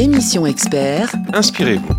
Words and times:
Émission 0.00 0.46
expert. 0.46 1.12
Inspirez-vous. 1.34 1.92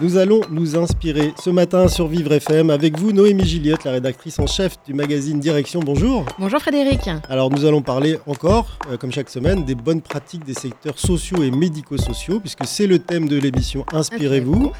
Nous 0.00 0.16
allons 0.16 0.42
nous 0.48 0.76
inspirer 0.76 1.34
ce 1.42 1.50
matin 1.50 1.88
sur 1.88 2.06
Vivre 2.06 2.30
FM 2.32 2.70
avec 2.70 2.96
vous, 2.96 3.10
Noémie 3.10 3.44
Gilliotte, 3.44 3.82
la 3.82 3.90
rédactrice 3.90 4.38
en 4.38 4.46
chef 4.46 4.76
du 4.86 4.94
magazine 4.94 5.40
Direction. 5.40 5.80
Bonjour. 5.80 6.24
Bonjour 6.38 6.60
Frédéric. 6.60 7.10
Alors 7.28 7.50
nous 7.50 7.64
allons 7.64 7.82
parler 7.82 8.20
encore, 8.28 8.78
euh, 8.92 8.96
comme 8.96 9.10
chaque 9.10 9.28
semaine, 9.28 9.64
des 9.64 9.74
bonnes 9.74 10.02
pratiques 10.02 10.44
des 10.44 10.54
secteurs 10.54 11.00
sociaux 11.00 11.42
et 11.42 11.50
médico-sociaux, 11.50 12.38
puisque 12.38 12.64
c'est 12.64 12.86
le 12.86 13.00
thème 13.00 13.26
de 13.26 13.38
l'émission 13.38 13.84
Inspirez-vous. 13.92 14.70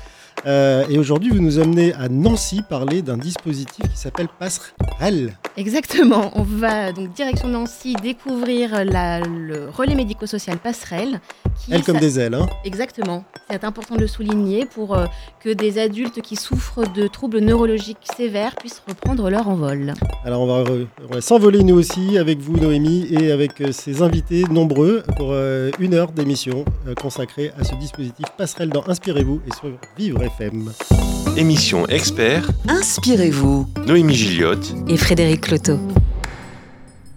Euh, 0.44 0.84
et 0.88 0.98
aujourd'hui, 0.98 1.30
vous 1.30 1.40
nous 1.40 1.58
amenez 1.58 1.92
à 1.94 2.08
Nancy 2.08 2.62
parler 2.68 3.02
d'un 3.02 3.16
dispositif 3.16 3.90
qui 3.90 3.96
s'appelle 3.98 4.28
Passerelle. 4.38 5.36
Exactement. 5.56 6.30
On 6.34 6.42
va 6.42 6.92
donc 6.92 7.12
direction 7.14 7.48
Nancy 7.48 7.94
découvrir 8.02 8.84
la- 8.84 9.20
le 9.20 9.68
relais 9.70 9.94
médico-social 9.94 10.58
Passerelle. 10.58 11.20
Qui 11.64 11.72
Elle 11.72 11.82
comme 11.82 11.94
ça- 11.96 12.00
des 12.00 12.20
ailes. 12.20 12.34
Hein. 12.34 12.46
Exactement. 12.64 13.24
C'est 13.50 13.64
important 13.64 13.94
de 13.94 14.00
le 14.00 14.06
souligner 14.06 14.66
pour 14.66 14.94
euh, 14.94 15.06
que 15.40 15.48
des 15.50 15.78
adultes 15.78 16.20
qui 16.20 16.36
souffrent 16.36 16.84
de 16.92 17.06
troubles 17.06 17.38
neurologiques 17.38 17.96
sévères 18.16 18.54
puissent 18.56 18.82
reprendre 18.86 19.30
leur 19.30 19.48
envol. 19.48 19.94
Alors 20.24 20.42
on 20.42 20.62
va, 20.62 21.20
s'envoler 21.20 21.62
nous 21.62 21.76
aussi 21.76 22.18
avec 22.18 22.38
vous, 22.40 22.56
Noémie, 22.58 23.06
et 23.10 23.32
avec 23.32 23.60
euh, 23.62 23.72
ces 23.72 24.02
invités 24.02 24.44
nombreux 24.50 25.02
pour 25.16 25.28
euh, 25.30 25.70
une 25.78 25.94
heure 25.94 26.12
d'émission 26.12 26.64
consacrée 27.00 27.52
à 27.58 27.64
ce 27.64 27.74
dispositif 27.76 28.26
Passerelle 28.36 28.68
dans 28.70 28.86
Inspirez-vous 28.86 29.40
et 29.46 29.52
sur 29.54 29.70
Vivre 29.96 30.22
FM. 30.26 30.72
Émission 31.36 31.86
expert. 31.86 32.50
Inspirez-vous. 32.68 33.66
Noémie 33.86 34.14
Gilliotte. 34.14 34.74
Et 34.88 34.96
Frédéric 34.96 35.42
Cloteau. 35.42 35.78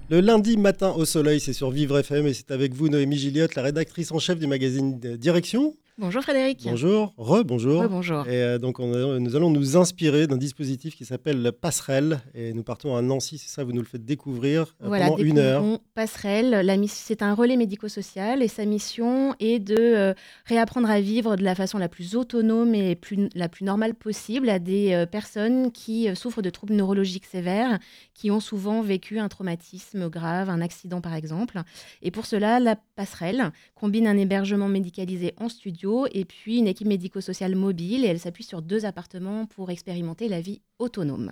Le 0.09 0.21
lundi 0.21 0.57
matin 0.57 0.93
au 0.95 1.05
soleil, 1.05 1.39
c'est 1.39 1.53
sur 1.53 1.71
Vivre 1.71 1.97
FM 1.97 2.27
et 2.27 2.33
c'est 2.33 2.51
avec 2.51 2.73
vous, 2.73 2.87
Noémie 2.87 3.17
Gilliotte, 3.17 3.55
la 3.55 3.63
rédactrice 3.63 4.11
en 4.11 4.19
chef 4.19 4.37
du 4.37 4.45
magazine 4.45 4.99
Direction. 4.99 5.75
Bonjour 6.01 6.21
Frédéric. 6.23 6.61
Bonjour, 6.63 7.13
re-bonjour. 7.17 7.89
bonjour. 7.89 8.25
Et 8.25 8.41
euh, 8.41 8.57
donc, 8.57 8.79
on 8.79 8.93
a- 8.93 9.19
nous 9.19 9.35
allons 9.35 9.49
nous 9.49 9.75
inspirer 9.75 10.27
d'un 10.27 10.37
dispositif 10.37 10.95
qui 10.95 11.03
s'appelle 11.03 11.41
le 11.43 11.51
Passerelle. 11.51 12.21
Et 12.33 12.53
nous 12.53 12.63
partons 12.63 12.95
à 12.95 13.01
Nancy, 13.01 13.37
c'est 13.37 13.49
ça, 13.49 13.65
vous 13.65 13.73
nous 13.73 13.81
le 13.81 13.85
faites 13.85 14.05
découvrir 14.05 14.77
euh, 14.81 14.87
Voilà, 14.87 15.07
pendant 15.09 15.21
une 15.21 15.37
heure. 15.39 15.61
Passerelle. 15.95 16.63
C'est 16.87 17.21
un 17.21 17.33
relais 17.33 17.57
médico-social 17.57 18.41
et 18.41 18.47
sa 18.47 18.63
mission 18.63 19.35
est 19.41 19.59
de 19.59 19.75
euh, 19.77 20.13
réapprendre 20.45 20.89
à 20.89 21.01
vivre 21.01 21.35
de 21.35 21.43
la 21.43 21.53
façon 21.53 21.77
la 21.77 21.89
plus 21.89 22.15
autonome 22.15 22.73
et 22.75 22.95
plus, 22.95 23.27
la 23.35 23.49
plus 23.49 23.65
normale 23.65 23.93
possible 23.93 24.47
à 24.49 24.59
des 24.59 24.93
euh, 24.93 25.05
personnes 25.05 25.69
qui 25.73 26.07
euh, 26.07 26.15
souffrent 26.15 26.41
de 26.41 26.49
troubles 26.49 26.75
neurologiques 26.75 27.25
sévères, 27.25 27.77
qui 28.13 28.31
ont 28.31 28.39
souvent 28.39 28.81
vécu 28.81 29.19
un 29.19 29.27
traumatisme 29.27 30.07
grave, 30.09 30.49
un 30.49 30.61
accident 30.61 31.01
par 31.01 31.13
exemple. 31.15 31.59
Et 32.01 32.09
pour 32.09 32.25
cela, 32.25 32.61
la 32.61 32.77
Passerelle 32.95 33.51
combine 33.75 34.07
un 34.07 34.17
hébergement 34.17 34.69
médicalisé 34.69 35.33
en 35.41 35.49
studio 35.49 35.88
et 36.11 36.25
puis 36.25 36.59
une 36.59 36.67
équipe 36.67 36.87
médico-sociale 36.87 37.55
mobile 37.55 38.05
et 38.05 38.07
elle 38.07 38.19
s'appuie 38.19 38.43
sur 38.43 38.61
deux 38.61 38.85
appartements 38.85 39.45
pour 39.45 39.69
expérimenter 39.69 40.27
la 40.27 40.41
vie 40.41 40.61
autonome. 40.79 41.31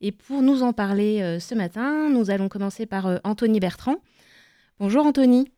Et 0.00 0.12
pour 0.12 0.42
nous 0.42 0.62
en 0.62 0.72
parler 0.72 1.22
euh, 1.22 1.40
ce 1.40 1.54
matin, 1.54 2.08
nous 2.10 2.30
allons 2.30 2.48
commencer 2.48 2.86
par 2.86 3.06
euh, 3.06 3.18
Anthony 3.24 3.60
Bertrand. 3.60 3.96
Bonjour 4.78 5.06
Anthony. 5.06 5.50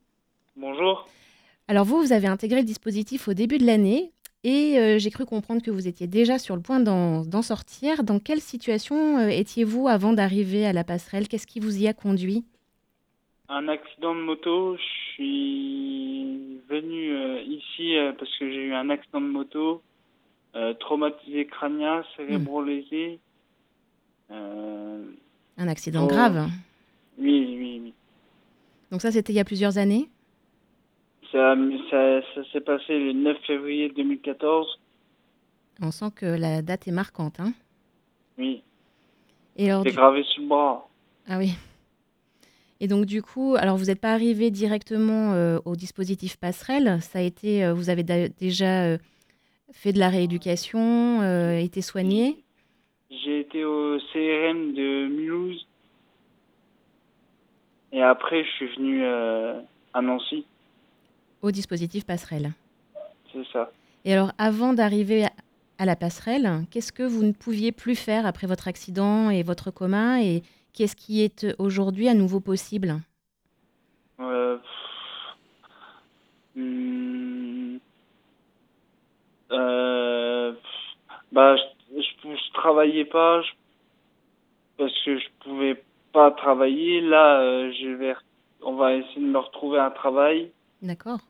Bonjour. 0.57 1.07
Alors 1.69 1.85
vous, 1.85 2.01
vous 2.01 2.13
avez 2.13 2.27
intégré 2.27 2.61
le 2.61 2.67
dispositif 2.67 3.29
au 3.29 3.35
début 3.35 3.59
de 3.59 3.67
l'année 3.67 4.13
et 4.43 4.79
euh, 4.79 4.99
j'ai 4.99 5.11
cru 5.11 5.27
comprendre 5.27 5.63
que 5.63 5.71
vous 5.71 5.87
étiez 5.87 6.07
déjà 6.07 6.39
sur 6.39 6.57
le 6.57 6.63
point 6.63 6.81
d'en 6.81 7.43
sortir. 7.43 8.03
Dans 8.03 8.19
quelle 8.19 8.41
situation 8.41 9.29
étiez-vous 9.29 9.89
avant 9.89 10.13
d'arriver 10.13 10.67
à 10.67 10.73
la 10.73 10.85
passerelle? 10.85 11.29
Qu'est-ce 11.29 11.47
qui 11.47 11.61
vous 11.61 11.79
y 11.79 11.87
a 11.87 11.93
conduit? 11.93 12.45
Un 13.53 13.67
accident 13.69 14.15
de 14.15 14.21
moto. 14.21 14.77
Je 14.77 14.83
suis 15.15 16.61
venu 16.69 17.11
euh, 17.17 17.43
ici 17.43 17.97
euh, 17.97 18.13
parce 18.19 18.31
que 18.39 18.49
j'ai 18.51 18.67
eu 18.67 18.73
un 18.75 18.89
accident 18.91 19.21
de 19.21 19.27
moto, 19.27 19.83
euh, 20.55 20.73
traumatisé 20.75 21.47
crânien, 21.47 22.05
cérébro-lésé. 22.17 23.19
Euh, 24.31 25.05
Un 25.59 25.69
accident 25.69 26.05
Oh. 26.05 26.09
grave. 26.09 26.47
oui, 27.19 27.57
oui, 27.59 27.81
oui. 27.85 27.93
Donc 28.93 29.01
ça, 29.03 29.11
c'était 29.11 29.33
il 29.33 29.37
y 29.37 29.41
a 29.41 29.45
plusieurs 29.45 29.79
années? 29.79 30.09
Ça, 31.33 31.55
ça, 31.91 32.21
ça 32.35 32.45
s'est 32.53 32.61
passé 32.61 32.99
le 32.99 33.13
9 33.13 33.37
février 33.47 33.89
2014. 33.91 34.79
On 35.83 35.91
sent 35.91 36.11
que 36.15 36.27
la 36.27 36.63
date 36.63 36.87
est 36.89 36.93
marquante. 36.93 37.41
hein? 37.41 37.53
Oui, 38.39 38.63
et 39.57 39.71
alors, 39.71 39.83
c'est 39.85 39.93
gravé 39.93 40.23
sur 40.25 40.43
le 40.43 40.49
bras. 40.49 40.89
Ah 41.29 41.39
oui. 41.39 41.53
Et 42.81 42.89
donc 42.89 43.05
du 43.05 43.23
coup, 43.23 43.57
alors 43.59 43.77
vous 43.77 43.87
n'êtes 43.87 44.01
pas 44.01 44.13
arrivé 44.13 44.51
directement 44.51 45.33
euh, 45.35 45.59
au 45.67 45.77
dispositif 45.77 46.37
passerelle. 46.37 46.99
Ça 47.03 47.19
a 47.19 47.23
été, 47.23 47.65
euh, 47.65 47.75
vous 47.75 47.91
avez 47.91 48.03
déjà 48.03 48.85
euh, 48.85 48.99
fait 49.73 49.93
de 49.93 49.99
la 49.99 50.09
rééducation, 50.09 51.23
été 51.59 51.83
soigné? 51.83 52.43
J'ai 53.11 53.41
été 53.41 53.65
au 53.65 53.99
CRM 54.13 54.73
de 54.75 55.09
Mulhouse. 55.09 55.67
Et 57.93 58.03
après, 58.03 58.45
je 58.45 58.51
suis 58.51 58.67
venu 58.77 59.05
à 59.05 60.01
Nancy. 60.03 60.45
au 61.43 61.51
dispositif 61.51 62.05
passerelle. 62.05 62.53
C'est 63.33 63.45
ça. 63.53 63.71
Et 64.05 64.13
alors, 64.13 64.33
avant 64.39 64.73
d'arriver 64.75 65.25
à- 65.25 65.33
à 65.79 65.85
la 65.87 65.97
passerelle, 65.97 66.65
qu'est-ce 66.71 66.93
que 66.93 67.03
vous 67.03 67.23
ne 67.25 67.33
pouviez 67.33 67.73
plus 67.73 67.97
faire 67.97 68.27
après 68.27 68.47
votre 68.47 68.69
accident 68.69 69.31
et 69.31 69.43
votre 69.43 69.71
coma? 69.71 70.23
Et 70.23 70.43
qu'est-ce 70.73 70.97
qui 70.97 71.23
est 71.23 71.45
euh, 71.45 71.55
aujourd'hui 71.59 72.09
à 72.09 72.15
nouveau 72.15 72.41
possible? 72.41 73.01
Euh, 74.21 74.59
hmm, 76.55 77.79
euh, 79.53 80.53
bah, 81.33 81.57
je, 81.57 82.01
je, 82.01 82.29
je 82.37 82.53
travaillais 82.53 83.05
pas 83.05 83.43
je- 83.43 83.51
parce 84.79 84.93
que 85.05 85.19
je 85.19 85.27
pouvais 85.41 85.83
pas 86.13 86.31
travailler. 86.31 87.01
Là, 87.01 87.41
euh, 87.41 87.73
je 87.73 87.89
vais, 87.89 88.15
on 88.63 88.75
va 88.75 88.95
essayer 88.95 89.21
de 89.21 89.27
me 89.27 89.39
retrouver 89.39 89.79
un 89.79 89.91
travail. 89.91 90.51
D'accord. 90.83 91.21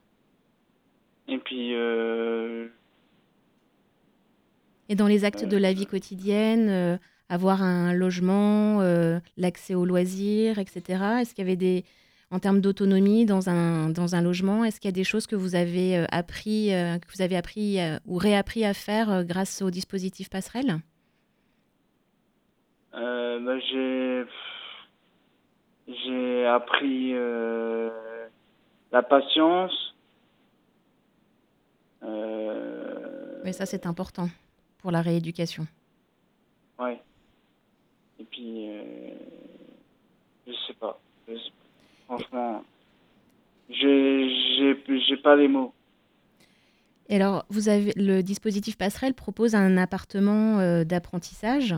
Et 1.28 1.38
puis, 1.38 1.72
Et 4.88 4.96
dans 4.96 5.06
les 5.06 5.24
actes 5.24 5.44
de 5.44 5.56
la 5.56 5.72
vie 5.72 5.86
quotidienne, 5.86 6.98
avoir 7.30 7.62
un 7.62 7.94
logement, 7.94 8.80
euh, 8.80 9.20
l'accès 9.38 9.74
aux 9.74 9.86
loisirs, 9.86 10.58
etc. 10.58 11.20
Est-ce 11.20 11.32
qu'il 11.32 11.44
y 11.44 11.48
avait 11.48 11.56
des, 11.56 11.84
en 12.32 12.40
termes 12.40 12.60
d'autonomie 12.60 13.24
dans 13.24 13.48
un, 13.48 13.88
dans 13.88 14.16
un 14.16 14.20
logement, 14.20 14.64
est-ce 14.64 14.80
qu'il 14.80 14.88
y 14.88 14.92
a 14.92 15.00
des 15.00 15.04
choses 15.04 15.28
que 15.28 15.36
vous 15.36 15.54
avez 15.54 15.96
euh, 15.96 16.04
appris, 16.10 16.74
euh, 16.74 16.98
que 16.98 17.06
vous 17.14 17.22
avez 17.22 17.36
appris 17.36 17.78
ou 18.04 18.18
réappris 18.18 18.64
à 18.64 18.74
faire 18.74 19.24
grâce 19.24 19.62
au 19.62 19.70
dispositif 19.70 20.28
passerelle? 20.28 20.80
Bah, 22.92 23.58
j'ai, 23.58 24.24
j'ai 25.86 26.46
appris 26.46 27.14
la 28.92 29.02
patience. 29.02 29.94
Mais 32.02 33.52
ça, 33.52 33.64
c'est 33.64 33.86
important 33.86 34.28
pour 34.78 34.90
la 34.90 35.00
rééducation. 35.00 35.66
Ouais. 36.78 37.00
Et 38.20 38.24
puis, 38.24 38.68
euh, 38.68 38.82
je 40.46 40.52
sais 40.66 40.74
pas. 40.74 41.00
Je 41.26 41.34
sais 41.34 41.50
pas. 41.50 42.16
Franchement, 42.16 42.64
j'ai, 43.70 44.28
j'ai, 44.58 45.00
j'ai 45.08 45.16
pas 45.16 45.36
les 45.36 45.48
mots. 45.48 45.72
Et 47.08 47.16
alors, 47.16 47.44
vous 47.48 47.68
avez 47.68 47.92
le 47.96 48.22
dispositif 48.22 48.76
passerelle 48.76 49.14
propose 49.14 49.54
un 49.54 49.76
appartement 49.76 50.58
euh, 50.58 50.84
d'apprentissage. 50.84 51.74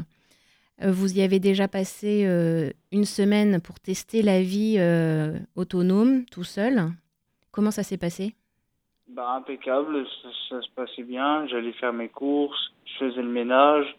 Euh, 0.82 0.90
vous 0.90 1.16
y 1.16 1.22
avez 1.22 1.38
déjà 1.38 1.68
passé 1.68 2.24
euh, 2.26 2.70
une 2.90 3.04
semaine 3.04 3.60
pour 3.60 3.78
tester 3.78 4.22
la 4.22 4.42
vie 4.42 4.76
euh, 4.78 5.38
autonome, 5.54 6.24
tout 6.26 6.44
seul. 6.44 6.90
Comment 7.50 7.70
ça 7.70 7.82
s'est 7.82 7.98
passé? 7.98 8.34
Bah, 9.08 9.34
impeccable, 9.36 10.06
ça, 10.22 10.28
ça 10.48 10.62
se 10.62 10.70
passait 10.74 11.02
bien. 11.02 11.46
J'allais 11.46 11.72
faire 11.72 11.92
mes 11.92 12.08
courses, 12.08 12.72
je 12.86 13.06
faisais 13.06 13.22
le 13.22 13.28
ménage. 13.28 13.96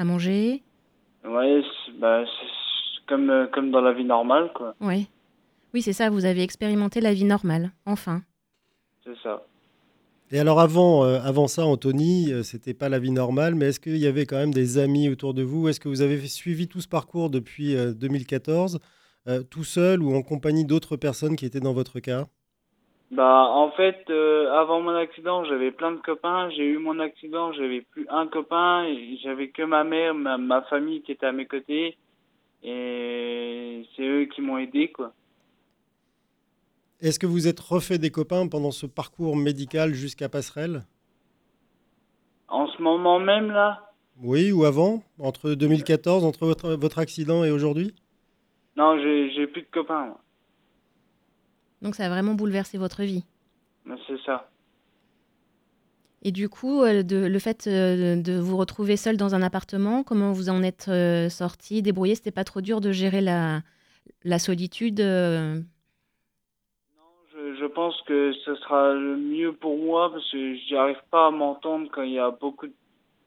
À 0.00 0.04
manger 0.04 0.62
ouais, 1.26 1.62
c'est, 1.84 1.98
bah, 1.98 2.24
comme, 3.06 3.28
euh, 3.28 3.46
comme 3.48 3.70
dans 3.70 3.82
la 3.82 3.92
vie 3.92 4.04
normale, 4.04 4.50
quoi. 4.54 4.74
Ouais. 4.80 5.04
Oui, 5.74 5.82
c'est 5.82 5.92
ça, 5.92 6.08
vous 6.08 6.24
avez 6.24 6.42
expérimenté 6.42 7.02
la 7.02 7.12
vie 7.12 7.24
normale, 7.24 7.70
enfin. 7.84 8.22
C'est 9.04 9.14
ça. 9.22 9.44
Et 10.30 10.38
alors 10.38 10.58
avant, 10.58 11.04
euh, 11.04 11.20
avant 11.22 11.48
ça, 11.48 11.66
Anthony, 11.66 12.32
euh, 12.32 12.42
c'était 12.42 12.72
pas 12.72 12.88
la 12.88 12.98
vie 12.98 13.10
normale, 13.10 13.54
mais 13.54 13.66
est-ce 13.66 13.78
qu'il 13.78 13.98
y 13.98 14.06
avait 14.06 14.24
quand 14.24 14.38
même 14.38 14.54
des 14.54 14.78
amis 14.78 15.10
autour 15.10 15.34
de 15.34 15.42
vous? 15.42 15.68
Est-ce 15.68 15.80
que 15.80 15.90
vous 15.90 16.00
avez 16.00 16.26
suivi 16.28 16.66
tout 16.66 16.80
ce 16.80 16.88
parcours 16.88 17.28
depuis 17.28 17.76
euh, 17.76 17.92
2014, 17.92 18.80
euh, 19.28 19.42
tout 19.42 19.64
seul 19.64 20.02
ou 20.02 20.14
en 20.16 20.22
compagnie 20.22 20.64
d'autres 20.64 20.96
personnes 20.96 21.36
qui 21.36 21.44
étaient 21.44 21.60
dans 21.60 21.74
votre 21.74 22.00
cas? 22.00 22.26
Bah, 23.10 23.48
en 23.50 23.72
fait, 23.72 24.04
euh, 24.08 24.52
avant 24.52 24.80
mon 24.80 24.94
accident, 24.94 25.44
j'avais 25.44 25.72
plein 25.72 25.90
de 25.90 26.00
copains. 26.00 26.48
J'ai 26.50 26.64
eu 26.64 26.78
mon 26.78 27.00
accident, 27.00 27.52
j'avais 27.52 27.80
plus 27.80 28.06
un 28.08 28.28
copain. 28.28 28.86
J'avais 29.22 29.48
que 29.48 29.62
ma 29.62 29.82
mère, 29.82 30.14
ma, 30.14 30.38
ma 30.38 30.62
famille 30.62 31.02
qui 31.02 31.12
était 31.12 31.26
à 31.26 31.32
mes 31.32 31.46
côtés. 31.46 31.96
Et 32.62 33.86
c'est 33.96 34.02
eux 34.02 34.26
qui 34.26 34.42
m'ont 34.42 34.58
aidé, 34.58 34.92
quoi. 34.92 35.12
Est-ce 37.00 37.18
que 37.18 37.26
vous 37.26 37.48
êtes 37.48 37.58
refait 37.58 37.98
des 37.98 38.10
copains 38.10 38.46
pendant 38.46 38.70
ce 38.70 38.86
parcours 38.86 39.34
médical 39.34 39.94
jusqu'à 39.94 40.28
Passerelle? 40.28 40.84
En 42.48 42.66
ce 42.68 42.80
moment 42.82 43.18
même, 43.18 43.50
là? 43.50 43.90
Oui, 44.22 44.52
ou 44.52 44.64
avant? 44.64 45.02
Entre 45.18 45.54
2014, 45.54 46.24
entre 46.24 46.44
votre, 46.44 46.74
votre 46.74 46.98
accident 46.98 47.42
et 47.42 47.50
aujourd'hui? 47.50 47.94
Non, 48.76 48.98
j'ai 48.98 49.30
j'ai 49.32 49.46
plus 49.46 49.62
de 49.62 49.68
copains. 49.72 50.06
moi. 50.06 50.20
Donc 51.82 51.94
ça 51.94 52.06
a 52.06 52.08
vraiment 52.08 52.34
bouleversé 52.34 52.78
votre 52.78 53.02
vie. 53.02 53.24
C'est 54.06 54.20
ça. 54.24 54.48
Et 56.22 56.32
du 56.32 56.48
coup, 56.48 56.82
euh, 56.82 57.02
de, 57.02 57.26
le 57.26 57.38
fait 57.38 57.66
euh, 57.66 58.20
de 58.20 58.38
vous 58.38 58.56
retrouver 58.58 58.96
seul 58.96 59.16
dans 59.16 59.34
un 59.34 59.42
appartement, 59.42 60.02
comment 60.02 60.32
vous 60.32 60.50
en 60.50 60.62
êtes 60.62 60.88
euh, 60.88 61.30
sorti, 61.30 61.80
débrouillé? 61.80 62.14
C'était 62.14 62.30
pas 62.30 62.44
trop 62.44 62.60
dur 62.60 62.80
de 62.80 62.92
gérer 62.92 63.22
la, 63.22 63.62
la 64.24 64.38
solitude 64.38 65.00
euh, 65.00 65.60
Je, 67.32 67.54
je 67.54 67.64
pense 67.64 68.00
que 68.02 68.32
ce 68.44 68.54
sera 68.56 68.92
le 68.92 69.16
mieux 69.16 69.52
pour 69.54 69.78
moi 69.78 70.12
parce 70.12 70.30
que 70.30 70.56
j'arrive 70.68 71.00
pas 71.10 71.28
à 71.28 71.30
m'entendre 71.30 71.88
quand 71.90 72.02
il 72.02 72.12
y 72.12 72.18
a 72.18 72.30
beaucoup, 72.30 72.66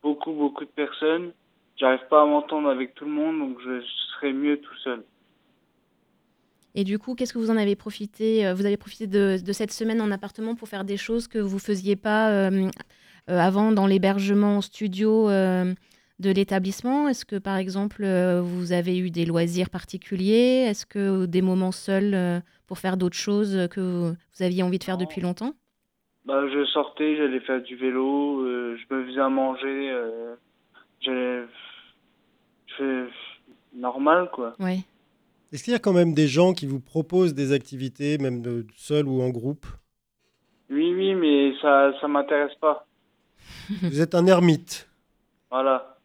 beaucoup, 0.03 0.33
beaucoup 0.33 0.65
de 0.65 0.69
personnes. 0.69 1.31
J'arrive 1.77 2.07
pas 2.09 2.21
à 2.21 2.25
m'entendre 2.25 2.69
avec 2.69 2.93
tout 2.93 3.05
le 3.05 3.11
monde, 3.11 3.39
donc 3.39 3.57
je 3.65 3.81
serai 4.13 4.33
mieux 4.33 4.61
tout 4.61 4.75
seul. 4.83 5.03
Et 6.75 6.83
du 6.83 6.97
coup, 6.97 7.13
qu'est-ce 7.13 7.33
que 7.33 7.37
vous 7.37 7.51
en 7.51 7.57
avez 7.57 7.75
profité 7.75 8.47
euh, 8.47 8.53
Vous 8.53 8.65
avez 8.65 8.77
profité 8.77 9.07
de, 9.07 9.37
de 9.43 9.51
cette 9.53 9.71
semaine 9.71 10.01
en 10.01 10.11
appartement 10.11 10.55
pour 10.55 10.67
faire 10.67 10.83
des 10.83 10.97
choses 10.97 11.27
que 11.27 11.37
vous 11.37 11.59
faisiez 11.59 11.95
pas 11.95 12.31
euh, 12.31 12.69
euh, 13.29 13.39
avant 13.39 13.71
dans 13.71 13.85
l'hébergement 13.85 14.57
en 14.57 14.61
studio 14.61 15.29
euh, 15.29 15.73
de 16.19 16.31
l'établissement? 16.31 17.07
Est-ce 17.07 17.25
que, 17.25 17.35
par 17.35 17.57
exemple, 17.57 18.05
vous 18.41 18.71
avez 18.71 18.97
eu 18.97 19.11
des 19.11 19.25
loisirs 19.25 19.69
particuliers? 19.69 20.65
Est-ce 20.67 20.85
que 20.85 21.25
des 21.25 21.41
moments 21.41 21.71
seuls 21.71 22.41
pour 22.65 22.79
faire 22.79 22.97
d'autres 22.97 23.17
choses 23.17 23.67
que 23.69 23.79
vous, 23.79 24.09
vous 24.09 24.43
aviez 24.43 24.63
envie 24.63 24.79
de 24.79 24.83
faire 24.83 24.97
depuis 24.97 25.21
longtemps? 25.21 25.53
Bah, 26.25 26.41
je 26.47 26.65
sortais, 26.65 27.17
j'allais 27.17 27.41
faire 27.41 27.61
du 27.61 27.75
vélo, 27.75 28.39
euh, 28.41 28.77
je 28.77 28.95
me 28.95 29.05
faisais 29.05 29.19
à 29.19 29.29
manger, 29.29 29.93
j'allais, 31.01 31.43
normal 33.75 34.29
quoi. 34.31 34.55
Ouais. 34.59 34.79
Est-ce 35.53 35.63
qu'il 35.63 35.73
y 35.73 35.75
a 35.75 35.79
quand 35.79 35.93
même 35.93 36.15
des 36.15 36.25
gens 36.25 36.53
qui 36.53 36.65
vous 36.65 36.79
proposent 36.79 37.35
des 37.35 37.51
activités, 37.51 38.17
même 38.17 38.41
de, 38.41 38.65
seul 38.75 39.07
ou 39.07 39.21
en 39.21 39.29
groupe? 39.29 39.67
Oui, 40.71 40.91
oui, 40.95 41.13
mais 41.13 41.53
ça, 41.61 41.91
ça 42.01 42.07
m'intéresse 42.07 42.55
pas. 42.59 42.87
Vous 43.83 44.01
êtes 44.01 44.15
un 44.15 44.25
ermite. 44.25 44.89
Voilà. 45.51 45.99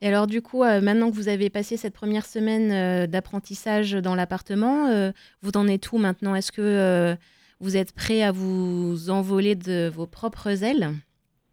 Et 0.00 0.08
alors, 0.08 0.26
du 0.26 0.42
coup, 0.42 0.64
euh, 0.64 0.80
maintenant 0.80 1.08
que 1.08 1.14
vous 1.14 1.28
avez 1.28 1.48
passé 1.50 1.76
cette 1.76 1.94
première 1.94 2.26
semaine 2.26 2.72
euh, 2.72 3.06
d'apprentissage 3.06 3.92
dans 3.92 4.16
l'appartement, 4.16 4.88
euh, 4.88 5.12
vous 5.42 5.52
en 5.54 5.68
êtes 5.68 5.92
où 5.92 5.98
maintenant? 5.98 6.34
Est-ce 6.34 6.50
que 6.50 6.62
euh, 6.62 7.14
vous 7.60 7.76
êtes 7.76 7.94
prêt 7.94 8.22
à 8.22 8.32
vous 8.32 9.10
envoler 9.10 9.54
de 9.54 9.88
vos 9.88 10.08
propres 10.08 10.64
ailes? 10.64 10.90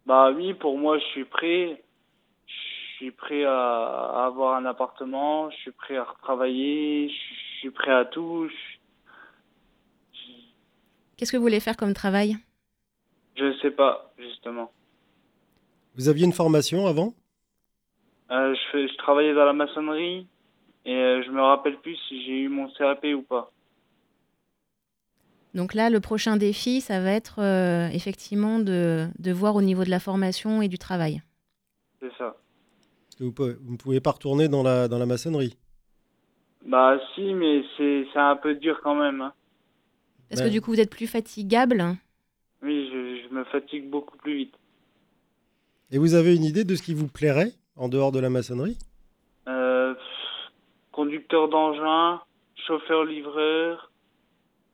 Bah 0.06 0.32
oui, 0.32 0.54
pour 0.54 0.76
moi, 0.76 0.98
je 0.98 1.04
suis 1.12 1.24
prêt. 1.24 1.80
Je 3.00 3.06
suis 3.06 3.12
prêt 3.12 3.44
à, 3.44 3.54
à 3.54 4.26
avoir 4.26 4.56
un 4.56 4.66
appartement, 4.66 5.50
je 5.50 5.56
suis 5.56 5.70
prêt 5.70 5.96
à 5.96 6.04
retravailler, 6.04 7.08
je, 7.08 7.14
je 7.14 7.58
suis 7.60 7.70
prêt 7.70 7.92
à 7.92 8.04
tout. 8.04 8.46
Je, 8.46 8.54
Qu'est-ce 11.16 11.32
que 11.32 11.38
vous 11.38 11.42
voulez 11.42 11.60
faire 11.60 11.78
comme 11.78 11.94
travail? 11.94 12.36
Je 13.36 13.56
sais 13.60 13.70
pas, 13.70 14.12
justement. 14.18 14.70
Vous 15.94 16.10
aviez 16.10 16.26
une 16.26 16.34
formation 16.34 16.86
avant? 16.86 17.14
Euh, 18.30 18.54
je, 18.54 18.60
fais, 18.70 18.86
je 18.86 18.96
travaillais 18.98 19.32
dans 19.32 19.46
la 19.46 19.54
maçonnerie 19.54 20.26
et 20.84 20.94
euh, 20.94 21.22
je 21.22 21.30
me 21.30 21.40
rappelle 21.40 21.78
plus 21.78 21.96
si 22.06 22.22
j'ai 22.26 22.40
eu 22.40 22.48
mon 22.50 22.70
CAP 22.70 23.06
ou 23.16 23.22
pas. 23.22 23.50
Donc 25.54 25.72
là, 25.72 25.88
le 25.88 26.00
prochain 26.00 26.36
défi, 26.36 26.82
ça 26.82 27.00
va 27.00 27.12
être 27.12 27.40
euh, 27.40 27.88
effectivement 27.94 28.58
de, 28.58 29.08
de 29.18 29.32
voir 29.32 29.56
au 29.56 29.62
niveau 29.62 29.84
de 29.84 29.90
la 29.90 30.00
formation 30.00 30.60
et 30.60 30.68
du 30.68 30.76
travail. 30.76 31.22
C'est 31.98 32.12
ça. 32.18 32.36
Que 33.20 33.24
vous 33.26 33.32
pouvez- 33.32 33.52
vous 33.60 33.72
ne 33.72 33.76
pouvez 33.76 34.00
pas 34.00 34.12
retourner 34.12 34.48
dans 34.48 34.62
la, 34.62 34.88
dans 34.88 34.98
la 34.98 35.04
maçonnerie. 35.04 35.54
Bah 36.64 36.98
si, 37.14 37.34
mais 37.34 37.62
c'est 37.76 38.06
c'est 38.14 38.18
un 38.18 38.34
peu 38.36 38.54
dur 38.54 38.80
quand 38.82 38.94
même. 38.94 39.20
hein. 39.20 39.34
Parce 40.30 40.40
que 40.40 40.48
du 40.48 40.62
coup, 40.62 40.70
vous 40.70 40.80
êtes 40.80 40.88
plus 40.90 41.06
fatigable. 41.06 41.84
Oui, 42.62 42.88
je, 42.90 43.20
je 43.28 43.34
me 43.34 43.44
fatigue 43.44 43.90
beaucoup 43.90 44.16
plus 44.16 44.34
vite. 44.36 44.54
Et 45.90 45.98
vous 45.98 46.14
avez 46.14 46.34
une 46.34 46.44
idée 46.44 46.64
de 46.64 46.74
ce 46.74 46.82
qui 46.82 46.94
vous 46.94 47.08
plairait 47.08 47.52
en 47.76 47.90
dehors 47.90 48.10
de 48.10 48.20
la 48.20 48.30
maçonnerie? 48.30 48.78
Euh, 49.48 49.92
pff, 49.92 50.52
conducteur 50.92 51.50
d'engin, 51.50 52.22
chauffeur-livreur, 52.66 53.90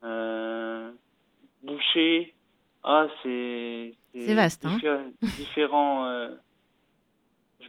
euh, 0.05 0.89
boucher. 1.63 2.33
Ah, 2.83 3.07
c'est... 3.23 3.93
C'est 4.13 4.35
vaste, 4.35 4.65
hein. 4.65 4.77
diffé- 4.77 5.35
Différent. 5.37 6.05
euh, 6.05 6.29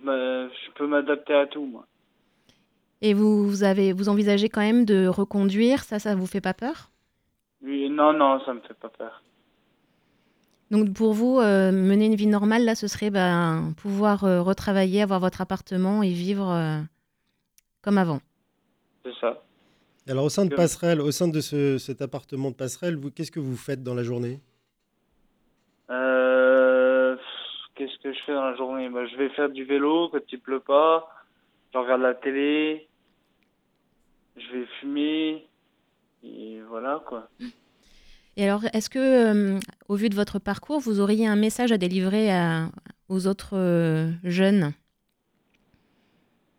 je, 0.05 0.71
peux 0.75 0.87
m'adapter 0.87 1.35
à 1.35 1.47
tout, 1.47 1.65
moi. 1.65 1.87
Et 3.01 3.15
vous, 3.15 3.47
vous, 3.47 3.63
avez, 3.63 3.93
vous 3.93 4.09
envisagez 4.09 4.49
quand 4.49 4.61
même 4.61 4.85
de 4.85 5.07
reconduire. 5.07 5.85
Ça, 5.85 5.99
ça 5.99 6.15
vous 6.15 6.27
fait 6.27 6.41
pas 6.41 6.55
peur? 6.55 6.91
Oui, 7.63 7.89
non, 7.91 8.13
non, 8.13 8.41
ça 8.45 8.55
me 8.55 8.61
fait 8.61 8.75
pas 8.75 8.89
peur. 8.89 9.23
Donc 10.71 10.93
pour 10.93 11.15
vous, 11.15 11.39
euh, 11.41 11.73
mener 11.73 12.07
une 12.07 12.15
vie 12.15 12.27
normale, 12.27 12.65
là, 12.65 12.75
ce 12.75 12.89
serait 12.89 13.11
ben, 13.11 13.73
pouvoir 13.79 14.25
euh, 14.25 14.43
retravailler, 14.43 15.01
avoir 15.01 15.19
votre 15.21 15.41
appartement 15.41 16.03
et 16.03 16.11
vivre 16.11 16.51
euh, 16.51 16.79
comme 17.81 17.97
avant. 17.97 18.21
C'est 19.05 19.15
ça. 19.21 19.43
Alors 20.07 20.25
au 20.25 20.29
sein 20.29 20.45
de 20.45 20.55
Passerelle, 20.55 21.01
au 21.01 21.11
sein 21.11 21.29
de 21.29 21.41
ce- 21.41 21.79
cet 21.79 22.03
appartement 22.03 22.51
de 22.51 22.55
Passerelle, 22.55 22.97
vous, 22.97 23.11
qu'est-ce 23.11 23.31
que 23.31 23.41
vous 23.41 23.57
faites 23.57 23.83
dans 23.83 23.95
la 23.95 24.03
journée? 24.03 24.41
Euh, 25.91 26.28
Qu'est-ce 27.79 27.97
que 28.03 28.13
je 28.13 28.19
fais 28.27 28.35
dans 28.35 28.45
la 28.51 28.57
journée? 28.57 28.89
Bah, 28.89 29.07
Je 29.07 29.17
vais 29.17 29.29
faire 29.31 29.49
du 29.49 29.63
vélo 29.65 30.09
quand 30.11 30.19
il 30.33 30.41
pleut 30.41 30.59
pas. 30.59 31.09
Je 31.73 31.79
regarde 31.79 32.01
la 32.03 32.15
télé. 32.15 32.89
Je 34.37 34.51
vais 34.53 34.67
fumer. 34.81 35.47
Et 36.25 36.61
voilà, 36.69 37.01
quoi. 37.07 37.29
Et 38.37 38.45
alors, 38.49 38.63
est-ce 38.73 38.91
que, 38.91 38.99
euh, 38.99 39.61
au 39.89 39.95
vu 39.95 40.09
de 40.09 40.17
votre 40.17 40.41
parcours, 40.41 40.81
vous 40.81 40.99
auriez 41.01 41.29
un 41.29 41.37
message 41.37 41.71
à 41.71 41.79
délivrer 41.79 42.33
à- 42.33 42.69
aux 43.09 43.29
autres 43.29 43.57
euh, 43.57 44.11
jeunes? 44.25 44.73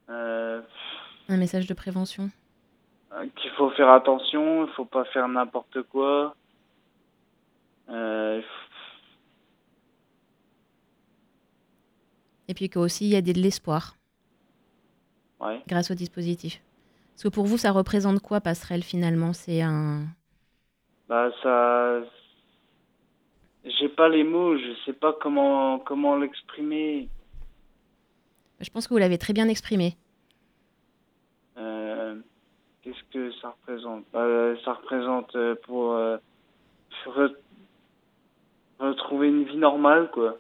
Euh, 0.10 0.62
Un 1.28 1.38
message 1.38 1.68
de 1.68 1.74
prévention? 1.74 2.30
Qu'il 3.36 3.52
faut 3.52 3.70
faire 3.72 3.90
attention, 3.90 4.66
il 4.66 4.72
faut 4.74 4.86
pas 4.86 5.04
faire 5.06 5.28
n'importe 5.28 5.82
quoi. 5.84 6.36
Euh, 7.90 8.42
Et 12.50 12.54
puis 12.54 12.68
qu'aussi, 12.70 13.06
il 13.06 13.12
y 13.12 13.16
a 13.16 13.22
de 13.22 13.32
l'espoir 13.32 13.96
ouais. 15.40 15.62
grâce 15.68 15.92
au 15.92 15.94
dispositif. 15.94 16.62
Parce 17.14 17.24
que 17.24 17.30
pour 17.30 17.46
vous, 17.46 17.58
ça 17.58 17.72
représente 17.72 18.20
quoi, 18.22 18.42
passerelle, 18.42 18.84
finalement? 18.84 19.34
C'est 19.34 19.62
un... 19.62 20.08
Bah 21.08 21.30
ça, 21.42 22.02
j'ai 23.66 23.90
pas 23.90 24.10
les 24.10 24.24
mots, 24.24 24.58
je 24.58 24.74
sais 24.86 24.94
pas 24.94 25.14
comment 25.22 25.80
comment 25.80 26.16
l'exprimer. 26.16 27.08
Je 28.60 28.70
pense 28.72 28.88
que 28.88 28.94
vous 28.94 29.00
l'avez 29.00 29.18
très 29.18 29.34
bien 29.34 29.48
exprimé. 29.48 29.96
Euh, 31.58 32.20
Qu'est-ce 32.82 33.04
que 33.14 33.32
ça 33.42 33.50
représente? 33.50 34.06
Bah, 34.12 34.56
Ça 34.66 34.74
représente 34.74 35.36
euh, 35.36 35.56
pour 35.64 35.94
euh, 35.94 36.18
re- 37.06 37.36
retrouver 38.80 39.28
une 39.30 39.44
vie 39.44 39.58
normale, 39.58 40.10
quoi. 40.12 40.38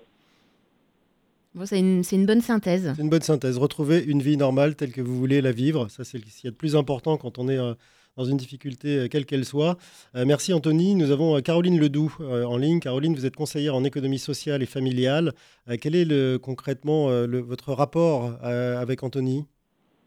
C'est 1.66 1.80
une, 1.80 2.26
bonne 2.26 2.42
synthèse. 2.42 2.94
C'est 2.96 3.02
une 3.02 3.10
bonne 3.10 3.24
synthèse. 3.24 3.58
Retrouver 3.58 4.04
une 4.04 4.22
vie 4.22 4.38
normale 4.38 4.76
telle 4.76 4.92
que 4.92 5.02
vous 5.02 5.18
voulez 5.18 5.42
la 5.42 5.52
vivre, 5.52 5.88
ça 5.90 6.04
c'est 6.04 6.20
ce 6.20 6.24
qu'il 6.24 6.46
y 6.46 6.48
a 6.48 6.52
de 6.52 6.56
plus 6.56 6.76
important 6.76 7.18
quand 7.18 7.40
on 7.40 7.50
est 7.50 7.58
euh, 7.58 7.74
dans 8.18 8.26
une 8.26 8.38
difficulté 8.38 8.98
euh, 8.98 9.08
quelle 9.08 9.26
qu'elle 9.26 9.46
soit. 9.46 9.78
Euh, 10.16 10.26
merci 10.26 10.54
Anthony. 10.54 10.94
Nous 10.94 11.10
avons 11.10 11.42
Caroline 11.42 11.80
Ledoux 11.80 12.16
en 12.20 12.58
ligne. 12.58 12.80
Caroline, 12.80 13.16
vous 13.16 13.26
êtes 13.26 13.36
conseillère 13.36 13.76
en 13.76 13.84
économie 13.84 14.20
sociale 14.20 14.62
et 14.62 14.68
familiale. 14.68 15.34
Quel 15.82 15.96
est 15.96 16.40
concrètement 16.40 17.08
votre 17.28 17.74
rapport 17.74 18.38
avec 18.44 19.04
Anthony? 19.04 19.46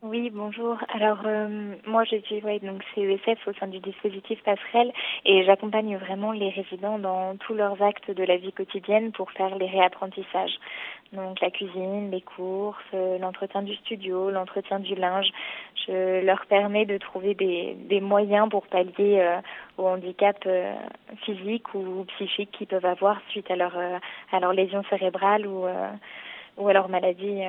Oui, 0.05 0.31
bonjour. 0.35 0.79
Alors, 0.93 1.21
euh, 1.27 1.77
moi, 1.87 2.03
je 2.03 2.17
suis 2.23 2.43
ouais, 2.43 2.59
donc 2.59 2.83
CESF 2.93 3.47
au 3.47 3.53
sein 3.53 3.69
du 3.69 3.79
dispositif 3.79 4.43
Passerelle 4.43 4.93
et 5.25 5.45
j'accompagne 5.45 5.97
vraiment 5.97 6.33
les 6.33 6.49
résidents 6.49 6.99
dans 6.99 7.37
tous 7.37 7.55
leurs 7.55 7.81
actes 7.81 8.11
de 8.11 8.25
la 8.25 8.37
vie 8.37 8.53
quotidienne 8.53 9.13
pour 9.13 9.31
faire 9.31 9.57
les 9.59 9.69
réapprentissages. 9.69 10.59
Donc, 11.13 11.41
la 11.41 11.53
cuisine, 11.53 12.11
les 12.11 12.21
courses, 12.21 12.83
euh, 12.95 13.17
l'entretien 13.19 13.63
du 13.63 13.77
studio, 13.77 14.29
l'entretien 14.33 14.81
du 14.81 14.97
linge. 14.97 15.31
Je 15.87 16.25
leur 16.27 16.47
permets 16.47 16.85
de 16.85 16.99
trouver 16.99 17.35
des, 17.35 17.77
des 17.89 18.01
moyens 18.01 18.49
pour 18.49 18.67
pallier 18.67 19.21
euh, 19.21 19.37
au 19.79 19.87
handicap 19.87 20.37
euh, 20.47 20.75
physique 21.25 21.73
ou 21.75 22.07
psychique 22.17 22.51
qu'ils 22.51 22.67
peuvent 22.67 22.85
avoir 22.87 23.21
suite 23.29 23.49
à 23.53 23.55
leur, 23.55 23.79
euh, 23.79 23.99
à 24.33 24.41
leur 24.41 24.53
lésion 24.53 24.83
cérébrale 24.91 25.47
ou, 25.47 25.65
ou 26.57 26.69
alors 26.69 26.89
maladies 26.89 27.41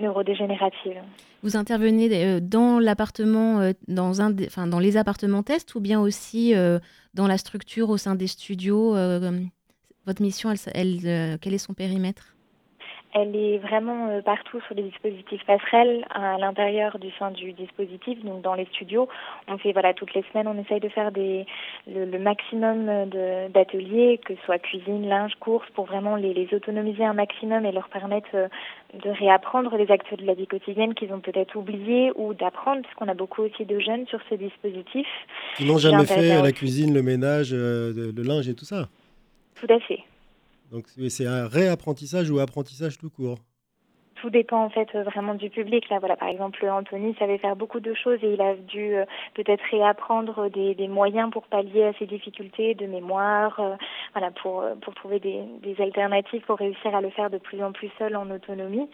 neurodégénératives. 0.00 1.00
Vous 1.42 1.56
intervenez 1.56 2.40
dans 2.40 2.78
l'appartement, 2.78 3.72
dans, 3.88 4.20
un 4.22 4.34
enfin, 4.46 4.66
dans 4.66 4.78
les 4.78 4.96
appartements 4.96 5.42
tests 5.42 5.74
ou 5.74 5.80
bien 5.80 6.00
aussi 6.00 6.54
dans 7.14 7.26
la 7.26 7.38
structure 7.38 7.90
au 7.90 7.96
sein 7.96 8.14
des 8.14 8.28
studios 8.28 8.94
Votre 10.06 10.22
mission, 10.22 10.52
elle, 10.74 11.38
quel 11.40 11.54
est 11.54 11.58
son 11.58 11.74
périmètre? 11.74 12.31
Elle 13.14 13.36
est 13.36 13.58
vraiment 13.58 14.08
euh, 14.08 14.22
partout 14.22 14.60
sur 14.66 14.74
les 14.74 14.84
dispositifs 14.84 15.44
passerelles, 15.44 16.04
à 16.14 16.38
l'intérieur 16.38 16.98
du 16.98 17.10
sein 17.18 17.30
du 17.30 17.52
dispositif, 17.52 18.24
donc 18.24 18.40
dans 18.42 18.54
les 18.54 18.64
studios. 18.66 19.08
On 19.48 19.58
fait, 19.58 19.72
voilà, 19.72 19.92
toutes 19.92 20.14
les 20.14 20.24
semaines, 20.32 20.48
on 20.48 20.58
essaye 20.58 20.80
de 20.80 20.88
faire 20.88 21.12
des, 21.12 21.44
le, 21.86 22.18
maximum 22.18 22.86
d'ateliers, 23.50 24.18
que 24.24 24.34
ce 24.34 24.42
soit 24.44 24.58
cuisine, 24.58 25.08
linge, 25.08 25.34
course, 25.40 25.68
pour 25.74 25.84
vraiment 25.84 26.16
les, 26.16 26.32
les, 26.32 26.48
autonomiser 26.54 27.04
un 27.04 27.12
maximum 27.12 27.66
et 27.66 27.72
leur 27.72 27.88
permettre 27.88 28.28
euh, 28.34 28.48
de 28.94 29.10
réapprendre 29.10 29.76
les 29.76 29.90
actes 29.90 30.18
de 30.18 30.24
la 30.24 30.34
vie 30.34 30.46
quotidienne 30.46 30.94
qu'ils 30.94 31.12
ont 31.12 31.20
peut-être 31.20 31.56
oubliés 31.56 32.12
ou 32.16 32.32
d'apprendre, 32.32 32.82
parce 32.82 32.94
qu'on 32.94 33.08
a 33.08 33.14
beaucoup 33.14 33.42
aussi 33.42 33.66
de 33.66 33.78
jeunes 33.78 34.06
sur 34.06 34.20
ce 34.30 34.36
dispositif. 34.36 35.06
Qui 35.56 35.66
n'ont 35.66 35.78
jamais 35.78 36.06
fait 36.06 36.40
la 36.42 36.52
cuisine, 36.52 36.94
le 36.94 37.02
ménage, 37.02 37.50
euh, 37.52 38.12
le 38.14 38.22
linge 38.22 38.48
et 38.48 38.54
tout 38.54 38.64
ça. 38.64 38.88
Tout 39.60 39.72
à 39.72 39.78
fait. 39.80 40.00
Donc 40.72 40.86
c'est 40.88 41.26
un 41.26 41.46
réapprentissage 41.46 42.30
ou 42.30 42.40
apprentissage 42.40 42.98
tout 42.98 43.10
court 43.10 43.38
tout 44.22 44.30
dépend 44.30 44.62
en 44.62 44.70
fait 44.70 44.88
vraiment 44.92 45.34
du 45.34 45.50
public. 45.50 45.88
Là, 45.88 45.98
voilà, 45.98 46.16
par 46.16 46.28
exemple, 46.28 46.64
Anthony 46.64 47.16
savait 47.18 47.38
faire 47.38 47.56
beaucoup 47.56 47.80
de 47.80 47.92
choses 47.92 48.20
et 48.22 48.34
il 48.34 48.40
a 48.40 48.54
dû 48.54 48.94
euh, 48.94 49.04
peut-être 49.34 49.64
réapprendre 49.72 50.48
des, 50.48 50.76
des, 50.76 50.86
moyens 50.86 51.32
pour 51.32 51.42
pallier 51.48 51.86
à 51.86 51.92
ses 51.94 52.06
difficultés 52.06 52.76
de 52.76 52.86
mémoire, 52.86 53.58
euh, 53.58 53.74
voilà, 54.14 54.30
pour 54.30 54.60
euh, 54.60 54.76
pour 54.80 54.94
trouver 54.94 55.18
des, 55.18 55.74
alternatives 55.80 56.42
pour 56.42 56.58
réussir 56.58 56.94
à 56.94 57.00
le 57.00 57.10
faire 57.10 57.30
de 57.30 57.38
plus 57.38 57.60
en 57.64 57.72
plus 57.72 57.90
seul 57.98 58.14
en 58.14 58.30
autonomie. 58.30 58.88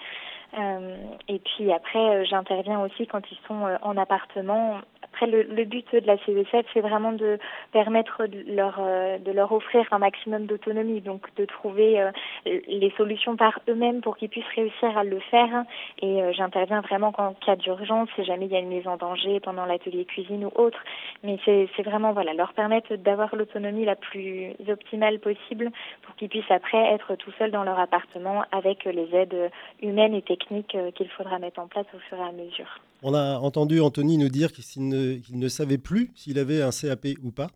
et 1.29 1.39
puis 1.41 1.71
après, 1.73 2.25
j'interviens 2.25 2.81
aussi 2.81 3.07
quand 3.07 3.21
ils 3.31 3.39
sont 3.47 3.67
en 3.83 3.97
appartement 3.99 4.79
après, 5.03 5.27
le, 5.27 5.43
le, 5.43 5.65
but 5.65 5.85
de 5.93 6.07
la 6.07 6.17
CESF, 6.19 6.67
c'est 6.73 6.81
vraiment 6.81 7.13
de 7.13 7.39
permettre 7.73 8.27
de 8.27 8.45
leur, 8.47 8.79
euh, 8.81 9.19
de 9.19 9.33
leur 9.33 9.53
offrir 9.53 9.87
un 9.93 9.99
maximum 9.99 10.47
d'autonomie, 10.47 11.01
donc 11.01 11.27
de 11.37 11.45
trouver 11.45 12.01
euh, 12.01 12.11
les 12.45 12.93
solutions 12.97 13.37
par 13.37 13.61
eux-mêmes 13.69 14.01
pour 14.01 14.17
qu'ils 14.17 14.29
puissent 14.29 14.45
réussir 14.55 14.97
à 14.97 15.05
le 15.05 15.19
faire. 15.21 15.65
Et 16.03 16.23
euh, 16.23 16.33
j'interviens 16.33 16.81
vraiment 16.81 17.13
en 17.19 17.35
cas 17.35 17.57
d'urgence, 17.57 18.09
si 18.17 18.25
jamais 18.25 18.47
il 18.47 18.53
y 18.53 18.57
a 18.57 18.61
une 18.61 18.69
mise 18.69 18.87
en 18.87 18.97
danger 18.97 19.41
pendant 19.41 19.67
l'atelier 19.67 20.05
cuisine 20.05 20.45
ou 20.45 20.53
autre. 20.55 20.79
Mais 21.23 21.39
c'est 21.45 21.83
vraiment 21.83 22.13
voilà 22.13 22.35
leur 22.35 22.53
permettre 22.53 22.95
d'avoir 22.97 23.35
l'autonomie 23.35 23.85
la 23.85 23.97
plus 23.97 24.53
optimale 24.69 25.19
possible 25.19 25.71
pour 26.03 26.15
qu'ils 26.17 26.29
puissent 26.29 26.51
après 26.51 26.93
être 26.93 27.15
tout 27.17 27.33
seuls 27.39 27.51
dans 27.51 27.65
leur 27.65 27.79
appartement 27.79 28.45
avec 28.53 28.85
les 28.85 29.15
aides 29.15 29.51
humaines 29.83 30.15
et 30.15 30.23
techniques 30.23 30.77
qu'il 30.95 31.09
faudra 31.09 31.39
mettre 31.39 31.61
en 31.61 31.67
place 31.67 31.87
au 31.95 31.99
fur 31.99 32.19
et 32.19 32.29
à 32.29 32.33
mesure. 32.33 32.81
On 33.03 33.15
a 33.15 33.39
entendu 33.39 33.81
Anthony 33.81 34.19
nous 34.19 34.29
dire 34.29 34.53
qu'il 34.53 34.89
ne, 34.89 35.49
savait 35.49 35.79
plus 35.79 36.11
s'il 36.17 36.39
avait 36.39 36.63
un 36.63 36.71
CAP 36.71 37.09
ou 37.23 37.31
pas. 37.31 37.51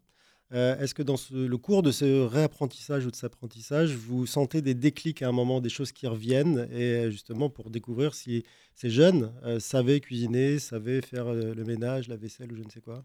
Euh, 0.54 0.78
est-ce 0.78 0.94
que 0.94 1.02
dans 1.02 1.16
le 1.32 1.56
cours 1.56 1.82
de 1.82 1.90
ce 1.90 2.26
réapprentissage 2.26 3.06
ou 3.06 3.10
de 3.10 3.16
cet 3.16 3.32
apprentissage, 3.32 3.94
vous 3.94 4.26
sentez 4.26 4.60
des 4.60 4.74
déclics 4.74 5.22
à 5.22 5.28
un 5.28 5.32
moment, 5.32 5.60
des 5.60 5.70
choses 5.70 5.92
qui 5.92 6.06
reviennent, 6.06 6.68
et 6.70 7.10
justement 7.10 7.48
pour 7.48 7.70
découvrir 7.70 8.14
si 8.14 8.44
ces 8.74 8.90
jeunes 8.90 9.32
euh, 9.44 9.58
savaient 9.60 10.00
cuisiner, 10.00 10.58
savaient 10.58 11.00
faire 11.00 11.26
euh, 11.26 11.54
le 11.54 11.64
ménage, 11.64 12.08
la 12.08 12.16
vaisselle 12.16 12.52
ou 12.52 12.56
je 12.56 12.62
ne 12.62 12.70
sais 12.70 12.80
quoi? 12.82 13.02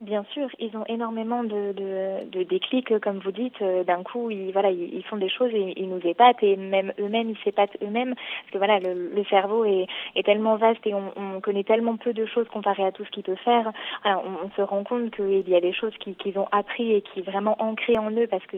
Bien 0.00 0.24
sûr, 0.32 0.48
ils 0.58 0.74
ont 0.78 0.84
énormément 0.86 1.44
de, 1.44 1.72
de, 1.72 2.30
de 2.30 2.42
déclics, 2.44 2.98
comme 3.00 3.18
vous 3.18 3.32
dites. 3.32 3.60
Euh, 3.60 3.84
d'un 3.84 4.02
coup, 4.02 4.30
ils, 4.30 4.50
voilà, 4.50 4.70
ils, 4.70 5.04
font 5.04 5.18
des 5.18 5.28
choses 5.28 5.50
et 5.52 5.74
ils 5.76 5.90
nous 5.90 6.00
épatent 6.04 6.42
et 6.42 6.56
même 6.56 6.94
eux-mêmes, 6.98 7.28
ils 7.28 7.38
s'épatent 7.44 7.76
eux-mêmes. 7.82 8.14
Parce 8.14 8.50
que 8.50 8.56
voilà, 8.56 8.80
le, 8.80 9.10
le 9.14 9.24
cerveau 9.24 9.66
est, 9.66 9.86
est, 10.16 10.22
tellement 10.22 10.56
vaste 10.56 10.86
et 10.86 10.94
on, 10.94 11.12
on, 11.16 11.40
connaît 11.42 11.64
tellement 11.64 11.98
peu 11.98 12.14
de 12.14 12.24
choses 12.24 12.48
comparé 12.48 12.82
à 12.82 12.92
tout 12.92 13.04
ce 13.04 13.10
qu'il 13.10 13.24
peut 13.24 13.36
faire. 13.44 13.72
Alors, 14.02 14.24
on, 14.24 14.46
on, 14.46 14.50
se 14.56 14.62
rend 14.62 14.84
compte 14.84 15.14
qu'il 15.14 15.46
y 15.46 15.54
a 15.54 15.60
des 15.60 15.74
choses 15.74 15.92
qu'ils 15.98 16.38
ont 16.38 16.48
appris 16.50 16.94
et 16.94 17.02
qui 17.02 17.20
vraiment 17.20 17.60
ancrées 17.62 17.98
en 17.98 18.10
eux 18.10 18.26
parce 18.26 18.46
que 18.46 18.56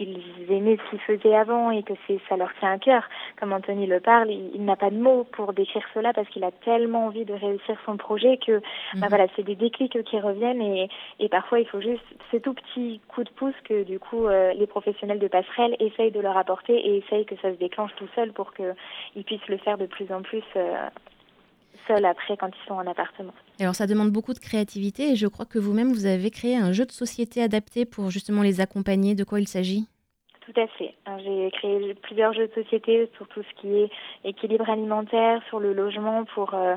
ils 0.00 0.22
aimaient 0.48 0.78
ce 0.78 0.90
qu'ils 0.90 1.00
faisaient 1.00 1.36
avant 1.36 1.70
et 1.70 1.82
que 1.82 1.92
c'est 2.06 2.18
ça 2.30 2.38
leur 2.38 2.54
tient 2.60 2.72
à 2.72 2.78
cœur. 2.78 3.02
Comme 3.38 3.52
Anthony 3.52 3.86
le 3.86 4.00
parle, 4.00 4.30
il, 4.30 4.52
il 4.54 4.64
n'a 4.64 4.76
pas 4.76 4.88
de 4.88 4.96
mots 4.96 5.26
pour 5.32 5.52
décrire 5.52 5.84
cela 5.92 6.14
parce 6.14 6.28
qu'il 6.28 6.44
a 6.44 6.50
tellement 6.50 7.04
envie 7.04 7.26
de 7.26 7.34
réussir 7.34 7.76
son 7.84 7.98
projet 7.98 8.38
que, 8.38 8.60
bah, 8.94 9.00
mhm. 9.02 9.08
voilà, 9.10 9.26
c'est 9.36 9.42
des 9.42 9.54
déclics 9.54 10.02
qui 10.04 10.18
reviennent 10.18 10.62
et 10.62 10.77
et, 11.18 11.28
parfois, 11.28 11.60
il 11.60 11.66
faut 11.66 11.80
juste 11.80 12.04
ces 12.30 12.40
tout 12.40 12.54
petits 12.54 13.00
coups 13.08 13.26
de 13.26 13.32
pouce 13.32 13.54
que 13.64 13.82
du 13.84 13.98
coup 13.98 14.26
euh, 14.26 14.52
les 14.52 14.66
professionnels 14.66 15.18
de 15.18 15.28
passerelle 15.28 15.76
essayent 15.80 16.10
de 16.10 16.20
leur 16.20 16.36
apporter 16.36 16.74
et 16.74 16.98
essayent 16.98 17.26
que 17.26 17.36
ça 17.36 17.52
se 17.52 17.58
déclenche 17.58 17.90
tout 17.96 18.08
seul 18.14 18.32
pour 18.32 18.52
qu'ils 18.54 19.24
puissent 19.24 19.48
le 19.48 19.58
faire 19.58 19.78
de 19.78 19.86
plus 19.86 20.10
en 20.12 20.22
plus 20.22 20.42
euh, 20.56 20.88
seuls 21.86 22.04
après 22.04 22.36
quand 22.36 22.48
ils 22.48 22.66
sont 22.66 22.74
en 22.74 22.86
appartement. 22.86 23.32
Alors 23.60 23.74
ça 23.74 23.86
demande 23.86 24.10
beaucoup 24.10 24.34
de 24.34 24.38
créativité 24.38 25.12
et 25.12 25.16
je 25.16 25.26
crois 25.26 25.46
que 25.46 25.58
vous-même 25.58 25.92
vous 25.92 26.06
avez 26.06 26.30
créé 26.30 26.56
un 26.56 26.72
jeu 26.72 26.86
de 26.86 26.92
société 26.92 27.42
adapté 27.42 27.84
pour 27.84 28.10
justement 28.10 28.42
les 28.42 28.60
accompagner. 28.60 29.14
De 29.14 29.24
quoi 29.24 29.40
il 29.40 29.48
s'agit? 29.48 29.88
Tout 30.48 30.60
à 30.60 30.66
fait. 30.66 30.94
J'ai 31.24 31.50
créé 31.50 31.94
plusieurs 31.94 32.32
jeux 32.32 32.48
de 32.48 32.62
société 32.62 33.10
sur 33.16 33.28
tout 33.28 33.42
ce 33.42 33.60
qui 33.60 33.82
est 33.82 33.90
équilibre 34.24 34.68
alimentaire, 34.70 35.42
sur 35.48 35.60
le 35.60 35.74
logement, 35.74 36.24
pour 36.34 36.54
euh, 36.54 36.76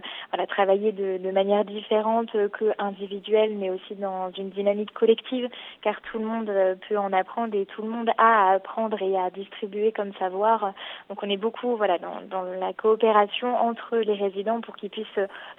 travailler 0.49 0.91
de, 0.91 1.31
manière 1.31 1.63
différente 1.63 2.31
que 2.49 2.73
individuelle, 2.77 3.55
mais 3.55 3.69
aussi 3.69 3.95
dans 3.95 4.29
une 4.31 4.49
dynamique 4.49 4.91
collective, 4.91 5.47
car 5.81 6.01
tout 6.01 6.19
le 6.19 6.25
monde 6.25 6.49
euh, 6.49 6.75
peut 6.89 6.97
en 6.97 7.13
apprendre 7.13 7.55
et 7.55 7.65
tout 7.65 7.81
le 7.81 7.89
monde 7.89 8.09
a 8.17 8.49
à 8.49 8.53
apprendre 8.55 9.01
et 9.01 9.17
à 9.17 9.29
distribuer 9.29 9.91
comme 9.91 10.13
savoir. 10.15 10.73
Donc 11.09 11.23
on 11.23 11.29
est 11.29 11.37
beaucoup 11.37 11.75
voilà, 11.77 11.97
dans, 11.97 12.41
la 12.41 12.73
coopération 12.73 13.55
entre 13.55 13.97
les 13.97 14.13
résidents 14.13 14.59
pour 14.59 14.75
qu'ils 14.75 14.89
puissent 14.89 15.07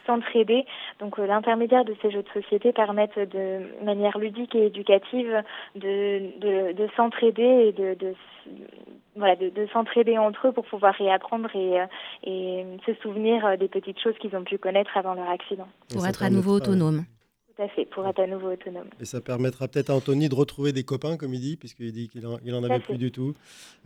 s'entraider. 0.06 0.66
Donc 1.00 1.18
euh, 1.18 1.26
l'intermédiaire 1.26 1.84
de 1.84 1.94
ces 2.02 2.10
jeux 2.10 2.22
de 2.22 2.40
société 2.42 2.72
permettent 2.72 3.18
de 3.18 3.84
manière 3.84 4.18
ludique 4.18 4.54
et 4.54 4.66
éducative 4.66 5.42
de, 5.76 6.72
de 6.72 6.88
s'entraider 6.96 7.42
et 7.42 7.72
de 7.72 8.01
de 8.02 8.14
voilà, 9.16 9.36
de, 9.36 9.50
de 9.50 9.66
s'entraider 9.72 10.18
entre 10.18 10.48
eux 10.48 10.52
pour 10.52 10.64
pouvoir 10.64 10.94
réapprendre 10.94 11.48
et, 11.54 11.80
euh, 11.80 11.86
et 12.24 12.64
se 12.86 12.94
souvenir 13.02 13.44
euh, 13.44 13.56
des 13.56 13.68
petites 13.68 14.00
choses 14.00 14.14
qu'ils 14.20 14.34
ont 14.34 14.44
pu 14.44 14.58
connaître 14.58 14.96
avant 14.96 15.14
leur 15.14 15.28
accident. 15.28 15.68
Pour 15.92 16.06
être 16.06 16.22
à 16.22 16.30
nouveau 16.30 16.56
autonome. 16.56 17.04
Tout 17.54 17.62
à 17.62 17.68
fait, 17.68 17.84
pour 17.84 18.06
être 18.08 18.18
à 18.20 18.26
nouveau 18.26 18.52
autonome. 18.52 18.88
Et 18.98 19.04
ça 19.04 19.20
permettra 19.20 19.68
peut-être 19.68 19.90
à 19.90 19.94
Anthony 19.94 20.30
de 20.30 20.34
retrouver 20.34 20.72
des 20.72 20.84
copains, 20.84 21.18
comme 21.18 21.34
il 21.34 21.40
dit, 21.40 21.56
puisqu'il 21.58 21.92
dit 21.92 22.08
qu'il 22.08 22.22
n'en 22.22 22.38
il 22.42 22.54
en 22.54 22.64
avait 22.64 22.80
plus 22.80 22.96
du 22.96 23.12
tout. 23.12 23.34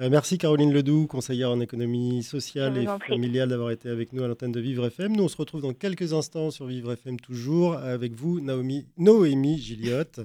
Euh, 0.01 0.09
merci 0.09 0.39
Caroline 0.39 0.73
Ledoux, 0.73 1.09
conseillère 1.09 1.51
en 1.51 1.61
économie 1.61 2.23
sociale 2.23 2.79
et 2.79 2.87
familiale, 3.09 3.49
d'avoir 3.49 3.73
été 3.73 3.89
avec 3.89 4.13
nous 4.13 4.23
à 4.23 4.29
l'antenne 4.29 4.53
de 4.53 4.61
Vivre 4.61 4.87
FM. 4.87 5.17
Nous, 5.17 5.25
on 5.25 5.29
se 5.29 5.37
retrouve 5.37 5.63
dans 5.63 5.75
quelques 5.75 6.13
instants 6.13 6.53
sur 6.53 6.67
Vivre 6.67 6.93
FM 6.93 7.19
toujours, 7.19 7.75
avec 7.75 8.13
vous, 8.13 8.41
Naomi, 8.41 8.87
Noémie 8.97 9.59
Gilliotte 9.59 10.21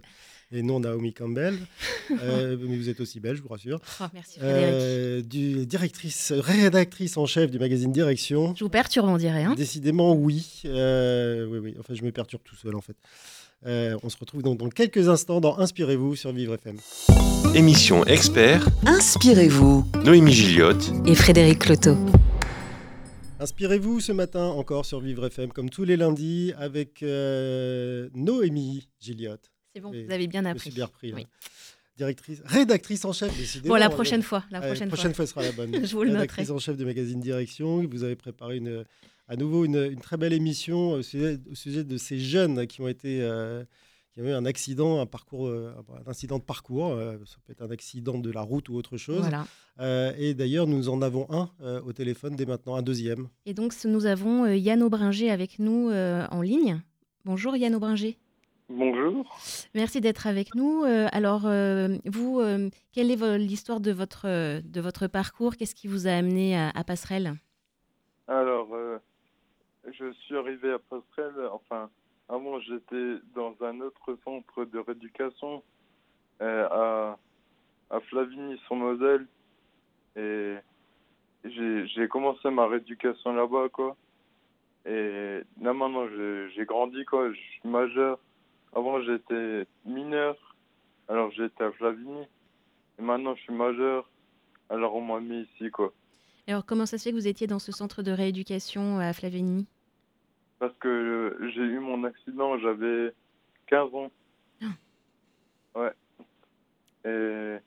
et 0.51 0.61
non 0.61 0.79
Naomi 0.81 1.13
Campbell. 1.13 1.57
Euh, 2.11 2.57
mais 2.61 2.77
vous 2.77 2.89
êtes 2.89 2.99
aussi 2.99 3.19
belge, 3.19 3.37
je 3.37 3.43
vous 3.43 3.49
rassure. 3.49 3.79
Oh, 4.01 4.05
merci 4.13 4.39
Frédéric. 4.39 4.73
Euh, 4.73 5.21
du, 5.21 5.65
directrice, 5.65 6.33
rédactrice 6.35 7.17
en 7.17 7.25
chef 7.25 7.49
du 7.51 7.59
magazine 7.59 7.91
Direction. 7.91 8.53
Je 8.55 8.63
vous 8.63 8.69
perturbe, 8.69 9.07
on 9.07 9.17
dirait. 9.17 9.43
Hein 9.43 9.55
Décidément, 9.55 10.13
oui. 10.13 10.61
Euh, 10.65 11.47
oui, 11.49 11.59
oui. 11.59 11.75
Enfin, 11.79 11.93
je 11.93 12.03
me 12.03 12.11
perturbe 12.11 12.41
tout 12.43 12.55
seul, 12.55 12.75
en 12.75 12.81
fait. 12.81 12.95
on 14.03 14.09
se 14.09 14.17
retrouve 14.17 14.43
donc 14.43 14.57
dans 14.57 14.69
quelques 14.69 15.07
instants 15.07 15.41
dans 15.41 15.57
Inspirez-vous 15.57 16.15
sur 16.15 16.31
Vivre 16.31 16.55
FM. 16.55 16.77
Émission 17.55 18.05
expert. 18.05 18.67
Inspirez-vous. 18.85 19.85
Noémie 20.03 20.33
Gilliotte 20.33 20.91
et 21.05 21.15
Frédéric 21.15 21.59
Cloteau. 21.59 21.97
Inspirez-vous 23.39 24.01
ce 24.01 24.11
matin 24.11 24.45
encore 24.45 24.85
sur 24.85 24.99
Vivre 24.99 25.25
FM, 25.25 25.51
comme 25.51 25.69
tous 25.69 25.83
les 25.83 25.97
lundis, 25.97 26.53
avec 26.57 27.01
Noémie 27.01 28.87
Gilliotte. 28.99 29.50
C'est 29.73 29.81
bon, 29.81 29.91
vous 29.91 30.11
avez 30.11 30.27
bien 30.27 30.45
appris. 30.45 30.69
Je 30.69 30.75
bien 30.75 30.85
repris. 30.85 31.13
Oui. 31.13 31.27
Directrice, 31.97 32.41
rédactrice 32.45 33.05
en 33.05 33.13
chef, 33.13 33.37
décidément. 33.37 33.75
Bon, 33.75 33.79
la 33.79 33.89
prochaine 33.89 34.23
fois. 34.23 34.43
La 34.49 34.61
prochaine, 34.61 34.87
prochaine 34.87 35.13
fois. 35.13 35.27
sera 35.27 35.43
la 35.43 35.51
bonne. 35.51 35.85
Je 35.85 35.93
vous 35.93 36.03
le 36.03 36.11
rédactrice 36.11 36.49
en 36.49 36.57
chef 36.57 36.77
du 36.77 36.85
magazine 36.85 37.19
Direction. 37.19 37.85
Vous 37.85 38.03
avez 38.03 38.15
préparé 38.15 38.57
une, 38.57 38.85
à 39.27 39.35
nouveau 39.35 39.65
une, 39.65 39.75
une, 39.75 39.99
très 39.99 40.17
belle 40.17 40.33
émission 40.33 40.91
au 40.91 41.01
sujet, 41.01 41.37
au 41.49 41.55
sujet, 41.55 41.83
de 41.83 41.97
ces 41.97 42.19
jeunes 42.19 42.65
qui 42.67 42.81
ont 42.81 42.87
été. 42.87 43.21
Euh, 43.21 43.63
qui 44.13 44.21
ont 44.21 44.25
eu 44.25 44.31
un 44.31 44.45
accident, 44.45 44.99
un 44.99 45.05
parcours, 45.05 45.47
euh, 45.47 45.73
un 46.05 46.09
incident 46.09 46.37
de 46.37 46.43
parcours, 46.43 46.87
euh, 46.87 47.17
ça 47.25 47.37
peut 47.45 47.53
être 47.53 47.61
un 47.61 47.71
accident 47.71 48.17
de 48.17 48.29
la 48.29 48.41
route 48.41 48.69
ou 48.69 48.75
autre 48.75 48.97
chose. 48.97 49.21
Voilà. 49.21 49.45
Euh, 49.79 50.13
et 50.17 50.33
d'ailleurs, 50.33 50.67
nous 50.67 50.89
en 50.89 51.01
avons 51.01 51.27
un 51.29 51.49
au 51.85 51.93
téléphone 51.93 52.35
dès 52.35 52.45
maintenant, 52.45 52.75
un 52.75 52.81
deuxième. 52.81 53.29
Et 53.45 53.53
donc, 53.53 53.73
nous 53.85 54.05
avons 54.05 54.45
Yann 54.47 54.83
Aubringer 54.83 55.31
avec 55.31 55.59
nous 55.59 55.91
en 55.91 56.41
ligne. 56.41 56.81
Bonjour 57.25 57.55
Yann 57.55 57.75
Aubringer. 57.75 58.17
Bonjour. 58.73 59.25
Merci 59.75 59.99
d'être 59.99 60.27
avec 60.27 60.55
nous. 60.55 60.85
Euh, 60.85 61.07
alors, 61.11 61.45
euh, 61.45 61.89
vous, 62.05 62.39
euh, 62.39 62.69
quelle 62.93 63.11
est 63.11 63.37
l'histoire 63.37 63.81
de 63.81 63.91
votre, 63.91 64.27
de 64.61 64.81
votre 64.81 65.07
parcours? 65.07 65.57
Qu'est-ce 65.57 65.75
qui 65.75 65.89
vous 65.89 66.07
a 66.07 66.11
amené 66.11 66.57
à, 66.57 66.83
Passerelle? 66.85 67.33
Alors, 68.29 68.69
je 69.85 70.13
suis 70.13 70.37
arrivé 70.37 70.71
à 70.71 70.79
Passerelle, 70.79 71.49
enfin, 71.51 71.89
avant 72.29 72.61
j'étais 72.61 73.15
dans 73.35 73.53
un 73.59 73.81
autre 73.81 74.17
centre 74.23 74.63
de 74.63 74.79
rééducation 74.79 75.61
à, 76.39 77.17
à 77.89 77.99
Flavigny-sur-Moselle. 78.09 79.27
Et 80.15 80.55
j'ai 81.43 82.07
commencé 82.07 82.49
ma 82.49 82.67
rééducation 82.67 83.33
là-bas, 83.33 83.67
quoi. 83.69 83.97
Et 84.85 85.41
là, 85.61 85.73
maintenant, 85.73 86.07
j'ai 86.07 86.49
j'ai 86.55 86.65
grandi, 86.65 87.03
quoi. 87.03 87.31
Je 87.31 87.37
suis 87.37 87.67
majeur. 87.69 88.17
Avant, 88.73 89.01
j'étais 89.01 89.65
mineur. 89.85 90.37
Alors, 91.07 91.31
j'étais 91.31 91.63
à 91.63 91.71
Flavigny. 91.71 92.23
Et 92.99 93.01
maintenant, 93.01 93.35
je 93.35 93.41
suis 93.41 93.53
majeur. 93.53 94.09
Alors, 94.69 94.95
on 94.95 95.01
m'a 95.01 95.19
mis 95.19 95.41
ici, 95.55 95.69
quoi. 95.71 95.93
Alors, 96.47 96.65
comment 96.65 96.85
ça 96.85 96.97
se 96.97 97.03
fait 97.03 97.11
que 97.11 97.15
vous 97.15 97.27
étiez 97.27 97.47
dans 97.47 97.59
ce 97.59 97.71
centre 97.71 98.01
de 98.03 98.11
rééducation 98.11 98.99
à 98.99 99.11
Flavigny? 99.13 99.67
Parce 100.59 100.73
que 100.79 100.87
euh, 100.87 101.49
j'ai 101.53 101.61
eu 101.61 101.79
mon 101.79 102.03
accident, 102.03 102.57
j'avais 102.59 103.13
15 103.67 103.93
ans. 103.95 104.11
Ouais. 105.75 105.93
Et. 107.05 107.57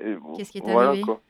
et 0.00 0.16
Qu'est-ce 0.36 0.52
qui 0.52 0.58
est 0.58 0.62
voilà, 0.62 0.88
arrivé? 0.88 1.04
quoi. 1.04 1.20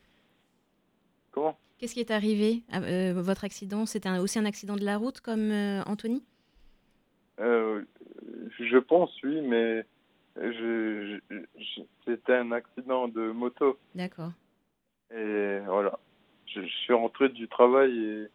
Comment? 1.32 1.58
Qu'est-ce 1.78 1.94
qui 1.94 2.00
est 2.00 2.10
arrivé? 2.10 2.62
Euh, 2.74 3.12
Votre 3.16 3.44
accident, 3.44 3.86
c'était 3.86 4.08
aussi 4.18 4.38
un 4.38 4.44
accident 4.44 4.76
de 4.76 4.84
la 4.84 4.96
route 4.96 5.20
comme 5.20 5.50
euh, 5.50 5.82
Anthony? 5.84 6.24
Euh, 7.40 7.84
je 8.58 8.78
pense, 8.78 9.10
oui, 9.22 9.40
mais 9.42 9.84
je, 10.36 11.18
je- 11.30 11.44
je- 11.56 11.82
c'était 12.04 12.34
un 12.34 12.52
accident 12.52 13.08
de 13.08 13.30
moto. 13.30 13.78
D'accord. 13.94 14.32
Et 15.10 15.58
voilà. 15.66 15.98
Je, 16.46 16.62
suis 16.66 16.92
rentré 16.94 17.28
du 17.28 17.46
travail 17.48 17.96
et. 17.98 18.26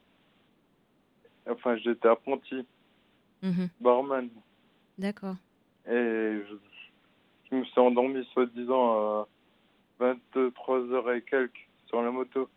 Enfin, 1.50 1.76
j'étais 1.78 2.08
apprenti, 2.08 2.66
Mhm. 3.42 3.70
barman. 3.82 4.30
D'accord. 4.98 5.36
Et 5.88 5.92
je, 5.92 7.56
me 7.56 7.64
suis 7.66 7.80
endormi, 7.80 8.24
soi-disant, 8.34 8.94
à 9.22 9.28
23h 10.00 11.18
et 11.18 11.22
quelques 11.22 11.68
sur 11.88 12.02
la 12.02 12.12
moto. 12.12 12.50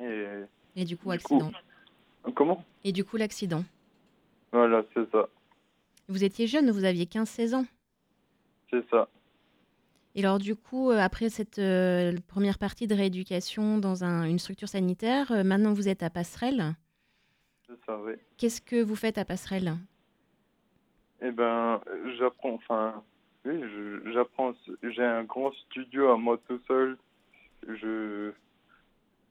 Et. 0.00 0.24
Et 0.76 0.84
du 0.84 0.96
coup, 0.96 1.08
Du 1.10 1.14
accident. 1.16 1.50
Comment? 2.34 2.64
Et 2.84 2.92
du 2.92 3.04
coup, 3.04 3.16
l'accident. 3.16 3.64
Voilà, 4.52 4.84
c'est 4.94 5.10
ça. 5.10 5.28
Vous 6.08 6.24
étiez 6.24 6.46
jeune, 6.46 6.70
vous 6.70 6.84
aviez 6.84 7.04
15-16 7.06 7.54
ans. 7.54 7.66
C'est 8.70 8.88
ça. 8.90 9.08
Et 10.14 10.24
alors, 10.24 10.38
du 10.38 10.56
coup, 10.56 10.90
euh, 10.90 10.98
après 10.98 11.28
cette 11.28 11.58
euh, 11.58 12.12
première 12.26 12.58
partie 12.58 12.86
de 12.86 12.94
rééducation 12.94 13.78
dans 13.78 14.02
un- 14.04 14.24
une 14.24 14.38
structure 14.38 14.68
sanitaire, 14.68 15.30
euh, 15.30 15.44
maintenant 15.44 15.72
vous 15.74 15.88
êtes 15.88 16.02
à 16.02 16.10
Passerelle. 16.10 16.74
C'est 17.66 17.78
ça, 17.84 17.98
oui. 18.00 18.12
Qu'est-ce 18.38 18.62
que 18.62 18.82
vous 18.82 18.96
faites 18.96 19.18
à 19.18 19.24
Passerelle? 19.24 19.74
Eh 21.20 21.30
ben, 21.32 21.80
j'apprends, 22.18 22.54
enfin, 22.54 23.02
oui, 23.44 23.60
je- 23.60 24.10
j'apprends. 24.12 24.54
J'ai 24.82 25.02
un 25.04 25.24
grand 25.24 25.52
studio 25.52 26.08
à 26.10 26.16
moi 26.16 26.38
tout 26.48 26.60
seul. 26.66 26.96
Je, 27.66 28.32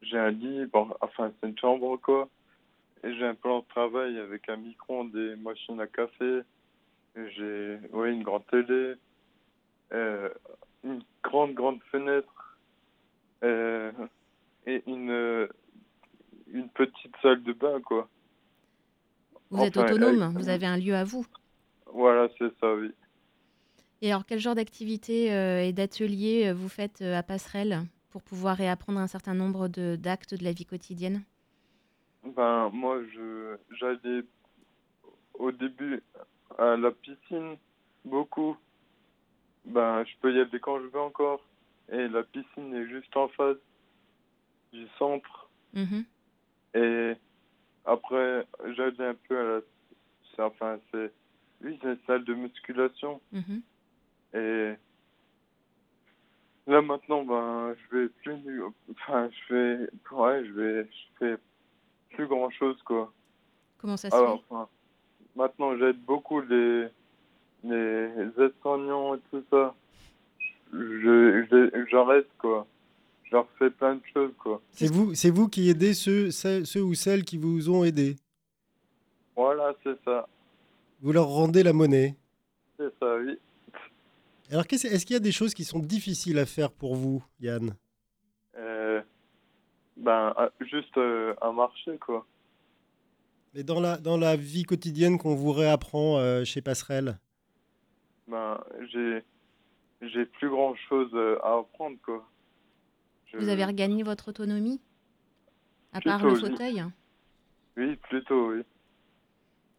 j'ai 0.02 0.18
un 0.18 0.32
lit, 0.32 0.66
bon, 0.66 0.90
enfin, 1.02 1.32
c'est 1.42 1.50
une 1.50 1.58
chambre, 1.58 1.98
quoi. 1.98 2.28
Et 3.06 3.16
j'ai 3.16 3.26
un 3.26 3.36
plan 3.36 3.60
de 3.60 3.66
travail 3.68 4.18
avec 4.18 4.50
un 4.50 4.58
micro, 4.58 5.04
des 5.06 5.36
machines 5.36 5.80
à 5.80 5.88
café. 5.88 6.42
Et 7.16 7.30
J'ai, 7.32 7.80
une 7.94 8.24
grande 8.24 8.46
télé. 8.48 8.96
euh, 9.94 10.30
une 10.84 11.02
grande, 11.24 11.54
grande 11.54 11.82
fenêtre. 11.92 12.60
euh, 13.44 13.92
et 14.66 14.84
une, 14.88 15.12
euh, 15.12 15.48
une 16.48 16.70
petite 16.70 17.16
salle 17.22 17.44
de 17.44 17.54
bain, 17.54 17.80
quoi. 17.82 18.10
Vous 19.52 19.62
êtes 19.62 19.78
autonome, 19.78 20.34
vous 20.36 20.50
avez 20.50 20.66
un 20.66 20.78
lieu 20.78 20.96
à 20.96 21.04
vous. 21.04 21.26
Voilà, 21.94 22.28
c'est 22.40 22.52
ça, 22.60 22.74
oui. 22.74 22.92
Et 24.02 24.12
alors, 24.12 24.26
quel 24.26 24.40
genre 24.40 24.56
d'activité 24.56 25.32
euh, 25.32 25.64
et 25.64 25.74
d'atelier 25.74 26.48
euh, 26.48 26.54
vous 26.54 26.70
faites 26.70 27.02
à 27.02 27.22
Passerelle 27.22 27.84
pour 28.10 28.24
pouvoir 28.24 28.58
réapprendre 28.58 29.00
un 29.00 29.08
certain 29.08 29.36
nombre 29.36 29.68
de- 29.68 29.96
d'actes 29.96 30.34
de 30.34 30.44
la 30.44 30.52
vie 30.52 30.66
quotidienne? 30.66 31.24
Ben, 32.26 32.70
moi, 32.74 33.02
je, 33.14 33.56
j'allais 33.72 34.24
au 35.36 35.52
début 35.52 36.02
à 36.58 36.76
la 36.78 36.92
piscine, 36.92 37.58
beaucoup. 38.04 38.58
Ben, 39.66 40.04
je 40.06 40.12
peux 40.22 40.34
y 40.34 40.40
aller 40.40 40.60
quand 40.60 40.80
je 40.80 40.88
veux 40.88 41.00
encore. 41.00 41.42
Et 41.92 42.08
la 42.08 42.24
piscine 42.24 42.74
est 42.74 42.88
juste 42.88 43.16
en 43.16 43.28
face 43.30 43.58
du 44.74 44.88
centre. 44.98 45.50
Mhm. 45.74 46.06
Et 46.74 47.14
après, 47.86 48.48
j'allais 48.76 49.06
un 49.06 49.16
peu 49.28 49.38
à 49.40 49.44
la. 49.44 49.62
c'est- 50.36 50.42
Enfin, 50.42 50.80
c'est. 50.92 51.12
Oui, 51.62 51.78
c'est 51.82 51.90
une 51.90 52.00
salle 52.08 52.24
de 52.26 52.34
musculation. 52.34 53.22
Mhm. 53.32 53.62
Et 54.34 54.74
là 56.68 56.82
maintenant, 56.82 57.24
ben, 57.24 57.76
je 57.92 57.98
vais 57.98 58.10
plus. 58.10 58.64
Enfin, 58.92 59.30
je 59.32 59.40
fais. 59.48 59.90
Ouais, 60.16 60.46
je 60.46 60.52
vais. 60.52 60.84
Je 60.86 61.18
fais 61.20 61.38
plus 62.16 62.28
grand 62.28 62.50
chose, 62.50 62.78
quoi. 62.84 63.12
Comment 63.78 63.98
ça 63.98 64.10
se 64.10 64.16
Alors, 64.16 64.38
fait? 64.38 64.44
enfin, 64.50 64.68
maintenant, 65.36 65.78
j'aide 65.78 66.00
beaucoup 66.06 66.42
les, 66.42 66.88
les 67.64 68.10
aides-soignants 68.38 69.16
et 69.16 69.20
tout 69.32 69.44
ça. 69.52 69.76
Je, 70.74 71.96
reste, 71.98 72.28
quoi. 72.38 72.66
Je 73.24 73.36
leur 73.36 73.48
fais 73.60 73.70
plein 73.70 73.96
de 73.96 74.02
choses, 74.14 74.32
quoi. 74.38 74.62
C'est 74.72 74.92
vous, 74.92 75.14
c'est 75.16 75.30
vous 75.30 75.48
qui 75.48 75.70
aidez 75.70 75.94
ceux, 75.94 76.32
ceux, 76.32 76.66
ceux 76.66 76.82
ou 76.82 76.94
celles 76.94 77.24
qui 77.24 77.38
vous 77.38 77.70
ont 77.70 77.84
aidé? 77.84 78.16
Voilà, 79.36 79.74
c'est 79.84 79.98
ça. 80.04 80.28
Vous 81.02 81.12
leur 81.12 81.28
rendez 81.28 81.64
la 81.64 81.74
monnaie? 81.74 82.16
C'est 82.78 82.94
ça, 83.00 83.18
oui. 83.18 83.38
Alors, 84.52 84.68
qu'est-ce- 84.68 84.88
est-ce 84.88 85.06
qu'il 85.06 85.14
y 85.16 85.18
a 85.18 85.22
des 85.22 85.32
choses 85.32 85.54
qui 85.54 85.64
sont 85.64 85.80
difficiles 85.80 86.38
à 86.40 86.46
faire 86.46 86.72
pour 86.72 86.96
vous, 86.96 87.24
Yann? 87.40 87.70
Euh, 87.70 87.74
ben, 89.98 90.34
à- 90.38 90.52
juste 90.62 90.98
euh, 90.98 91.34
à 91.42 91.52
marcher, 91.52 91.98
quoi. 91.98 92.26
Mais 93.54 93.64
dans 93.64 93.80
la, 93.80 93.98
dans 93.98 94.18
la 94.18 94.36
vie 94.36 94.64
quotidienne 94.64 95.18
qu'on 95.18 95.36
vous 95.36 95.52
réapprend 95.52 96.18
euh, 96.18 96.44
chez 96.44 96.62
Passerelle? 96.62 97.20
Ben, 98.28 98.62
j'ai, 98.92 99.24
j'ai 100.02 100.26
plus 100.26 100.50
grand 100.50 100.76
chose 100.90 101.10
euh, 101.14 101.38
à 101.44 101.60
apprendre, 101.60 101.98
quoi. 102.04 102.28
Je- 103.28 103.38
Vous 103.38 103.50
avez 103.50 103.66
regagné 103.66 104.04
votre 104.04 104.30
autonomie? 104.30 104.82
À 105.94 106.02
part 106.02 106.24
le 106.26 106.34
oui. 106.34 106.40
fauteuil 106.40 106.84
Oui, 107.78 107.96
plutôt, 107.98 108.52
oui. 108.52 108.64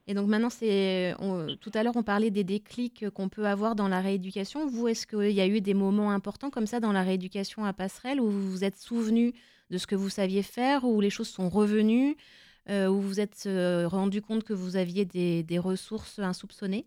Et 0.08 0.14
donc 0.14 0.28
maintenant, 0.28 0.50
c'est 0.50 1.14
tout 1.60 1.70
à 1.74 1.82
l'heure, 1.82 1.96
on 1.96 2.04
parlait 2.04 2.30
des 2.30 2.44
déclics 2.44 3.10
qu'on 3.10 3.28
peut 3.28 3.46
avoir 3.46 3.74
dans 3.74 3.88
la 3.88 4.00
rééducation. 4.00 4.66
Vous, 4.66 4.86
est-ce 4.86 5.06
qu'il 5.06 5.32
y 5.32 5.40
a 5.40 5.48
eu 5.48 5.60
des 5.60 5.74
moments 5.74 6.12
importants 6.12 6.50
comme 6.50 6.66
ça 6.66 6.78
dans 6.78 6.92
la 6.92 7.02
rééducation 7.02 7.64
à 7.64 7.72
Passerelle 7.72 8.20
où 8.20 8.30
vous 8.30 8.50
vous 8.50 8.64
êtes 8.64 8.76
souvenu 8.76 9.34
de 9.70 9.78
ce 9.78 9.86
que 9.86 9.96
vous 9.96 10.08
saviez 10.08 10.42
faire, 10.42 10.84
où 10.84 11.00
les 11.00 11.10
choses 11.10 11.28
sont 11.28 11.48
revenues, 11.48 12.16
euh, 12.68 12.88
où 12.88 13.00
vous 13.00 13.08
vous 13.08 13.20
êtes 13.20 13.44
euh, 13.46 13.88
rendu 13.88 14.22
compte 14.22 14.44
que 14.44 14.52
vous 14.52 14.76
aviez 14.76 15.04
des, 15.04 15.58
ressources 15.58 16.18
insoupçonnées? 16.18 16.86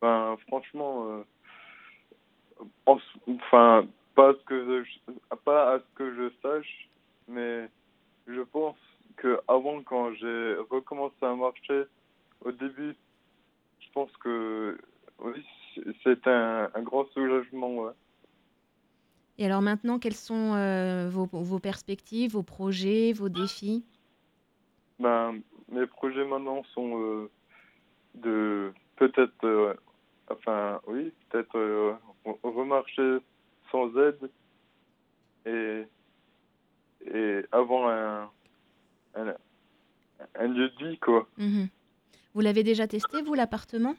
Ben, 0.00 0.36
franchement, 0.46 1.06
euh, 1.06 1.22
enfin, 2.86 3.86
pas 4.14 4.30
à, 4.30 4.32
ce 4.34 4.44
que 4.44 4.84
pas 5.44 5.74
à 5.74 5.78
ce 5.78 5.84
que 5.94 6.14
je 6.14 6.32
sache, 6.42 6.88
mais 7.28 7.68
je 8.26 8.40
pense 8.40 8.76
que 9.16 9.40
avant, 9.48 9.82
quand 9.82 10.12
j'ai 10.14 10.56
recommencé 10.70 11.16
à 11.22 11.34
marcher, 11.34 11.84
au 12.44 12.52
début, 12.52 12.96
je 13.80 13.86
pense 13.92 14.10
que 14.18 14.78
oui, 15.18 15.44
c- 15.74 15.82
c'était 16.02 16.30
un, 16.30 16.70
un 16.74 16.82
grand 16.82 17.06
soulagement, 17.12 17.74
ouais. 17.76 17.92
Et 19.38 19.46
alors 19.46 19.62
maintenant, 19.62 19.98
quelles 19.98 20.14
sont 20.14 20.54
euh, 20.54 21.08
vos, 21.10 21.26
vos 21.26 21.58
perspectives, 21.58 22.32
vos 22.32 22.42
projets, 22.42 23.12
vos 23.12 23.28
défis? 23.28 23.84
Ben, 24.98 25.40
mes 25.68 25.86
projets 25.86 26.24
maintenant 26.24 26.62
sont 26.74 27.00
euh, 27.00 27.30
de 28.14 28.72
peut-être, 28.96 29.44
euh, 29.44 29.74
enfin, 30.30 30.80
oui, 30.86 31.12
peut-être 31.30 31.56
re- 32.24 32.38
remarcher 32.42 33.18
sans 33.70 33.96
aide 33.96 34.30
et, 35.46 35.84
et 37.06 37.40
avoir 37.50 37.88
un, 37.88 38.30
un, 39.14 39.34
un 40.34 40.46
lieu 40.48 40.68
de 40.70 40.88
vie, 40.88 40.98
quoi. 40.98 41.28
Mhm. 41.38 41.68
Vous 42.34 42.40
l'avez 42.40 42.62
déjà 42.62 42.86
testé, 42.86 43.22
vous, 43.22 43.34
l'appartement? 43.34 43.94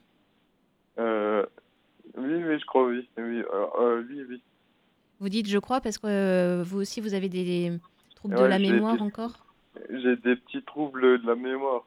Euh, 1.00 1.46
oui, 2.18 2.34
oui, 2.44 2.60
je 2.60 2.66
crois, 2.66 2.86
oui. 2.88 3.08
Oui, 3.18 3.40
euh, 3.42 3.66
euh, 3.80 4.04
oui, 4.10 4.24
oui. 4.30 4.42
Vous 5.20 5.30
dites 5.30 5.48
je 5.48 5.58
crois 5.60 5.80
parce 5.82 5.98
que 5.98 6.08
euh, 6.08 6.64
vous 6.64 6.80
aussi, 6.80 7.00
vous 7.00 7.14
avez 7.14 7.30
des 7.30 7.72
troubles 8.16 8.36
de 8.36 8.44
la 8.44 8.60
mémoire 8.60 8.96
des- 8.98 9.02
encore? 9.04 9.46
J'ai 9.90 10.16
des 10.18 10.36
petits 10.36 10.64
troubles 10.64 11.22
de 11.22 11.28
la 11.28 11.36
mémoire. 11.36 11.86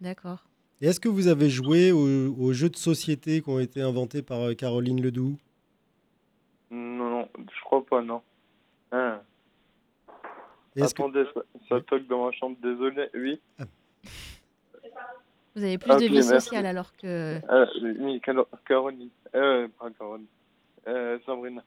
D'accord. 0.00 0.44
Et 0.80 0.86
est-ce 0.86 0.98
que 1.00 1.08
vous 1.08 1.28
avez 1.28 1.48
joué 1.48 1.92
aux, 1.92 2.34
aux 2.34 2.52
jeux 2.52 2.68
de 2.70 2.76
société 2.76 3.40
qui 3.40 3.48
ont 3.48 3.60
été 3.60 3.80
inventés 3.80 4.20
par 4.22 4.40
euh, 4.40 4.54
Caroline 4.54 5.00
Ledoux? 5.00 5.38
Non, 6.70 7.10
non, 7.10 7.28
je 7.36 7.60
crois 7.64 7.84
pas, 7.86 8.02
non. 8.02 8.22
Hein. 8.90 9.20
Est-ce 10.76 10.94
que- 10.94 11.02
Attendez, 11.02 11.24
ça, 11.34 11.40
ça 11.68 11.80
toque 11.82 12.06
dans 12.06 12.24
ma 12.26 12.32
chambre, 12.32 12.56
désolé. 12.62 13.08
Oui. 13.14 13.40
Vous 15.54 15.62
avez 15.62 15.76
plus 15.78 15.92
Ok, 15.92 16.00
de 16.00 16.04
vie 16.06 16.12
merci. 16.14 16.28
sociale 16.30 16.64
alors 16.66 16.96
que... 16.96 17.38
Euh, 17.50 17.66
oui, 18.00 18.20
Caro- 18.20 18.48
Caroline. 18.66 19.10
Euh, 19.34 19.68
pas 19.78 19.90
Caroline. 19.90 20.26
Euh, 20.88 21.18
Sabrina. 21.26 21.62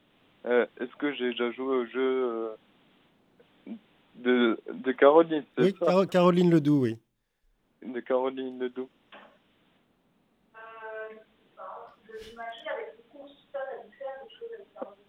euh, 0.46 0.65
est-ce 0.80 0.96
que 0.96 1.13
j'ai 1.13 1.30
déjà 1.32 1.52
joué 1.52 1.76
au 1.78 1.86
jeu 1.86 2.56
euh, 3.68 3.76
de, 4.15 4.60
de 4.74 4.91
Caroline 4.91 5.44
Oui, 5.60 5.76
ça 5.80 5.86
Caro- 5.86 6.06
Caroline 6.08 6.50
Ledoux, 6.50 6.82
oui. 6.82 6.98
De 7.86 8.00
Caroline 8.00 8.60
Ledoux. 8.60 8.89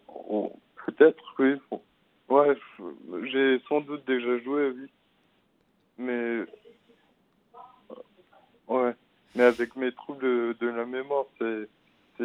Oh, 0.09 0.53
Peut-être, 0.87 1.35
oui. 1.39 1.57
Ouais, 2.29 2.57
j'ai 3.31 3.61
sans 3.69 3.81
doute 3.81 4.07
déjà 4.07 4.39
joué, 4.41 4.71
oui. 4.71 4.91
Mais. 5.99 6.41
Ouais. 8.69 8.95
Mais 9.35 9.45
avec 9.45 9.77
mes 9.77 9.93
troubles 9.93 10.57
de, 10.59 10.67
la 10.67 10.87
mémoire, 10.87 11.27
c'est 11.39 11.69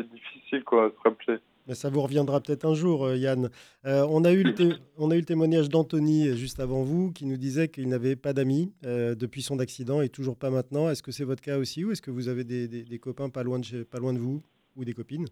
difficile, 0.10 0.64
quoi, 0.64 0.86
à 0.86 0.90
se 0.90 0.96
rappeler. 1.04 1.38
Mais 1.68 1.76
ça 1.76 1.90
vous 1.90 2.02
reviendra 2.02 2.40
peut-être 2.42 2.66
un 2.66 2.74
jour, 2.74 3.06
euh, 3.06 3.18
Yann. 3.18 3.50
Euh, 3.86 4.06
on, 4.10 4.24
a 4.24 4.32
eu 4.32 4.44
le 4.44 4.80
on 4.98 5.12
a 5.12 5.16
eu 5.16 5.20
le 5.20 5.26
témoignage 5.26 5.70
d'Anthony 5.70 6.30
euh, 6.30 6.36
juste 6.36 6.60
avant 6.60 6.82
vous 6.82 7.12
qui 7.12 7.26
nous 7.26 7.38
disait 7.38 7.68
qu'il 7.68 7.88
n'avait 7.88 8.16
pas 8.16 8.34
d'amis 8.34 8.74
depuis 8.82 9.44
son 9.44 9.60
accident 9.60 10.02
et 10.02 10.10
toujours 10.10 10.38
pas 10.38 10.50
maintenant. 10.50 10.90
Est-ce 10.90 11.04
que 11.04 11.12
c'est 11.12 11.24
votre 11.26 11.44
cas 11.44 11.58
aussi 11.60 11.86
ou 11.86 11.92
est-ce 11.92 12.02
que 12.02 12.10
vous 12.10 12.30
avez 12.30 12.44
des, 12.44 12.68
des- 12.68 12.84
des 12.84 13.00
copains 13.00 13.30
pas 13.30 13.44
loin, 13.44 13.60
de 13.60 13.66
chez- 13.66 13.84
pas 13.84 14.00
loin 14.00 14.14
de 14.14 14.20
vous 14.20 14.42
ou 14.76 14.84
des 14.86 14.94
copines? 14.94 15.28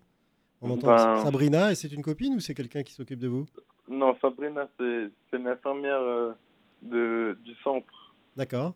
On 0.61 0.71
entend 0.71 0.87
Ben- 0.87 1.15
Sabrina 1.23 1.71
et 1.71 1.75
c'est 1.75 1.91
une 1.91 2.01
copine 2.01 2.35
ou 2.35 2.39
c'est 2.39 2.53
quelqu'un 2.53 2.83
qui 2.83 2.93
s'occupe 2.93 3.19
de 3.19 3.27
vous? 3.27 3.45
Non, 3.87 4.15
Sabrina, 4.21 4.67
c'est 4.77 5.09
c'est 5.31 5.37
l'infirmière 5.37 5.99
euh, 6.01 6.31
de, 6.81 7.37
du 7.43 7.53
centre. 7.63 8.13
D'accord. 8.35 8.75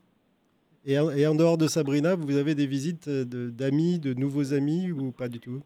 Et, 0.85 0.97
en- 0.99 1.11
et 1.11 1.25
en 1.27 1.35
dehors 1.35 1.57
de 1.57 1.67
Sabrina, 1.67 2.15
vous 2.15 2.35
avez 2.37 2.55
des 2.55 2.67
visites 2.67 3.07
euh, 3.07 3.25
de- 3.25 3.49
d'amis, 3.49 3.99
de, 3.99 4.13
nouveaux 4.13 4.53
amis 4.53 4.91
ou 4.91 5.11
pas 5.11 5.29
du 5.29 5.39
tout? 5.39 5.61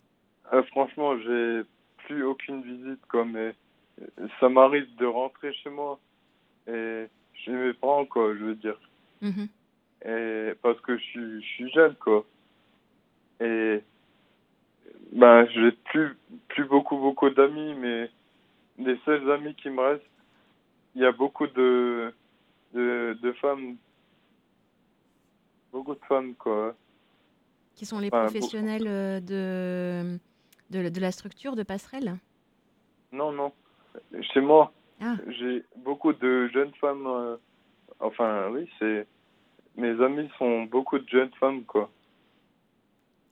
Euh, 0.53 0.63
franchement, 0.63 1.17
j'ai 1.19 1.61
plus 2.05 2.23
aucune 2.23 2.61
visite, 2.61 2.99
quoi, 3.09 3.25
mais 3.25 3.53
euh, 4.01 4.27
ça 4.39 4.49
m'arrive 4.49 4.87
de 4.97 5.05
rentrer 5.05 5.53
chez 5.53 5.69
moi 5.69 5.99
et 6.67 7.05
chez 7.33 7.51
mes 7.51 7.73
parents, 7.73 8.05
quoi, 8.05 8.33
je 8.35 8.43
veux 8.43 8.55
dire. 8.55 8.79
Mhm. 9.21 9.47
Et 10.05 10.53
parce 10.61 10.79
que 10.81 10.97
je 10.97 11.03
suis, 11.03 11.41
je 11.41 11.47
suis 11.47 11.71
jeune, 11.71 11.95
quoi. 11.95 12.25
Et 13.41 13.81
ben, 15.11 15.47
j'ai 15.49 15.71
plus, 15.71 16.17
plus 16.49 16.65
beaucoup, 16.65 16.97
beaucoup 16.97 17.29
d'amis, 17.29 17.73
mais 17.75 18.09
les 18.77 18.97
seuls 19.05 19.29
amis 19.31 19.55
qui 19.55 19.69
me 19.69 19.81
restent, 19.81 20.03
il 20.95 21.01
y 21.01 21.05
a 21.05 21.11
beaucoup 21.11 21.47
de, 21.47 22.13
de, 22.73 23.17
de 23.21 23.31
femmes, 23.33 23.75
beaucoup 25.71 25.93
de 25.95 26.05
femmes, 26.07 26.33
quoi. 26.35 26.75
Qui 27.75 27.85
sont 27.85 27.99
les 27.99 28.07
Enfin, 28.07 28.23
professionnels 28.23 28.87
euh, 28.87 29.19
de, 29.19 30.17
de, 30.71 30.89
de 30.89 30.99
la 30.99 31.11
structure 31.11 31.55
de 31.55 31.63
passerelle? 31.63 32.15
Non, 33.11 33.31
non. 33.31 33.51
Chez 34.33 34.41
moi, 34.41 34.71
Ah. 34.99 35.15
j'ai 35.27 35.63
beaucoup 35.77 36.13
de 36.13 36.47
jeunes 36.47 36.73
femmes. 36.81 37.05
euh, 37.05 37.37
enfin, 37.99 38.49
oui, 38.51 38.69
c'est. 38.79 39.05
Mes 39.75 40.01
amis 40.03 40.27
sont 40.39 40.63
beaucoup 40.63 40.97
de 40.97 41.07
jeunes 41.07 41.31
femmes, 41.39 41.63
quoi. 41.63 41.91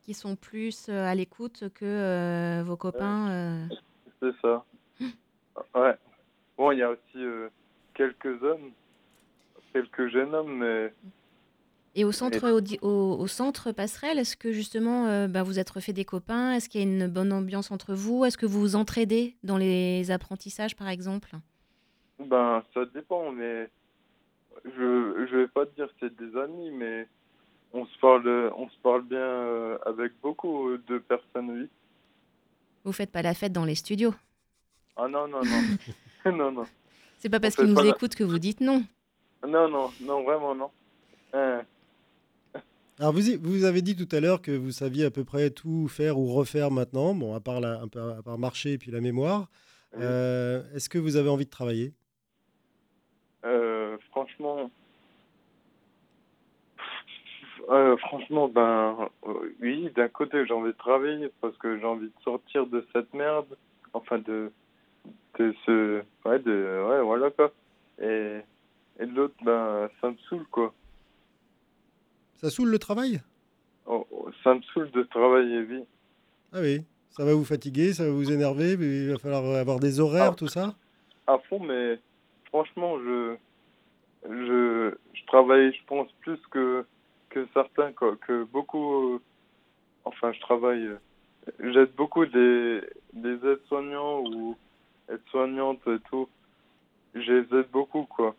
Qui 0.06 0.14
sont 0.14 0.36
plus 0.36 0.86
euh, 0.88 1.04
à 1.04 1.14
l'écoute 1.16 1.64
que 1.74 1.84
euh, 1.84 2.62
vos 2.64 2.76
copains. 2.76 3.28
euh. 3.30 3.66
C'est 4.22 4.32
ça. 4.40 4.64
Ouais. 5.74 5.94
Bon, 6.56 6.70
il 6.70 6.78
y 6.78 6.82
a 6.82 6.90
aussi 6.90 7.18
quelques 7.94 8.42
hommes, 8.42 8.72
quelques 9.72 10.08
jeunes 10.08 10.34
hommes, 10.34 10.58
mais 10.58 10.92
Et 11.94 12.04
au 12.04 12.12
centre, 12.12 12.60
au, 12.82 13.18
au 13.18 13.26
centre 13.26 13.72
passerelle, 13.72 14.18
est-ce 14.18 14.36
que 14.36 14.52
justement 14.52 15.06
euh, 15.06 15.28
bah, 15.28 15.42
vous 15.42 15.58
êtes 15.58 15.70
refait 15.70 15.94
des 15.94 16.04
copains? 16.04 16.52
Est-ce 16.52 16.68
qu'il 16.68 16.80
y 16.82 16.84
a 16.84 16.86
une 16.86 17.08
bonne 17.08 17.32
ambiance 17.32 17.70
entre 17.70 17.94
vous? 17.94 18.24
Est-ce 18.26 18.36
que 18.36 18.44
vous 18.46 18.60
vous 18.60 18.76
entraidez 18.76 19.34
dans 19.42 19.56
les 19.56 20.10
apprentissages, 20.10 20.76
par 20.76 20.88
exemple? 20.88 21.30
Ben, 22.18 22.62
ça 22.74 22.84
dépend, 22.94 23.32
mais 23.32 23.70
je, 24.64 25.26
je 25.30 25.36
vais 25.36 25.48
pas 25.48 25.64
te 25.64 25.74
dire 25.74 25.86
que 25.88 25.94
c'est 26.00 26.16
des 26.16 26.38
amis, 26.38 26.70
mais 26.70 27.08
on 27.76 27.86
se 27.86 27.98
parle, 28.00 28.52
on 28.56 28.68
se 28.68 28.76
parle 28.82 29.02
bien 29.02 29.18
euh, 29.18 29.78
avec 29.86 30.12
beaucoup 30.22 30.76
de 30.88 30.98
personnes, 30.98 31.50
oui. 31.50 31.68
Vous 32.84 32.92
faites 32.92 33.10
pas 33.10 33.22
la 33.22 33.34
fête 33.34 33.52
dans 33.52 33.64
les 33.64 33.74
studios 33.74 34.14
Ah 34.96 35.08
non, 35.08 35.26
non, 35.28 35.40
non. 35.44 36.32
non, 36.32 36.52
non. 36.52 36.64
C'est 37.18 37.28
pas 37.28 37.40
parce 37.40 37.56
qu'ils 37.56 37.66
nous 37.72 37.74
la- 37.82 37.90
écoutent 37.90 38.14
que 38.14 38.24
vous 38.24 38.38
dites 38.38 38.60
non. 38.60 38.84
Non, 39.46 39.68
non, 39.68 39.90
non, 40.02 40.22
vraiment 40.24 40.54
non. 40.54 40.70
Hein. 41.32 41.62
Alors 42.98 43.12
vous, 43.12 43.20
vous 43.42 43.64
avez 43.64 43.82
dit 43.82 43.94
tout 43.94 44.08
à 44.16 44.20
l'heure 44.20 44.40
que 44.40 44.52
vous 44.52 44.70
saviez 44.70 45.04
à 45.04 45.10
peu 45.10 45.22
près 45.24 45.50
tout 45.50 45.86
faire 45.88 46.18
ou 46.18 46.32
refaire 46.32 46.70
maintenant, 46.70 47.14
bon, 47.14 47.34
à 47.34 47.40
part, 47.40 47.60
la, 47.60 47.80
un 47.80 47.88
peu- 47.88 48.00
à 48.12 48.22
part 48.22 48.38
marcher 48.38 48.72
et 48.74 48.78
puis 48.78 48.90
la 48.90 49.00
mémoire. 49.02 49.48
Oui. 49.92 50.00
Euh, 50.02 50.62
Est-ce 50.74 50.88
que 50.88 50.98
vous 50.98 51.16
avez 51.16 51.28
envie 51.28 51.44
de 51.44 51.50
travailler? 51.50 51.92
Euh, 53.44 53.96
franchement, 54.10 54.70
euh, 57.70 57.96
franchement, 57.98 58.48
ben 58.48 59.08
euh, 59.26 59.32
oui, 59.60 59.90
d'un 59.94 60.08
côté 60.08 60.46
j'ai 60.46 60.52
envie 60.54 60.72
de 60.72 60.76
travailler 60.76 61.30
parce 61.40 61.56
que 61.58 61.78
j'ai 61.78 61.84
envie 61.84 62.06
de 62.08 62.22
sortir 62.22 62.66
de 62.66 62.86
cette 62.92 63.12
merde, 63.14 63.56
enfin 63.92 64.18
de 64.18 64.50
de 65.38 65.54
ce, 65.64 66.02
ouais, 66.24 66.38
de, 66.38 66.84
ouais, 66.88 67.02
voilà 67.02 67.30
quoi. 67.30 67.52
Et 68.00 68.38
et 68.98 69.06
de 69.06 69.12
l'autre, 69.14 69.34
ben 69.42 69.88
ça 70.00 70.10
me 70.10 70.16
saoule 70.28 70.46
quoi. 70.50 70.72
Ça 72.36 72.50
saoule 72.50 72.68
le 72.70 72.78
travail? 72.78 73.20
Oh, 73.86 74.06
oh, 74.10 74.28
ça 74.44 74.54
me 74.54 74.60
saoule 74.72 74.90
de 74.90 75.02
travailler, 75.04 75.60
oui. 75.60 75.84
Ah 76.52 76.58
oui, 76.60 76.82
ça 77.10 77.24
va 77.24 77.34
vous 77.34 77.44
fatiguer, 77.44 77.92
ça 77.92 78.04
va 78.04 78.10
vous 78.10 78.30
énerver, 78.32 78.76
mais 78.76 78.86
il 79.04 79.10
va 79.12 79.18
falloir 79.18 79.44
avoir 79.56 79.78
des 79.80 80.00
horaires, 80.00 80.32
Ah. 80.32 80.36
tout 80.36 80.48
ça? 80.48 80.74
À 81.26 81.38
fond, 81.48 81.58
mais 81.60 81.98
franchement, 82.46 82.98
je, 82.98 83.36
je, 84.28 84.94
je 85.14 85.26
travaille, 85.26 85.72
je 85.72 85.84
pense, 85.86 86.08
plus 86.20 86.38
que, 86.50 86.84
que 87.36 87.46
certains, 87.52 87.92
quoi, 87.92 88.16
que 88.26 88.44
beaucoup, 88.44 89.12
euh, 89.12 89.20
enfin, 90.06 90.32
je 90.32 90.40
travaille, 90.40 90.86
euh, 90.86 90.98
j'aide 91.60 91.92
beaucoup 91.94 92.24
des, 92.24 92.80
des 93.12 93.34
aides-soignants 93.34 94.22
ou 94.22 94.56
aides-soignantes 95.10 95.86
et 95.86 95.98
tout. 96.08 96.30
Je 97.14 97.30
les 97.30 97.58
aide 97.60 97.68
beaucoup, 97.70 98.04
quoi. 98.04 98.34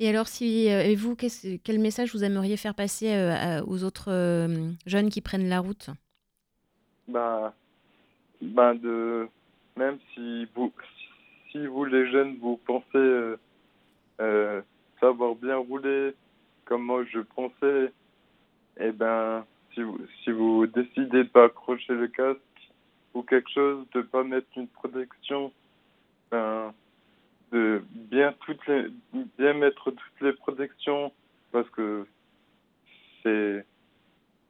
Et 0.00 0.08
alors, 0.08 0.26
si 0.26 0.68
euh, 0.68 0.82
et 0.82 0.96
vous, 0.96 1.14
qu'est-ce- 1.14 1.58
quel 1.62 1.78
message 1.78 2.12
vous 2.12 2.24
aimeriez 2.24 2.56
faire 2.56 2.74
passer 2.74 3.14
euh, 3.14 3.62
aux 3.64 3.84
autres 3.84 4.10
euh, 4.10 4.48
jeunes 4.84 5.08
qui 5.08 5.20
prennent 5.20 5.48
la 5.48 5.60
route? 5.60 5.90
Ben, 7.06 7.52
ben 8.42 8.74
de, 8.74 9.28
même 9.76 9.98
si 10.12 10.48
vous, 10.56 10.72
si 11.52 11.64
vous 11.68 11.84
les 11.84 12.10
jeunes, 12.10 12.36
vous 12.40 12.58
pensez 12.66 13.36
euh, 14.20 14.62
savoir 14.98 15.36
bien 15.36 15.58
rouler 15.58 16.14
comme 16.70 16.84
moi 16.84 17.04
je 17.12 17.18
pensais, 17.18 17.92
eh 18.78 18.92
ben, 18.92 19.44
si 19.74 19.82
vous, 19.82 19.98
si 20.22 20.30
vous 20.30 20.68
décidez 20.68 21.24
de 21.24 21.28
pas 21.28 21.46
accrocher 21.46 21.94
le 21.94 22.06
casque 22.06 22.40
ou 23.12 23.22
quelque 23.22 23.50
chose, 23.50 23.84
de 23.92 24.02
pas 24.02 24.22
mettre 24.22 24.46
une 24.56 24.68
protection, 24.68 25.52
ben, 26.30 26.72
de 27.50 27.82
bien 27.92 28.32
toutes 28.46 28.64
les, 28.68 28.86
bien 29.36 29.52
mettre 29.54 29.90
toutes 29.90 30.20
les 30.20 30.32
protections 30.32 31.12
parce 31.50 31.68
que 31.70 32.06
c'est 33.24 33.66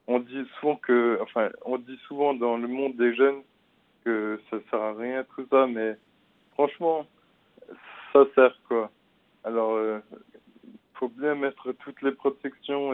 on 0.06 0.18
dit 0.18 0.44
souvent 0.58 0.76
que, 0.76 1.18
enfin, 1.22 1.48
on 1.64 1.78
dit 1.78 1.98
souvent 2.06 2.34
dans 2.34 2.58
le 2.58 2.68
monde 2.68 2.96
des 2.96 3.14
jeunes 3.14 3.40
que 4.04 4.38
ça 4.50 4.58
sert 4.68 4.82
à 4.82 4.92
rien 4.92 5.24
tout 5.34 5.46
ça, 5.50 5.66
mais 5.66 5.96
franchement, 6.52 7.06
ça 8.12 8.26
sert 8.34 8.60
quoi. 8.68 8.90
Alors, 9.42 9.72
euh, 9.72 10.00
faut 11.00 11.08
bien 11.08 11.34
mettre 11.34 11.72
toutes 11.72 12.02
les 12.02 12.12
protections 12.12 12.92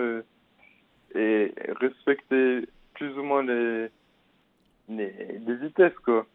et, 1.15 1.53
respecter 1.81 2.69
plus 2.95 3.13
ou 3.19 3.23
moins 3.23 3.43
les, 3.43 3.89
les, 4.89 5.39
les 5.45 5.57
vitesses 5.57 5.99
quoi. 6.05 6.27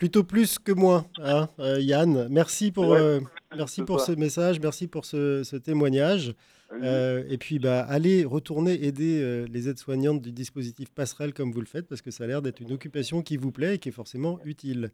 Plutôt 0.00 0.24
plus 0.24 0.58
que 0.58 0.72
moins, 0.72 1.04
hein, 1.18 1.46
euh, 1.58 1.78
Yann. 1.78 2.26
Merci 2.30 2.72
pour, 2.72 2.88
Ouais, 2.88 2.98
euh, 2.98 3.20
merci 3.54 3.82
pour 3.82 4.00
ce 4.00 4.12
message, 4.12 4.58
merci 4.58 4.86
pour 4.86 5.04
ce, 5.04 5.42
ce 5.44 5.56
témoignage. 5.56 6.34
Euh, 6.72 7.22
et 7.28 7.36
puis, 7.36 7.58
bah, 7.58 7.82
allez 7.82 8.24
retourner 8.24 8.86
aider 8.86 9.20
euh, 9.20 9.46
les 9.52 9.68
aides-soignantes 9.68 10.22
du 10.22 10.32
dispositif 10.32 10.88
Passerelle 10.90 11.34
comme 11.34 11.52
vous 11.52 11.60
le 11.60 11.66
faites, 11.66 11.86
parce 11.86 12.00
que 12.00 12.10
ça 12.10 12.24
a 12.24 12.26
l'air 12.28 12.40
d'être 12.40 12.60
une 12.60 12.72
occupation 12.72 13.20
qui 13.20 13.36
vous 13.36 13.52
plaît 13.52 13.74
et 13.74 13.78
qui 13.78 13.90
est 13.90 13.92
forcément 13.92 14.38
utile. 14.46 14.90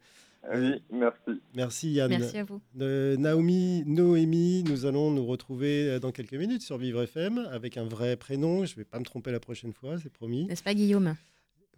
Oui, 0.52 0.82
merci. 0.90 1.40
Merci 1.54 1.92
Yann. 1.92 2.10
Merci 2.10 2.38
à 2.38 2.44
vous. 2.44 2.60
Euh, 2.80 3.16
Naomi, 3.16 3.84
Noémie, 3.86 4.64
nous 4.64 4.86
allons 4.86 5.12
nous 5.12 5.24
retrouver 5.24 6.00
dans 6.00 6.10
quelques 6.10 6.34
minutes 6.34 6.62
sur 6.62 6.78
Vivre 6.78 7.04
FM 7.04 7.46
avec 7.52 7.76
un 7.76 7.84
vrai 7.84 8.16
prénom. 8.16 8.64
Je 8.64 8.72
ne 8.72 8.78
vais 8.78 8.84
pas 8.84 8.98
me 8.98 9.04
tromper 9.04 9.30
la 9.30 9.38
prochaine 9.38 9.72
fois, 9.72 9.98
c'est 10.02 10.12
promis. 10.12 10.46
N'est-ce 10.46 10.64
pas, 10.64 10.74
Guillaume? 10.74 11.14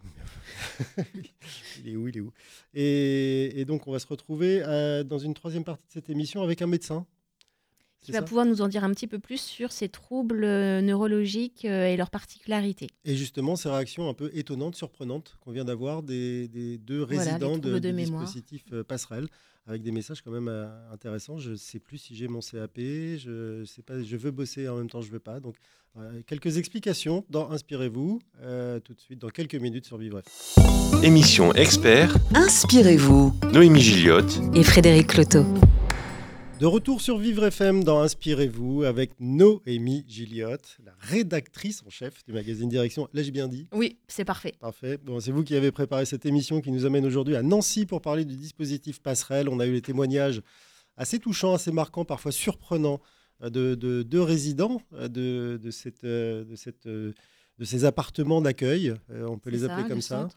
Il 1.85 1.89
est 1.93 1.97
où 1.97 2.09
Il 2.09 2.17
est 2.17 2.21
où? 2.21 2.33
Et, 2.75 3.61
et 3.61 3.65
donc, 3.65 3.87
on 3.87 3.93
va 3.93 3.99
se 3.99 4.07
retrouver 4.07 4.63
euh, 4.65 5.05
dans 5.05 5.19
une 5.19 5.35
troisième 5.35 5.65
partie 5.65 5.87
de 5.87 5.93
cette 5.93 6.11
émission 6.11 6.43
avec 6.43 6.63
un 6.63 6.67
médecin. 6.67 7.07
qui 8.01 8.13
va 8.13 8.23
pouvoir 8.23 8.47
nous 8.47 8.61
en 8.63 8.69
dire 8.69 8.85
un 8.85 8.91
petit 8.91 9.07
peu 9.07 9.19
plus 9.19 9.41
sur 9.41 9.73
ces 9.73 9.89
troubles 9.89 10.45
euh, 10.45 10.81
neurologiques 10.81 11.65
euh, 11.65 11.87
et 11.87 11.97
leurs 11.97 12.11
particularités. 12.11 12.89
Et 13.05 13.17
justement, 13.17 13.57
ces 13.57 13.69
réactions 13.69 14.09
un 14.09 14.15
peu 14.15 14.31
étonnantes, 14.35 14.77
surprenantes 14.77 15.37
qu'on 15.41 15.53
vient 15.53 15.65
d'avoir 15.65 16.03
des, 16.03 16.79
deux 16.79 17.03
résidents 17.03 17.59
de, 17.59 17.79
de 17.79 17.91
dispositifs 17.91 18.65
euh, 18.73 18.85
passerelles 18.85 19.29
avec 19.69 19.83
des 19.83 19.93
messages 19.93 20.23
quand 20.23 20.31
même 20.31 20.49
intéressants. 20.93 21.39
Je 21.39 21.51
ne 21.51 21.57
sais 21.57 21.79
plus 21.79 21.99
si 21.99 22.17
j'ai 22.17 22.27
mon 22.27 22.41
CAP, 22.41 22.79
je 22.79 23.65
sais 23.65 23.83
pas, 23.83 24.03
je 24.03 24.17
veux 24.17 24.31
bosser 24.31 24.69
en 24.69 24.77
même 24.77 24.91
temps, 24.91 25.03
je 25.03 25.11
veux 25.11 25.21
pas. 25.21 25.39
Donc, 25.41 25.57
quelques 26.27 26.57
explications 26.57 27.25
dans 27.29 27.51
Inspirez-vous, 27.51 28.21
tout 28.85 28.95
de 28.95 29.01
suite 29.01 29.19
dans 29.21 29.29
quelques 29.29 29.57
minutes 29.57 29.85
sur 29.85 29.99
Vivre. 29.99 30.23
Émission 31.03 31.53
expert. 31.55 32.17
Inspirez-vous. 32.35 33.35
Noémie 33.53 33.81
Gilliotte 33.81 34.41
et 34.55 34.65
Frédéric 34.65 35.09
Cloteau. 35.09 35.45
De 36.59 36.67
retour 36.67 37.01
sur 37.01 37.19
Vivre 37.19 37.45
FM 37.45 37.85
dans 37.85 38.01
Inspirez-vous 38.01 38.83
avec 38.83 39.13
Noémie 39.21 40.05
Gilliotte, 40.09 40.79
la 40.85 40.93
rédactrice 40.99 41.85
en 41.87 41.91
chef 41.91 42.25
du 42.25 42.33
magazine 42.33 42.69
Direction. 42.69 43.09
Là, 43.13 43.23
j'ai 43.23 43.31
bien 43.31 43.47
dit? 43.47 43.69
Oui, 43.73 43.97
c'est 44.09 44.25
parfait. 44.25 44.55
Parfait. 44.59 44.99
Bon, 45.05 45.21
c'est 45.21 45.31
vous 45.31 45.45
qui 45.45 45.55
avez 45.55 45.71
préparé 45.71 46.05
cette 46.05 46.27
émission 46.27 46.61
qui 46.61 46.73
nous 46.73 46.85
amène 46.85 47.07
aujourd'hui 47.07 47.37
à 47.37 47.43
Nancy 47.43 47.87
pour 47.87 48.01
parler 48.01 48.25
du 48.25 48.35
dispositif 48.35 49.01
Passerelle. 49.01 49.49
On 49.49 49.61
a 49.61 49.67
eu 49.67 49.73
les 49.73 49.83
témoignages 49.83 50.43
assez 50.97 51.21
touchants, 51.21 51.55
assez 51.55 51.71
marquants, 51.71 52.05
parfois 52.05 52.33
surprenants 52.33 53.01
euh, 53.45 53.51
de 53.51 54.03
deux 54.03 54.23
résidents 54.23 54.83
euh, 54.95 55.07
de, 55.07 55.61
de, 55.63 55.71
cette, 55.71 56.03
euh, 56.03 56.45
de 56.45 56.57
cette 56.57 56.89
de 57.59 57.65
ces 57.65 57.85
appartements 57.85 58.41
d'accueil, 58.41 58.95
euh, 59.11 59.27
on 59.29 59.37
peut 59.37 59.51
les 59.51 59.65
appeler 59.65 59.89
comme 59.89 60.01
ça, 60.01 60.29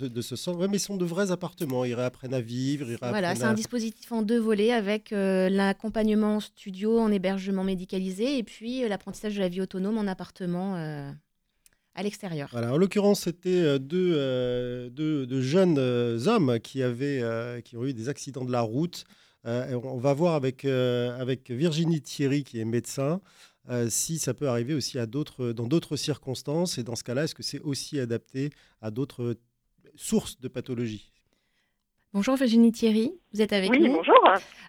de 0.00 0.20
ce 0.20 0.36
centre. 0.36 0.60
Ouais, 0.60 0.68
mais 0.68 0.76
ils 0.76 0.80
sont 0.80 0.96
de 0.96 1.04
vrais 1.04 1.32
appartements. 1.32 1.84
Ils 1.84 1.94
réapprennent 1.94 2.34
à 2.34 2.40
vivre. 2.40 2.88
Ils 2.88 2.98
voilà, 3.00 3.34
c'est 3.34 3.44
un 3.44 3.54
dispositif 3.54 4.12
en 4.12 4.22
deux 4.22 4.38
volets 4.38 4.72
avec 4.72 5.12
euh, 5.12 5.48
l'accompagnement 5.48 6.36
en 6.36 6.40
studio, 6.40 7.00
en 7.00 7.10
hébergement 7.10 7.64
médicalisé, 7.64 8.38
et 8.38 8.44
puis 8.44 8.84
euh, 8.84 8.88
l'apprentissage 8.88 9.34
de 9.34 9.40
la 9.40 9.48
vie 9.48 9.60
autonome 9.60 9.98
en 9.98 10.06
appartement 10.06 10.76
à 11.94 12.02
l'extérieur. 12.02 12.48
Voilà, 12.52 12.72
en 12.72 12.76
l'occurrence, 12.76 13.22
c'était 13.22 13.78
deux, 13.80 14.88
deux, 14.90 15.40
jeunes 15.40 15.78
hommes 15.78 16.60
qui, 16.60 16.82
avaient, 16.82 17.60
qui 17.64 17.76
ont 17.76 17.84
eu 17.84 17.92
des 17.92 18.08
accidents 18.08 18.44
de 18.44 18.52
la 18.52 18.60
route. 18.60 19.04
on 19.44 19.98
va 19.98 20.14
voir 20.14 20.34
avec, 20.34 20.64
avec 20.64 21.50
Virginie 21.50 22.00
Thierry, 22.00 22.44
qui 22.44 22.60
est 22.60 22.64
médecin. 22.64 23.20
Euh, 23.70 23.88
si 23.90 24.18
ça 24.18 24.32
peut 24.32 24.48
arriver 24.48 24.72
aussi 24.72 24.98
à 24.98 25.06
d'autres, 25.06 25.52
dans 25.52 25.66
d'autres 25.66 25.96
circonstances. 25.96 26.78
Et 26.78 26.82
dans 26.82 26.96
ce 26.96 27.04
cas-là, 27.04 27.24
est-ce 27.24 27.34
que 27.34 27.42
c'est 27.42 27.60
aussi 27.60 28.00
adapté 28.00 28.50
à 28.80 28.90
d'autres 28.90 29.36
sources 29.94 30.40
de 30.40 30.48
pathologie 30.48 31.12
Bonjour 32.14 32.36
Virginie 32.36 32.72
Thierry, 32.72 33.12
vous 33.34 33.42
êtes 33.42 33.52
avec 33.52 33.70
nous? 33.70 33.76
Oui, 33.76 33.92
bonjour. 33.94 34.16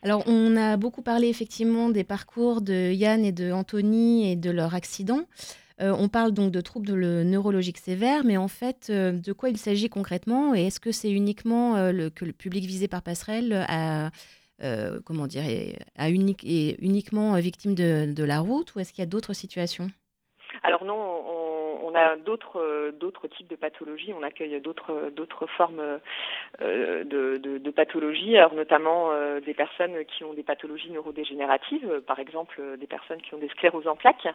Alors, 0.02 0.24
on 0.28 0.58
a 0.58 0.76
beaucoup 0.76 1.02
parlé 1.02 1.30
effectivement 1.30 1.90
des 1.90 2.04
parcours 2.04 2.62
de 2.62 2.92
Yann 2.92 3.24
et 3.24 3.32
de 3.32 3.54
Anthony 3.54 4.30
et 4.30 4.36
de 4.36 4.52
leur 4.52 4.76
accident. 4.76 5.22
Euh, 5.82 5.96
on 5.98 6.10
parle 6.10 6.34
donc 6.34 6.52
de 6.52 6.60
troubles 6.60 7.22
neurologiques 7.22 7.78
sévères, 7.78 8.26
mais 8.26 8.36
en 8.36 8.50
fait, 8.50 8.88
euh, 8.90 9.14
de 9.14 9.32
quoi 9.32 9.50
il 9.50 9.58
s'agit 9.58 9.88
concrètement? 9.88 10.54
Et 10.54 10.68
est-ce 10.68 10.82
que 10.82 10.92
c'est 10.92 11.12
uniquement 11.12 11.90
le, 11.92 12.10
que 12.10 12.26
le 12.26 12.34
public 12.34 12.66
visé 12.66 12.90
par 12.90 13.02
Passerelle 13.02 13.66
a 13.70 14.12
euh, 14.62 15.00
comment 15.06 15.28
dire, 15.28 15.44
est, 15.46 15.78
unique, 16.10 16.44
uniquement 16.44 17.36
victime 17.40 17.76
de, 17.76 18.24
la 18.24 18.40
route 18.40 18.76
ou 18.76 18.80
est-ce 18.80 18.92
qu'il 18.92 19.02
y 19.02 19.08
a 19.08 19.10
d'autres 19.10 19.34
situations? 19.34 19.90
Alors 20.64 20.84
non, 20.84 20.96
on, 20.96 21.49
a 21.96 22.16
d'autres 22.18 22.60
euh, 22.60 22.92
d'autres 22.92 23.28
types 23.28 23.48
de 23.48 23.56
pathologies. 23.56 24.14
On 24.14 24.24
accueille 24.24 24.60
d'autres 24.62 25.48
formes 25.58 26.00
euh, 26.62 27.04
de, 27.04 27.72
pathologies, 27.72 28.38
alors 28.38 28.54
notamment 28.54 29.12
des 29.40 29.54
personnes 29.54 30.04
qui 30.06 30.24
ont 30.24 30.34
des 30.34 30.44
pathologies 30.44 30.92
neurodégénératives, 30.92 32.02
par 32.02 32.20
exemple 32.20 32.62
des 32.78 32.88
personnes 32.88 33.22
qui 33.22 33.34
ont 33.34 33.38
des 33.38 33.48
scléroses 33.50 33.88
en 33.88 33.96
plaques. 33.96 34.28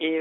Et, 0.00 0.20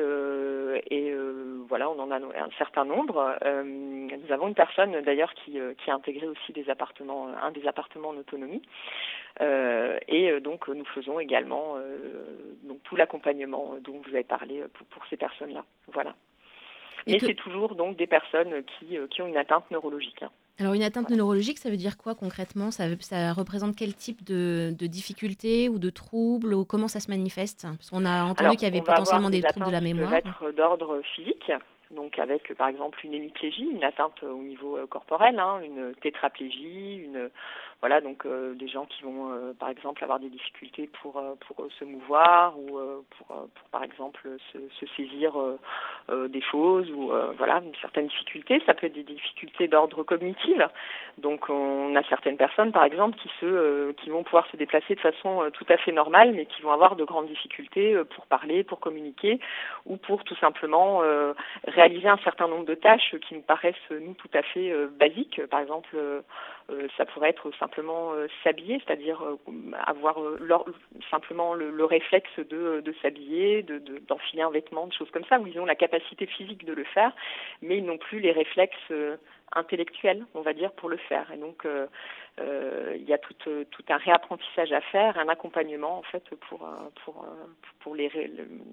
voilà, 1.67 1.89
on 1.89 1.99
en 1.99 2.11
a 2.11 2.17
un 2.17 2.49
certain 2.57 2.85
nombre. 2.85 3.35
nous 3.43 4.31
avons 4.31 4.47
une 4.47 4.53
personne 4.53 5.01
d'ailleurs 5.01 5.33
qui, 5.33 5.59
a 5.59 5.93
intégré 5.93 6.27
aussi 6.27 6.53
des 6.53 6.69
appartements, 6.69 7.27
un 7.41 7.51
des 7.51 7.67
appartements 7.67 8.09
en 8.09 8.17
autonomie. 8.17 8.61
Euh, 9.41 9.99
et 10.07 10.31
euh, 10.31 10.39
donc 10.39 10.67
nous 10.69 10.85
faisons 10.85 11.19
également 11.19 11.75
euh, 11.75 12.27
tout 12.83 12.95
l'accompagnement 12.95 13.75
dont 13.81 14.01
vous 14.05 14.13
avez 14.13 14.23
parlé 14.23 14.63
pour, 14.91 15.05
ces 15.09 15.17
personnes-là. 15.17 15.65
Voilà. 15.91 16.15
Mais 17.07 17.19
c'est 17.19 17.35
toujours 17.35 17.75
donc 17.75 17.97
des 17.97 18.07
personnes 18.07 18.63
qui, 18.63 18.97
qui 19.09 19.21
ont 19.21 19.27
une 19.27 19.37
atteinte 19.37 19.69
neurologique. 19.71 20.23
Hein. 20.23 20.31
Alors 20.57 20.73
une 20.73 20.83
atteinte 20.83 21.09
neurologique, 21.09 21.57
ça 21.57 21.69
veut 21.69 21.77
dire 21.77 21.97
quoi 21.97 22.15
concrètement? 22.15 22.71
Ça, 22.71 22.85
ça, 23.01 23.33
représente 23.33 23.75
quel 23.75 23.93
type 23.93 24.23
de, 24.23 24.73
de 24.77 24.87
difficultés 24.87 25.67
ou 25.67 25.79
de 25.79 25.89
troubles 25.89 26.53
ou 26.53 26.63
comment 26.63 26.87
ça 26.87 27.01
se 27.01 27.11
manifeste? 27.11 27.63
Parce 27.63 27.89
qu'on 27.89 28.05
a 28.05 28.23
entendu 28.23 28.55
qu'il 28.55 28.67
y 28.67 28.71
avait 28.71 28.81
potentiellement 28.81 29.29
des, 29.29 29.41
troubles 29.41 29.67
de 29.67 29.71
la 29.71 29.81
mémoire. 29.81 30.09
Ça 30.09 30.21
peut 30.21 30.29
être 30.29 30.55
d'ordre 30.55 31.01
physique, 31.13 31.51
donc 31.91 32.19
avec 32.19 32.53
par 32.55 32.67
exemple 32.67 32.99
une 33.03 33.13
hémiplégie, 33.13 33.67
une 33.71 33.83
atteinte 33.83 34.23
au 34.23 34.41
niveau 34.41 34.77
corporel, 34.87 35.39
hein, 35.39 35.61
une 35.63 35.93
tétraplégie, 35.95 36.97
une 36.97 37.29
voilà, 37.81 38.01
donc 38.01 38.25
euh, 38.25 38.55
des 38.55 38.67
gens 38.67 38.85
qui 38.85 39.03
vont, 39.03 39.31
euh, 39.31 39.53
par 39.53 39.69
exemple, 39.69 40.03
avoir 40.03 40.19
des 40.19 40.29
difficultés 40.29 40.89
pour, 41.01 41.17
euh, 41.17 41.35
pour 41.45 41.67
se 41.77 41.85
mouvoir 41.85 42.57
ou 42.57 42.79
pour, 43.11 43.27
pour, 43.27 43.69
par 43.71 43.83
exemple, 43.83 44.27
se, 44.51 44.85
saisir 44.97 45.33
des 46.09 46.41
choses 46.41 46.89
ou 46.91 47.11
voilà, 47.37 47.61
certaines 47.81 48.07
difficultés. 48.07 48.61
Ça 48.65 48.73
peut 48.73 48.87
être 48.87 48.93
des 48.93 49.03
difficultés 49.03 49.67
d'ordre 49.67 50.03
cognitif. 50.03 50.57
Donc, 51.17 51.49
on 51.49 51.95
a 51.95 52.03
certaines 52.03 52.37
personnes, 52.37 52.71
par 52.71 52.83
exemple, 52.83 53.17
qui, 53.17 53.29
se, 53.39 53.91
qui 53.93 54.09
vont 54.09 54.23
pouvoir 54.23 54.47
se 54.51 54.57
déplacer 54.57 54.95
de 54.95 54.99
façon 54.99 55.49
tout 55.53 55.65
à 55.69 55.77
fait 55.77 55.91
normale, 55.91 56.33
mais 56.33 56.45
qui 56.45 56.61
vont 56.61 56.71
avoir 56.71 56.95
de 56.95 57.03
grandes 57.03 57.27
difficultés 57.27 57.95
pour 58.15 58.25
parler, 58.25 58.63
pour 58.63 58.79
communiquer 58.79 59.39
ou 59.85 59.97
pour 59.97 60.23
tout 60.23 60.35
simplement 60.35 61.01
réaliser 61.67 62.07
un 62.07 62.17
certain 62.17 62.47
nombre 62.47 62.65
de 62.65 62.75
tâches 62.75 63.15
qui 63.27 63.35
nous 63.35 63.41
paraissent, 63.41 63.75
nous, 63.89 64.13
tout 64.13 64.29
à 64.33 64.41
fait 64.41 64.73
basiques. 64.99 65.41
Par 65.47 65.61
exemple, 65.61 65.95
ça 66.97 67.05
pourrait 67.05 67.29
être 67.29 67.51
simplement 67.59 68.13
euh, 68.13 68.27
s'habiller, 68.43 68.81
c'est-à-dire 68.85 69.21
euh, 69.21 69.37
avoir 69.85 70.19
euh, 70.19 70.37
simplement 71.11 71.53
le, 71.53 71.85
réflexe 71.85 72.39
de, 72.39 72.83
s'habiller, 73.01 73.63
d'enfiler 74.07 74.41
un 74.41 74.49
vêtement, 74.49 74.87
des 74.87 74.95
choses 74.95 75.11
comme 75.11 75.25
ça, 75.25 75.39
où 75.39 75.47
ils 75.47 75.59
ont 75.59 75.65
la 75.65 75.75
capacité 75.75 76.25
physique 76.25 76.65
de 76.65 76.73
le 76.73 76.83
faire, 76.83 77.11
mais 77.61 77.77
ils 77.77 77.85
n'ont 77.85 77.97
plus 77.97 78.19
les 78.19 78.31
réflexes 78.31 78.91
intellectuels, 79.53 80.25
on 80.33 80.41
va 80.41 80.53
dire, 80.53 80.71
pour 80.73 80.89
le 80.89 80.97
faire. 80.97 81.31
Et 81.31 81.37
donc, 81.37 81.65
il 82.37 83.03
y 83.03 83.13
a 83.13 83.17
tout, 83.17 83.33
tout, 83.43 83.83
un 83.89 83.97
réapprentissage 83.97 84.71
à 84.71 84.81
faire, 84.81 85.17
un 85.17 85.29
accompagnement, 85.29 85.99
en 85.99 86.03
fait, 86.03 86.23
pour, 86.49 86.67
pour, 87.03 87.25
pour 87.79 87.95
les 87.95 88.11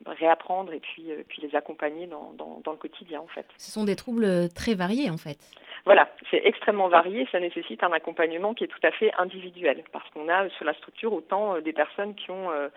réapprendre 0.07 0.73
et 0.73 0.81
puis, 0.81 1.11
puis 1.29 1.43
les 1.43 1.55
accompagner 1.55 2.07
dans, 2.07 2.33
dans 2.33 2.73
le 2.73 2.79
quotidien, 2.79 3.21
en 3.21 3.29
fait. 3.29 3.47
Ce 3.59 3.71
sont 3.71 3.85
des 3.85 3.97
troubles 3.97 4.49
très 4.55 4.75
variés, 4.75 5.11
en 5.11 5.19
fait. 5.19 5.39
Voilà, 5.85 6.09
c'est 6.31 6.41
extrêmement 6.45 6.89
varié, 6.89 7.27
ça 7.33 7.41
nécessite 7.41 7.83
un 7.83 7.91
accompagnement 7.91 8.55
qui 8.55 8.65
est 8.65 8.69
tout 8.69 8.85
à 8.85 8.93
fait 8.93 9.13
individuel, 9.19 9.83
parce 9.93 10.09
qu'on 10.11 10.29
a 10.29 10.49
sur 10.51 10.65
la 10.65 10.75
structure 10.75 11.13
autant 11.13 11.57
euh, 11.57 11.61
des 11.61 11.73
personnes 11.73 12.15
qui 12.15 12.31
ont 12.31 12.53
euh, 12.53 12.69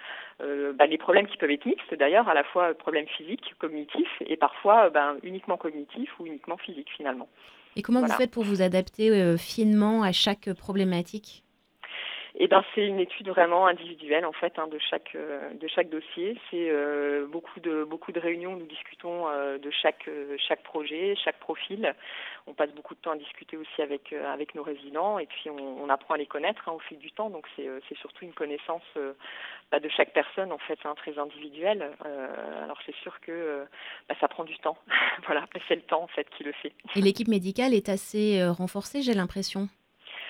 euh, 0.42 0.74
bah, 0.74 0.88
les 0.88 0.98
problèmes 0.98 1.28
qui 1.28 1.38
peuvent 1.38 1.52
être 1.52 1.66
mixtes 1.66 1.94
d'ailleurs, 1.94 2.28
à 2.28 2.34
la 2.34 2.44
fois 2.44 2.74
problèmes 2.74 3.08
physiques, 3.08 3.54
cognitifs, 3.60 4.24
et 4.26 4.38
parfois 4.38 4.90
ben, 4.90 5.18
uniquement 5.22 5.58
cognitifs 5.58 6.20
ou 6.20 6.26
uniquement 6.26 6.58
physiques 6.58 6.90
finalement. 6.98 7.28
Et 7.76 7.82
comment 7.82 8.02
vous 8.02 8.12
faites 8.14 8.32
pour 8.32 8.44
vous 8.44 8.62
adapter 8.62 9.38
finement 9.38 10.04
à 10.04 10.12
chaque 10.12 10.52
problématique? 10.54 11.45
Eh 12.38 12.48
ben, 12.48 12.64
c'est 12.74 12.86
une 12.86 13.00
étude 13.00 13.30
vraiment 13.30 13.66
individuelle 13.66 14.26
en 14.26 14.34
fait 14.34 14.60
hein, 14.60 14.68
de 14.68 14.78
chaque 14.78 15.16
euh, 15.16 15.54
de 15.54 15.68
chaque 15.70 15.90
dossier. 15.90 16.38
C'est 16.52 16.70
euh, 16.70 17.28
beaucoup 17.28 17.62
de 17.62 17.86
beaucoup 17.86 18.12
de 18.12 18.20
réunions. 18.20 18.58
Nous 18.58 18.66
discutons 18.66 19.30
euh, 19.30 19.58
de 19.58 19.72
chaque 19.72 20.10
chaque 20.38 20.62
projet, 20.64 21.16
chaque 21.24 21.40
profil. 21.40 21.96
On 22.48 22.54
passe 22.54 22.72
beaucoup 22.72 22.94
de 22.94 23.00
temps 23.00 23.12
à 23.12 23.16
discuter 23.16 23.56
aussi 23.56 23.82
avec 23.82 24.12
avec 24.12 24.54
nos 24.54 24.64
résidents 24.64 25.18
et 25.18 25.28
puis 25.28 25.50
on, 25.50 25.88
apprend 25.90 26.16
à 26.16 26.18
les 26.18 26.26
connaître 26.26 26.68
hein, 26.68 26.74
au 26.74 26.80
fil 26.80 26.98
du 26.98 27.12
temps. 27.12 27.30
Donc 27.30 27.48
c'est 27.56 27.70
c'est 27.88 27.98
surtout 28.00 28.26
une 28.26 28.34
connaissance 28.34 28.84
bah, 29.72 29.80
de 29.80 29.88
chaque 29.88 30.12
personne 30.12 30.52
en 30.52 30.58
fait, 30.58 30.80
hein, 30.84 30.94
très 30.98 31.18
individuelle. 31.18 31.90
alors 32.64 32.80
c'est 32.86 32.96
sûr 32.96 33.18
que 33.22 33.66
bah, 34.10 34.16
ça 34.20 34.28
prend 34.28 34.44
du 34.44 34.58
temps. 34.58 34.78
voilà, 35.26 35.46
c'est 35.70 35.76
le 35.76 35.84
temps 35.84 36.04
en 36.04 36.08
fait 36.08 36.30
qui 36.32 36.44
le 36.44 36.52
fait. 36.52 36.74
Et 36.98 37.02
l'équipe 37.02 37.30
médicale 37.30 37.74
est 37.74 37.88
assez 37.88 38.44
renforcée, 38.46 39.02
j'ai 39.02 39.14
l'impression. 39.14 39.70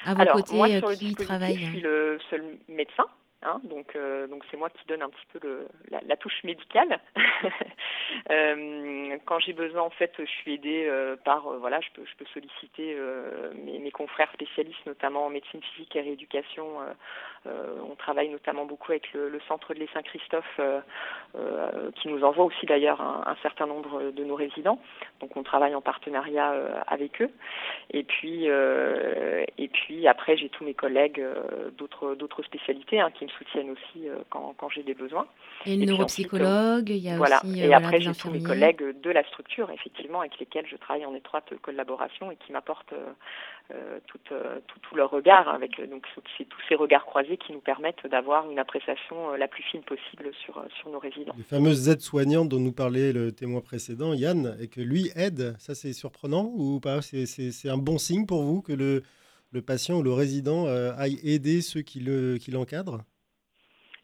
À 0.06 0.14
vos 0.14 0.22
Alors, 0.22 0.36
côtés, 0.36 0.56
moi, 0.56 0.70
euh, 0.70 0.80
sur 0.80 0.90
le 0.90 0.96
qui 0.96 1.16
travaille 1.16 1.58
Je 1.58 1.66
suis 1.66 1.82
le 1.82 2.20
seul 2.30 2.44
médecin. 2.70 3.06
Hein, 3.46 3.62
donc, 3.64 3.96
euh, 3.96 4.26
donc 4.26 4.44
c'est 4.50 4.58
moi 4.58 4.72
qui 4.72 4.88
donne 4.88 5.04
un 5.04 5.10
petit 5.10 5.26
peu 5.32 5.40
le, 5.44 5.68
la, 5.92 6.18
touche 6.18 6.44
médicale. 6.44 7.00
euh, 8.32 9.18
quand 9.26 9.38
j'ai 9.40 9.54
besoin, 9.54 9.84
en 9.84 9.92
fait, 9.92 10.14
je 10.18 10.26
suis 10.26 10.56
aidée 10.56 10.86
euh, 10.88 11.16
par, 11.16 11.44
voilà, 11.60 11.80
je 11.80 11.90
peux, 11.94 12.26
solliciter 12.34 12.98
mes, 13.54 13.92
confrères 13.92 14.32
spécialistes, 14.34 14.86
notamment 14.88 15.28
en 15.28 15.30
médecine 15.30 15.62
physique 15.62 15.96
et 15.96 16.02
rééducation. 16.02 16.66
on 17.46 17.96
travaille 17.96 18.30
notamment 18.30 18.66
beaucoup 18.66 18.92
avec 18.92 19.14
le, 19.14 19.40
centre 19.48 19.74
de 19.74 19.80
l'Est 19.80 19.94
Saint-Christophe, 19.94 20.60
qui 21.96 22.08
nous 22.08 22.24
envoie 22.24 22.46
aussi 22.46 22.66
d'ailleurs 22.66 23.00
un, 23.00 23.24
un, 23.28 23.36
certain 23.44 23.68
nombre 23.68 24.12
de 24.12 24.24
nos 24.24 24.36
résidents. 24.36 24.80
Donc, 25.22 25.38
on 25.38 25.44
travaille 25.44 25.76
en 25.76 25.82
partenariat 25.82 26.84
avec 26.88 27.22
eux. 27.22 27.30
Et 27.92 28.04
puis, 28.04 28.46
et 28.48 29.68
puis 29.68 30.08
après, 30.08 30.36
j'ai 30.36 30.50
tous 30.50 30.66
mes 30.66 30.74
collègues 30.74 31.24
d'autres, 31.78 32.16
d'autres 32.16 32.44
spécialités 32.44 33.00
hein, 33.00 33.12
qui 33.12 33.26
me 33.26 33.30
soutiennent 33.38 33.72
aussi 33.72 34.08
quand, 34.30 34.54
quand 34.58 34.70
j'ai 34.70 34.84
des 34.84 34.94
besoins. 34.94 35.28
Et 35.66 35.76
le 35.76 35.86
neuropsychologue, 35.86 36.90
il 36.90 36.98
y 36.98 37.10
a 37.10 37.18
voilà. 37.18 37.40
aussi 37.44 37.60
et 37.60 37.68
voilà, 37.68 37.78
après 37.78 38.02
j'ai 38.02 38.14
tous 38.14 38.30
mes 38.30 38.42
collègues 38.44 38.84
de 39.02 39.10
la 39.10 39.24
structure 39.24 39.70
effectivement 39.72 40.22
avec 40.22 40.40
lesquels 40.40 40.66
je 40.68 40.76
travaille 40.76 41.06
en 41.06 41.16
étroite 41.16 41.46
collaboration 41.62 42.32
et 42.32 42.36
qui 42.36 42.52
m'apportent 42.52 42.94
euh, 43.74 43.98
tout, 44.06 44.20
euh, 44.32 44.60
tout, 44.68 44.78
tout, 44.80 44.96
leur 44.96 45.10
regard 45.10 45.50
avec 45.50 45.82
donc 45.90 46.06
c'est 46.38 46.46
tous 46.48 46.62
ces 46.70 46.76
regards 46.76 47.04
croisés 47.04 47.38
qui 47.38 47.52
nous 47.52 47.62
permettent 47.62 48.06
d'avoir 48.06 48.48
une 48.52 48.60
appréciation 48.60 49.32
euh, 49.32 49.38
la 49.38 49.48
plus 49.48 49.64
fine 49.64 49.82
possible 49.82 50.30
sur, 50.46 50.64
sur 50.80 50.90
nos 50.92 51.00
résidents. 51.00 51.34
Les 51.36 51.44
fameuses 51.44 51.90
aides 51.90 52.02
soignantes 52.02 52.50
dont 52.50 52.60
nous 52.60 52.72
parlait 52.72 53.12
le 53.12 53.32
témoin 53.32 53.62
précédent, 53.62 54.14
Yann, 54.14 54.56
et 54.62 54.68
que 54.68 54.82
lui 54.82 55.10
aide, 55.16 55.56
ça 55.58 55.74
c'est 55.74 55.94
surprenant 55.94 56.52
ou 56.54 56.80
pas? 56.80 57.02
C'est 57.02 57.70
un 57.70 57.78
bon 57.78 57.98
signe 57.98 58.28
pour 58.28 58.44
vous 58.44 58.62
que 58.62 58.72
le, 58.74 59.02
le 59.52 59.62
patient 59.64 59.98
ou 59.98 60.04
le 60.04 60.14
résident 60.14 60.68
aille 60.98 61.20
aider 61.24 61.62
ceux 61.62 61.82
qui 61.82 62.02
l'encadrent 62.02 63.00
qui 63.00 63.15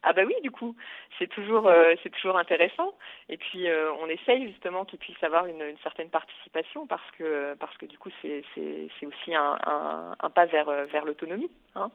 ah 0.04 0.12
bah 0.12 0.22
oui, 0.26 0.34
du 0.42 0.50
coup, 0.50 0.74
c'est 1.18 1.28
toujours 1.28 1.68
euh, 1.68 1.94
c'est 2.02 2.10
toujours 2.10 2.36
intéressant. 2.36 2.94
Et 3.28 3.36
puis 3.36 3.68
euh, 3.68 3.92
on 4.00 4.08
essaye 4.08 4.48
justement 4.48 4.84
qu'ils 4.84 4.98
puissent 4.98 5.22
avoir 5.22 5.46
une, 5.46 5.62
une, 5.62 5.78
certaine 5.82 6.08
participation 6.08 6.86
parce 6.86 7.08
que 7.16 7.54
parce 7.54 7.76
que 7.76 7.86
du 7.86 7.96
coup 7.98 8.10
c'est 8.20 8.42
c'est 8.54 9.06
aussi 9.06 9.34
un, 9.34 9.56
un, 9.64 10.16
un, 10.18 10.30
pas 10.30 10.46
vers 10.46 10.70
vers 10.86 11.04
l'autonomie. 11.04 11.50
Hein. 11.76 11.90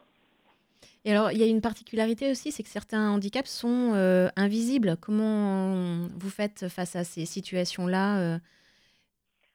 Et 1.04 1.10
alors 1.10 1.32
il 1.32 1.38
y 1.38 1.42
a 1.42 1.46
une 1.46 1.60
particularité 1.60 2.30
aussi, 2.30 2.50
c'est 2.50 2.62
que 2.62 2.68
certains 2.70 3.10
handicaps 3.10 3.50
sont 3.50 3.92
euh, 3.94 4.28
invisibles. 4.36 4.96
Comment 5.02 6.08
vous 6.18 6.30
faites 6.30 6.68
face 6.68 6.96
à 6.96 7.04
ces 7.04 7.26
situations-là 7.26 8.38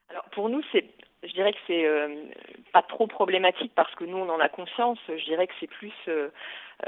Alors 0.10 0.26
pour 0.32 0.50
nous 0.50 0.62
c'est 0.72 0.86
je 1.24 1.34
dirais 1.34 1.54
que 1.54 1.60
c'est 1.68 1.86
euh, 1.86 2.26
pas 2.72 2.82
trop 2.82 3.08
problématique 3.08 3.72
parce 3.76 3.94
que 3.96 4.04
nous 4.04 4.18
on 4.18 4.30
en 4.30 4.40
a 4.40 4.50
conscience. 4.50 5.00
Je 5.08 5.24
dirais 5.24 5.48
que 5.48 5.54
c'est 5.60 5.68
plus 5.68 5.94
euh, 6.08 6.30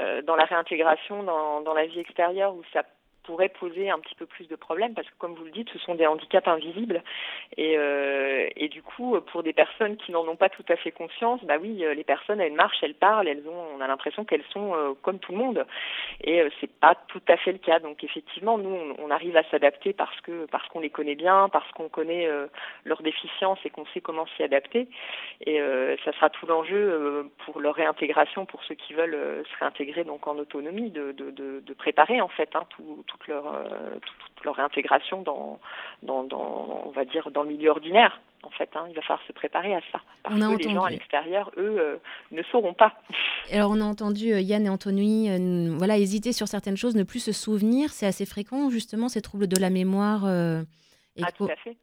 euh, 0.00 0.22
dans 0.22 0.36
la 0.36 0.44
réintégration 0.44 1.22
dans, 1.22 1.60
dans 1.62 1.74
la 1.74 1.86
vie 1.86 2.00
extérieure 2.00 2.54
où 2.54 2.62
ça 2.72 2.82
pourrait 3.26 3.48
poser 3.48 3.90
un 3.90 3.98
petit 3.98 4.14
peu 4.14 4.26
plus 4.26 4.48
de 4.48 4.56
problèmes 4.56 4.94
parce 4.94 5.08
que 5.08 5.14
comme 5.18 5.34
vous 5.34 5.44
le 5.44 5.50
dites, 5.50 5.68
ce 5.70 5.78
sont 5.78 5.94
des 5.94 6.06
handicaps 6.06 6.48
invisibles. 6.48 7.02
Et, 7.56 7.76
euh, 7.76 8.48
et 8.56 8.68
du 8.68 8.82
coup 8.82 9.20
pour 9.32 9.42
des 9.42 9.52
personnes 9.52 9.96
qui 9.96 10.12
n'en 10.12 10.26
ont 10.26 10.36
pas 10.36 10.48
tout 10.48 10.64
à 10.68 10.76
fait 10.76 10.92
conscience, 10.92 11.42
bah 11.44 11.56
oui, 11.60 11.84
les 11.94 12.04
personnes 12.04 12.40
elles 12.40 12.52
marchent, 12.52 12.82
elles 12.82 12.94
parlent, 12.94 13.28
elles 13.28 13.46
ont, 13.48 13.76
on 13.76 13.80
a 13.80 13.86
l'impression 13.86 14.24
qu'elles 14.24 14.44
sont 14.52 14.74
euh, 14.74 14.94
comme 15.02 15.18
tout 15.18 15.32
le 15.32 15.38
monde. 15.38 15.66
Et 16.22 16.40
euh, 16.40 16.48
c'est 16.60 16.70
pas 16.70 16.94
tout 17.08 17.22
à 17.28 17.36
fait 17.36 17.52
le 17.52 17.58
cas. 17.58 17.78
Donc 17.78 18.02
effectivement, 18.04 18.58
nous 18.58 18.94
on, 18.98 19.10
arrive 19.10 19.36
à 19.36 19.44
s'adapter 19.44 19.92
parce 19.92 20.20
que 20.22 20.46
parce 20.46 20.66
qu'on 20.68 20.80
les 20.80 20.90
connaît 20.90 21.14
bien, 21.14 21.48
parce 21.50 21.70
qu'on 21.72 21.88
connaît 21.88 22.26
euh, 22.26 22.46
leurs 22.84 23.02
déficiences 23.02 23.58
et 23.64 23.70
qu'on 23.70 23.86
sait 23.86 24.00
comment 24.00 24.26
s'y 24.36 24.42
adapter. 24.42 24.88
Et 25.44 25.60
euh, 25.60 25.96
ça 26.04 26.12
sera 26.12 26.30
tout 26.30 26.46
l'enjeu 26.46 27.30
pour 27.44 27.60
leur 27.60 27.74
réintégration 27.74 28.46
pour 28.46 28.62
ceux 28.64 28.74
qui 28.74 28.94
veulent 28.94 29.44
se 29.50 29.58
réintégrer 29.58 30.04
donc 30.04 30.26
en 30.26 30.36
autonomie 30.38 30.90
de, 30.90 31.12
de, 31.12 31.30
de, 31.30 31.74
préparer 31.74 32.20
en 32.20 32.28
fait 32.28 32.56
hein, 32.56 32.64
tout 32.70 33.04
toute 33.18 33.28
leur, 33.28 33.46
euh, 33.54 33.68
toute 34.34 34.44
leur 34.44 34.60
intégration 34.60 35.22
dans, 35.22 35.58
dans, 36.02 36.24
dans, 36.24 36.82
on 36.86 36.90
va 36.90 37.04
dire, 37.04 37.30
dans 37.30 37.42
le 37.42 37.50
milieu 37.50 37.70
ordinaire. 37.70 38.20
En 38.42 38.50
fait, 38.50 38.68
hein, 38.74 38.84
il 38.88 38.94
va 38.94 39.02
falloir 39.02 39.26
se 39.26 39.32
préparer 39.32 39.74
à 39.74 39.80
ça. 39.90 40.00
Parce 40.22 40.36
on 40.36 40.38
a 40.42 40.46
que 40.46 40.50
entendu. 40.52 40.68
les 40.68 40.74
gens 40.74 40.84
à 40.84 40.90
l'extérieur, 40.90 41.50
eux, 41.56 41.76
euh, 41.80 41.96
ne 42.30 42.42
sauront 42.44 42.74
pas. 42.74 42.92
Alors, 43.52 43.72
on 43.72 43.80
a 43.80 43.84
entendu 43.84 44.32
euh, 44.32 44.40
Yann 44.40 44.64
et 44.66 44.68
Anthony 44.68 45.30
euh, 45.30 45.74
voilà, 45.76 45.98
hésiter 45.98 46.32
sur 46.32 46.46
certaines 46.46 46.76
choses, 46.76 46.94
ne 46.94 47.02
plus 47.02 47.18
se 47.20 47.32
souvenir. 47.32 47.90
C'est 47.90 48.06
assez 48.06 48.26
fréquent, 48.26 48.70
justement, 48.70 49.08
ces 49.08 49.20
troubles 49.22 49.48
de 49.48 49.60
la 49.60 49.70
mémoire. 49.70 50.26
et 50.28 51.22
ah, 51.22 51.32
co- 51.36 51.46
tout 51.46 51.52
à 51.52 51.56
fait. 51.56 51.76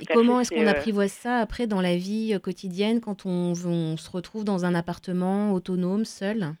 et 0.00 0.06
comment 0.06 0.40
est-ce 0.40 0.50
qu'on 0.50 0.66
apprivoise 0.66 1.12
ça 1.12 1.36
après 1.38 1.66
dans 1.68 1.80
la 1.80 1.96
vie 1.96 2.36
quotidienne 2.42 3.00
quand 3.00 3.24
on, 3.26 3.52
on 3.64 3.96
se 3.96 4.10
retrouve 4.10 4.44
dans 4.44 4.64
un 4.64 4.74
appartement 4.74 5.52
autonome, 5.52 6.04
seul? 6.04 6.54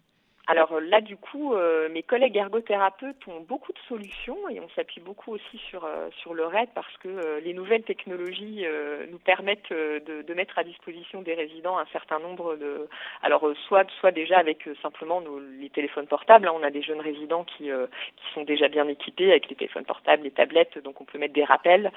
Alors 0.48 0.80
là, 0.80 1.00
du 1.00 1.16
coup, 1.16 1.54
euh, 1.54 1.88
mes 1.88 2.04
collègues 2.04 2.36
ergothérapeutes 2.36 3.26
ont 3.26 3.40
beaucoup 3.40 3.72
de 3.72 3.78
solutions 3.88 4.48
et 4.48 4.60
on 4.60 4.68
s'appuie 4.76 5.00
beaucoup 5.00 5.32
aussi 5.32 5.58
sur, 5.68 5.84
euh, 5.84 6.08
sur 6.18 6.34
le 6.34 6.46
RAID 6.46 6.68
parce 6.72 6.96
que 6.98 7.08
euh, 7.08 7.40
les 7.40 7.52
nouvelles 7.52 7.82
technologies 7.82 8.62
euh, 8.64 9.06
nous 9.10 9.18
permettent 9.18 9.72
euh, 9.72 9.98
de, 10.00 10.22
de 10.22 10.34
mettre 10.34 10.56
à 10.56 10.62
disposition 10.62 11.20
des 11.22 11.34
résidents 11.34 11.78
un 11.78 11.86
certain 11.86 12.20
nombre 12.20 12.54
de... 12.54 12.88
Alors, 13.24 13.48
euh, 13.48 13.54
soit, 13.66 13.90
soit 13.98 14.12
déjà 14.12 14.38
avec 14.38 14.68
euh, 14.68 14.76
simplement 14.82 15.20
nos, 15.20 15.40
les 15.40 15.68
téléphones 15.68 16.06
portables, 16.06 16.46
hein, 16.46 16.52
on 16.54 16.62
a 16.62 16.70
des 16.70 16.82
jeunes 16.82 17.00
résidents 17.00 17.42
qui, 17.42 17.72
euh, 17.72 17.88
qui 18.16 18.32
sont 18.34 18.44
déjà 18.44 18.68
bien 18.68 18.86
équipés 18.86 19.30
avec 19.30 19.48
les 19.48 19.56
téléphones 19.56 19.84
portables, 19.84 20.22
les 20.22 20.30
tablettes, 20.30 20.78
donc 20.78 21.00
on 21.00 21.04
peut 21.04 21.18
mettre 21.18 21.34
des 21.34 21.44
rappels, 21.44 21.90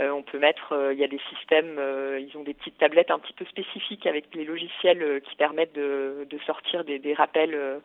euh, 0.00 0.10
on 0.10 0.22
peut 0.22 0.38
mettre, 0.38 0.72
euh, 0.72 0.92
il 0.92 0.98
y 0.98 1.04
a 1.04 1.08
des 1.08 1.20
systèmes, 1.30 1.76
euh, 1.78 2.20
ils 2.20 2.36
ont 2.36 2.42
des 2.42 2.52
petites 2.52 2.76
tablettes 2.76 3.10
un 3.10 3.18
petit 3.18 3.32
peu 3.32 3.46
spécifiques 3.46 4.06
avec 4.06 4.26
les 4.34 4.44
logiciels 4.44 5.02
euh, 5.02 5.20
qui 5.20 5.34
permettent 5.36 5.74
de, 5.74 6.26
de 6.28 6.38
sortir 6.40 6.84
des, 6.84 6.98
des 6.98 7.14
rappels 7.14 7.54
euh, 7.54 7.76
euh, 7.76 7.80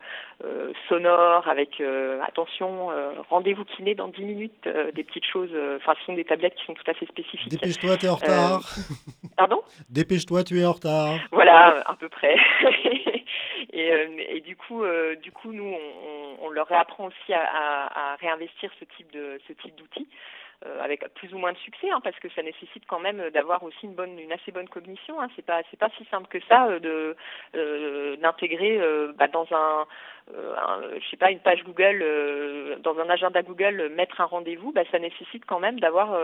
sonores 0.88 1.46
avec 1.48 1.80
euh, 1.80 2.20
attention, 2.26 2.90
euh, 2.90 3.12
rendez-vous 3.30 3.64
kiné 3.64 3.94
dans 3.94 4.08
10 4.08 4.22
minutes, 4.24 4.66
euh, 4.66 4.90
des 4.92 5.04
petites 5.04 5.24
choses, 5.26 5.50
euh, 5.52 5.76
enfin 5.76 5.94
ce 6.00 6.04
sont 6.06 6.14
des 6.14 6.24
tablettes 6.24 6.54
qui 6.56 6.64
sont 6.64 6.74
tout 6.74 6.88
à 6.90 6.94
fait 6.94 7.06
spécifiques. 7.06 7.48
Dépêche-toi, 7.48 7.96
t'es 7.96 8.08
en 8.08 8.16
retard. 8.16 8.60
Pardon? 9.36 9.62
Dépêche-toi, 9.88 10.44
tu 10.44 10.60
es 10.60 10.64
en 10.66 10.72
retard. 10.72 11.14
Voilà, 11.30 11.82
à 11.86 11.94
peu 11.94 12.08
près. 12.08 12.36
et, 13.72 13.92
euh, 13.92 14.06
et 14.28 14.40
du 14.40 14.56
coup, 14.56 14.82
euh, 14.84 15.16
du 15.16 15.30
coup, 15.32 15.52
nous, 15.52 15.64
on, 15.64 15.76
on- 15.76 16.46
on 16.46 16.50
leur 16.50 16.66
réapprend 16.66 17.06
aussi 17.06 17.32
à, 17.32 17.40
à- 17.40 18.12
à 18.12 18.16
réinvestir 18.16 18.70
ce 18.80 18.84
type 18.96 19.12
de 19.12 19.38
ce 19.46 19.52
type 19.52 19.76
d'outils. 19.76 20.08
Euh, 20.64 20.80
avec 20.82 21.02
plus 21.14 21.32
ou 21.34 21.38
moins 21.38 21.52
de 21.52 21.58
succès, 21.58 21.90
hein, 21.90 22.00
parce 22.04 22.18
que 22.20 22.28
ça 22.30 22.42
nécessite 22.42 22.84
quand 22.86 23.00
même 23.00 23.22
d'avoir 23.34 23.62
aussi 23.62 23.84
une 23.84 23.94
bonne, 23.94 24.18
une 24.18 24.32
assez 24.32 24.52
bonne 24.52 24.68
cognition. 24.68 25.20
Hein. 25.20 25.28
C'est 25.36 25.44
pas, 25.44 25.60
c'est 25.70 25.78
pas 25.78 25.88
si 25.98 26.04
simple 26.10 26.28
que 26.28 26.38
ça 26.48 26.66
euh, 26.68 26.78
de 26.78 27.16
euh, 27.56 28.16
d'intégrer 28.16 28.80
bah, 29.18 29.28
dans 29.28 29.46
un, 29.50 29.86
un- 30.34 30.82
je 31.00 31.08
sais 31.10 31.16
pas, 31.16 31.30
une 31.30 31.40
page 31.40 31.64
Google, 31.64 32.04
dans 32.82 32.96
un 32.98 33.10
agenda 33.10 33.42
Google, 33.42 33.90
mettre 33.94 34.20
un 34.20 34.24
rendez-vous. 34.26 34.72
Bah, 34.72 34.82
ça 34.90 34.98
nécessite 34.98 35.44
quand 35.46 35.58
même 35.60 35.80
d'avoir 35.80 36.16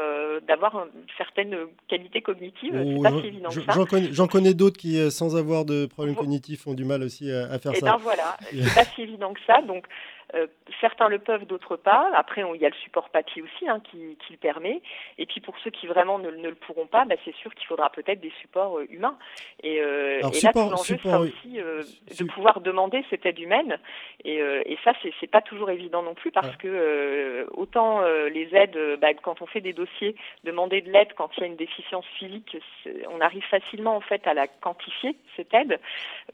d'avoir 0.46 0.76
une 0.86 1.04
certaine 1.16 1.56
qualité 1.88 2.22
cognitive. 2.22 2.74
Oh, 2.74 2.92
c'est 2.96 3.02
pas 3.02 3.10
j'en- 3.10 3.20
si 3.20 3.26
évident 3.26 3.50
j'en- 3.50 3.60
que 3.60 3.66
ça. 3.66 4.08
J'en 4.12 4.26
connais, 4.28 4.54
d'autres 4.54 4.76
qui, 4.78 5.10
sans 5.10 5.36
avoir 5.36 5.64
de 5.64 5.86
problèmes 5.86 6.14
cognitifs, 6.16 6.66
ont 6.66 6.74
du 6.74 6.84
mal 6.84 7.02
aussi 7.02 7.30
à, 7.32 7.52
à 7.52 7.58
faire 7.58 7.72
Et 7.72 7.76
ça. 7.80 7.86
ben 7.86 7.96
voilà, 7.98 8.36
c'est 8.50 8.74
pas 8.74 8.84
si 8.84 9.02
évident 9.02 9.32
que 9.32 9.40
ça. 9.46 9.60
Donc 9.62 9.86
euh, 10.34 10.46
certains 10.80 11.08
le 11.08 11.18
peuvent, 11.18 11.44
d'autres 11.46 11.76
pas. 11.76 12.10
Après, 12.14 12.42
il 12.54 12.60
y 12.60 12.66
a 12.66 12.68
le 12.68 12.74
support 12.76 13.08
papier 13.10 13.42
aussi 13.42 13.68
hein, 13.68 13.80
qui, 13.80 14.16
qui 14.26 14.32
le 14.32 14.38
permet. 14.38 14.82
Et 15.18 15.26
puis 15.26 15.40
pour 15.40 15.56
ceux 15.60 15.70
qui 15.70 15.86
vraiment 15.86 16.18
ne, 16.18 16.30
ne 16.30 16.48
le 16.48 16.54
pourront 16.54 16.86
pas, 16.86 17.04
bah, 17.04 17.14
c'est 17.24 17.34
sûr 17.36 17.54
qu'il 17.54 17.66
faudra 17.66 17.90
peut-être 17.90 18.20
des 18.20 18.32
supports 18.40 18.78
euh, 18.78 18.86
humains. 18.90 19.16
Et, 19.62 19.80
euh, 19.80 20.18
Alors, 20.18 20.30
et 20.32 20.40
là, 20.40 20.50
support- 20.52 20.64
tout 20.70 20.76
l'enjeu 20.76 20.98
sera 20.98 21.20
aussi 21.20 21.60
euh, 21.60 21.82
de 22.18 22.24
pouvoir 22.24 22.60
demander 22.60 23.04
cette 23.10 23.24
aide 23.26 23.38
humaine. 23.38 23.78
Et, 24.24 24.36
et 24.38 24.78
ça, 24.84 24.92
c'est 25.20 25.30
pas 25.30 25.40
toujours 25.42 25.70
évident 25.70 26.02
non 26.02 26.14
plus 26.14 26.30
parce 26.30 26.48
Ouais. 26.48 26.54
que 26.58 27.46
autant 27.52 28.00
les 28.28 28.48
aides, 28.54 28.78
bah, 29.00 29.12
quand 29.14 29.42
on 29.42 29.46
fait 29.46 29.60
des 29.60 29.72
dossiers, 29.72 30.16
demander 30.44 30.80
de 30.80 30.90
l'aide 30.90 31.12
quand 31.14 31.30
il 31.36 31.40
y 31.40 31.44
a 31.44 31.46
une 31.46 31.56
déficience 31.56 32.06
physique, 32.18 32.56
on 33.10 33.20
arrive 33.20 33.44
facilement 33.44 33.96
en 33.96 34.00
fait 34.00 34.26
à 34.26 34.34
la 34.34 34.46
quantifier 34.46 35.16
cette 35.36 35.52
aide. 35.54 35.78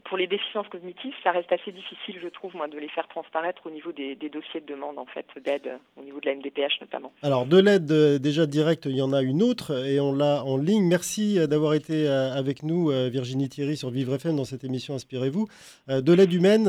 Pour 0.05 0.17
les 0.17 0.27
déficiences 0.27 0.69
cognitives, 0.69 1.15
ça 1.23 1.31
reste 1.33 1.53
assez 1.53 1.73
difficile, 1.73 2.19
je 2.23 2.29
trouve, 2.29 2.55
moi, 2.57 2.69
de 2.69 2.79
les 2.79 2.89
faire 2.89 3.09
transparaître 3.09 3.67
au 3.67 3.71
niveau 3.71 3.84
des, 3.93 4.15
des 4.17 4.29
dossiers 4.29 4.61
de 4.61 4.67
demande 4.67 4.99
en 4.99 5.07
fait 5.07 5.27
d'aide, 5.45 5.79
au 5.97 6.03
niveau 6.03 6.21
de 6.21 6.27
la 6.29 6.35
MDPH 6.37 6.81
notamment. 6.81 7.13
Alors, 7.23 7.47
de 7.47 7.59
l'aide 7.61 7.91
euh, 7.93 8.19
déjà 8.19 8.47
directe, 8.47 8.87
il 8.87 8.97
y 8.97 9.03
en 9.03 9.13
a 9.13 9.23
une 9.23 9.43
autre 9.43 9.85
et 9.87 10.01
on 10.01 10.13
l'a 10.15 10.45
en 10.45 10.57
ligne. 10.57 10.85
Merci 10.87 11.39
euh, 11.39 11.47
d'avoir 11.47 11.75
été 11.75 12.09
euh, 12.09 12.33
avec 12.33 12.63
nous, 12.63 12.89
Virginie 13.11 13.49
Thierry, 13.49 13.77
sur 13.77 13.91
Vivre 13.91 14.15
FM 14.15 14.37
dans 14.37 14.45
cette 14.45 14.65
émission 14.65 14.95
Inspirez-vous. 14.95 15.47
De 15.89 16.13
l'aide 16.13 16.33
humaine, 16.33 16.65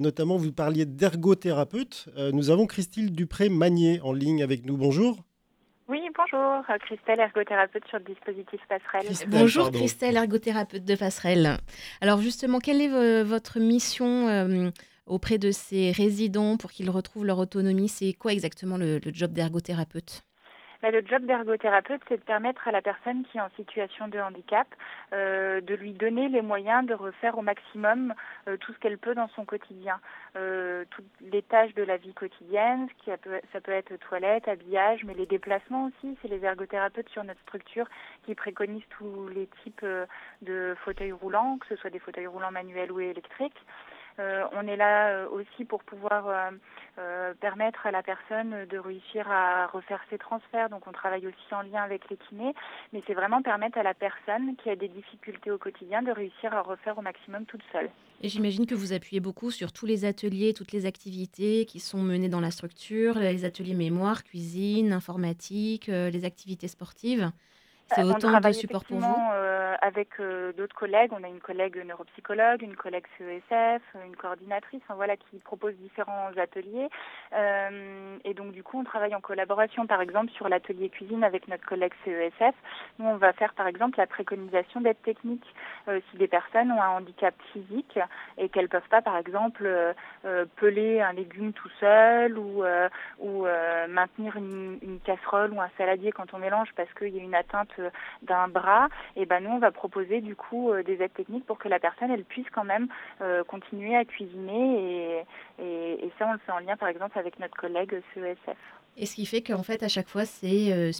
notamment, 0.00 0.36
vous 0.36 0.52
parliez 0.52 0.84
d'ergothérapeute. 0.84 2.06
Nous 2.32 2.50
avons 2.50 2.66
Christine 2.66 3.06
Dupré-Magnier 3.08 4.00
en 4.02 4.12
ligne 4.12 4.42
avec 4.42 4.64
nous. 4.64 4.76
Bonjour. 4.76 5.18
Oui, 5.88 6.00
bonjour, 6.16 6.64
Christelle, 6.80 7.20
ergothérapeute 7.20 7.84
sur 7.88 7.98
le 7.98 8.04
dispositif 8.04 8.60
Passerelle. 8.68 9.04
Christelle, 9.06 9.28
Bonjour 9.30 9.64
pardon. 9.66 9.78
Christelle, 9.78 10.16
ergothérapeute 10.16 10.84
de 10.84 10.94
Passerelle. 10.96 11.58
Alors 12.00 12.20
justement, 12.20 12.58
quelle 12.58 12.80
est 12.80 12.88
vo- 12.88 13.24
votre 13.28 13.60
mission 13.60 14.26
euh, 14.28 14.70
auprès 15.06 15.38
de 15.38 15.50
ces 15.50 15.92
résidents 15.92 16.56
pour 16.56 16.70
qu'ils 16.70 16.90
retrouvent 16.90 17.24
leur 17.24 17.38
autonomie 17.38 17.88
C'est 17.88 18.12
quoi 18.12 18.32
exactement 18.32 18.76
le, 18.76 19.00
job 19.12 19.32
d'ergothérapeute? 19.32 20.22
Bah, 20.82 20.90
le 20.90 21.02
job 21.06 21.24
d'ergothérapeute, 21.24 22.02
c'est 22.06 22.18
de 22.18 22.22
permettre 22.22 22.68
à 22.68 22.70
la 22.70 22.82
personne 22.82 23.24
qui 23.24 23.38
est 23.38 23.40
en 23.40 23.48
situation 23.56 24.08
de 24.08 24.18
handicap 24.18 24.68
euh, 25.14 25.60
de 25.62 25.74
lui 25.74 25.92
donner 25.92 26.28
les 26.28 26.42
moyens 26.42 26.86
de 26.86 26.92
refaire 26.92 27.38
au 27.38 27.42
maximum 27.42 28.14
euh, 28.46 28.58
tout 28.58 28.74
ce 28.74 28.78
qu'elle 28.78 28.98
peut 28.98 29.14
dans 29.14 29.28
son 29.34 29.44
quotidien. 29.46 29.98
Euh, 30.36 30.84
toutes 30.90 31.06
les 31.20 31.42
tâches 31.42 31.74
de 31.74 31.82
la 31.82 31.96
vie 31.96 32.12
quotidienne, 32.12 32.88
ça 33.06 33.60
peut 33.60 33.72
être 33.72 33.96
toilette, 33.96 34.48
habillage, 34.48 35.02
mais 35.04 35.14
les 35.14 35.26
déplacements 35.26 35.86
aussi. 35.86 36.16
C'est 36.20 36.28
les 36.28 36.44
ergothérapeutes 36.44 37.08
sur 37.08 37.24
notre 37.24 37.40
structure 37.40 37.88
qui 38.26 38.34
préconisent 38.34 38.88
tous 38.90 39.28
les 39.28 39.48
types 39.64 39.84
de 40.42 40.76
fauteuils 40.84 41.12
roulants, 41.12 41.58
que 41.58 41.66
ce 41.68 41.76
soit 41.76 41.90
des 41.90 41.98
fauteuils 41.98 42.26
roulants 42.26 42.52
manuels 42.52 42.92
ou 42.92 43.00
électriques. 43.00 43.64
On 44.18 44.66
est 44.66 44.76
là 44.76 45.26
aussi 45.28 45.64
pour 45.64 45.82
pouvoir 45.84 46.52
permettre 47.40 47.86
à 47.86 47.90
la 47.90 48.02
personne 48.02 48.66
de 48.66 48.78
réussir 48.78 49.30
à 49.30 49.66
refaire 49.66 50.00
ses 50.10 50.18
transferts. 50.18 50.70
Donc 50.70 50.86
on 50.86 50.92
travaille 50.92 51.26
aussi 51.26 51.54
en 51.54 51.62
lien 51.62 51.82
avec 51.82 52.08
les 52.08 52.16
kinés, 52.16 52.54
mais 52.92 53.02
c'est 53.06 53.14
vraiment 53.14 53.42
permettre 53.42 53.78
à 53.78 53.82
la 53.82 53.94
personne 53.94 54.56
qui 54.56 54.70
a 54.70 54.76
des 54.76 54.88
difficultés 54.88 55.50
au 55.50 55.58
quotidien 55.58 56.02
de 56.02 56.10
réussir 56.10 56.54
à 56.54 56.62
refaire 56.62 56.96
au 56.98 57.02
maximum 57.02 57.44
toute 57.46 57.62
seule. 57.72 57.90
Et 58.22 58.28
j'imagine 58.30 58.64
que 58.64 58.74
vous 58.74 58.94
appuyez 58.94 59.20
beaucoup 59.20 59.50
sur 59.50 59.72
tous 59.72 59.84
les 59.84 60.06
ateliers, 60.06 60.54
toutes 60.54 60.72
les 60.72 60.86
activités 60.86 61.66
qui 61.66 61.80
sont 61.80 62.02
menées 62.02 62.30
dans 62.30 62.40
la 62.40 62.50
structure, 62.50 63.18
les 63.18 63.44
ateliers 63.44 63.74
mémoire, 63.74 64.24
cuisine, 64.24 64.92
informatique, 64.92 65.88
les 65.88 66.24
activités 66.24 66.68
sportives. 66.68 67.30
C'est 67.88 68.02
on 68.02 68.08
autant 68.08 68.26
de 68.26 68.32
travaille 68.32 68.54
support 68.54 68.84
pour 68.84 68.98
vous 68.98 69.30
euh, 69.32 69.74
avec 69.80 70.08
euh, 70.18 70.52
d'autres 70.54 70.74
collègues. 70.74 71.12
On 71.12 71.22
a 71.22 71.28
une 71.28 71.38
collègue 71.38 71.80
neuropsychologue, 71.86 72.62
une 72.62 72.74
collègue 72.74 73.04
CESF, 73.16 73.82
une 74.04 74.16
coordinatrice, 74.16 74.80
enfin, 74.84 74.94
voilà, 74.94 75.16
qui 75.16 75.38
propose 75.38 75.74
différents 75.74 76.30
ateliers. 76.36 76.88
Euh, 77.32 78.16
et 78.24 78.34
donc 78.34 78.52
du 78.52 78.64
coup, 78.64 78.80
on 78.80 78.84
travaille 78.84 79.14
en 79.14 79.20
collaboration, 79.20 79.86
par 79.86 80.00
exemple, 80.00 80.32
sur 80.32 80.48
l'atelier 80.48 80.88
cuisine 80.88 81.22
avec 81.22 81.46
notre 81.46 81.64
collègue 81.64 81.92
CESF. 82.04 82.54
Nous, 82.98 83.06
on 83.06 83.16
va 83.16 83.32
faire 83.32 83.54
par 83.54 83.68
exemple 83.68 83.98
la 83.98 84.06
préconisation 84.06 84.80
d'aide 84.80 85.00
technique 85.02 85.44
si 86.10 86.16
des 86.16 86.26
personnes 86.26 86.72
ont 86.72 86.82
un 86.82 86.88
handicap 86.88 87.34
physique 87.52 87.98
et 88.38 88.48
qu'elles 88.48 88.68
peuvent 88.68 88.88
pas, 88.90 89.02
par 89.02 89.16
exemple, 89.16 89.68
peler 90.56 91.00
un 91.00 91.12
légume 91.12 91.52
tout 91.52 91.68
seul 91.78 92.36
ou, 92.36 92.64
ou 93.20 93.46
maintenir 93.88 94.36
une, 94.36 94.78
une 94.82 94.98
casserole 95.00 95.52
ou 95.52 95.60
un 95.60 95.70
saladier 95.78 96.10
quand 96.10 96.34
on 96.34 96.38
mélange 96.38 96.70
parce 96.74 96.92
qu'il 96.94 97.14
y 97.14 97.20
a 97.20 97.22
une 97.22 97.34
atteinte 97.34 97.75
d'un 98.22 98.48
bras. 98.48 98.88
Et 99.16 99.26
ben 99.26 99.42
nous, 99.42 99.50
on 99.50 99.58
va 99.58 99.70
proposer 99.70 100.20
du 100.20 100.36
coup 100.36 100.70
euh, 100.70 100.82
des 100.82 101.02
aides 101.02 101.14
techniques 101.14 101.46
pour 101.46 101.58
que 101.58 101.68
la 101.68 101.78
personne 101.78 102.10
elle 102.10 102.24
puisse 102.24 102.48
quand 102.52 102.64
même 102.64 102.88
euh, 103.20 103.44
continuer 103.44 103.96
à 103.96 104.04
cuisiner 104.04 105.24
et, 105.58 106.04
et, 106.04 106.12
ça, 106.18 106.26
on 106.28 106.32
le 106.32 106.38
fait 106.38 106.52
en 106.52 106.58
lien, 106.58 106.76
par 106.76 106.88
exemple, 106.88 107.18
avec 107.18 107.38
notre 107.38 107.56
collègue 107.56 108.00
CESF. 108.14 108.56
Et 108.98 109.04
ce 109.04 109.14
qui 109.14 109.26
fait 109.26 109.42
qu'en 109.42 109.62
fait, 109.62 109.82
à 109.82 109.88
chaque 109.88 110.08
fois, 110.08 110.24
c'est 110.24 110.72
euh, 110.72 110.90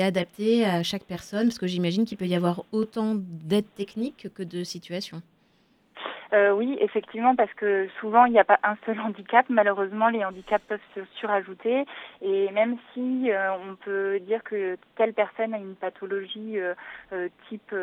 adapté 0.00 0.64
à 0.64 0.82
chaque 0.82 1.04
personne, 1.04 1.48
parce 1.48 1.58
que 1.58 1.66
j'imagine 1.66 2.04
qu'il 2.04 2.16
peut 2.16 2.26
y 2.26 2.34
avoir 2.34 2.64
autant 2.72 3.14
d'aides 3.14 3.72
techniques 3.74 4.28
que 4.34 4.42
de 4.42 4.64
situations. 4.64 5.22
Euh, 6.32 6.52
oui, 6.52 6.76
effectivement, 6.80 7.36
parce 7.36 7.52
que 7.54 7.88
souvent 8.00 8.24
il 8.24 8.32
n'y 8.32 8.38
a 8.38 8.44
pas 8.44 8.58
un 8.62 8.76
seul 8.86 8.98
handicap. 9.04 9.46
Malheureusement, 9.48 10.08
les 10.08 10.24
handicaps 10.24 10.64
peuvent 10.66 10.80
se 10.94 11.00
surajouter. 11.18 11.84
Et 12.22 12.50
même 12.52 12.76
si 12.92 13.30
euh, 13.30 13.52
on 13.54 13.76
peut 13.76 14.18
dire 14.20 14.42
que 14.42 14.76
telle 14.96 15.12
personne 15.12 15.54
a 15.54 15.58
une 15.58 15.76
pathologie 15.76 16.58
euh, 16.58 17.28
type 17.48 17.74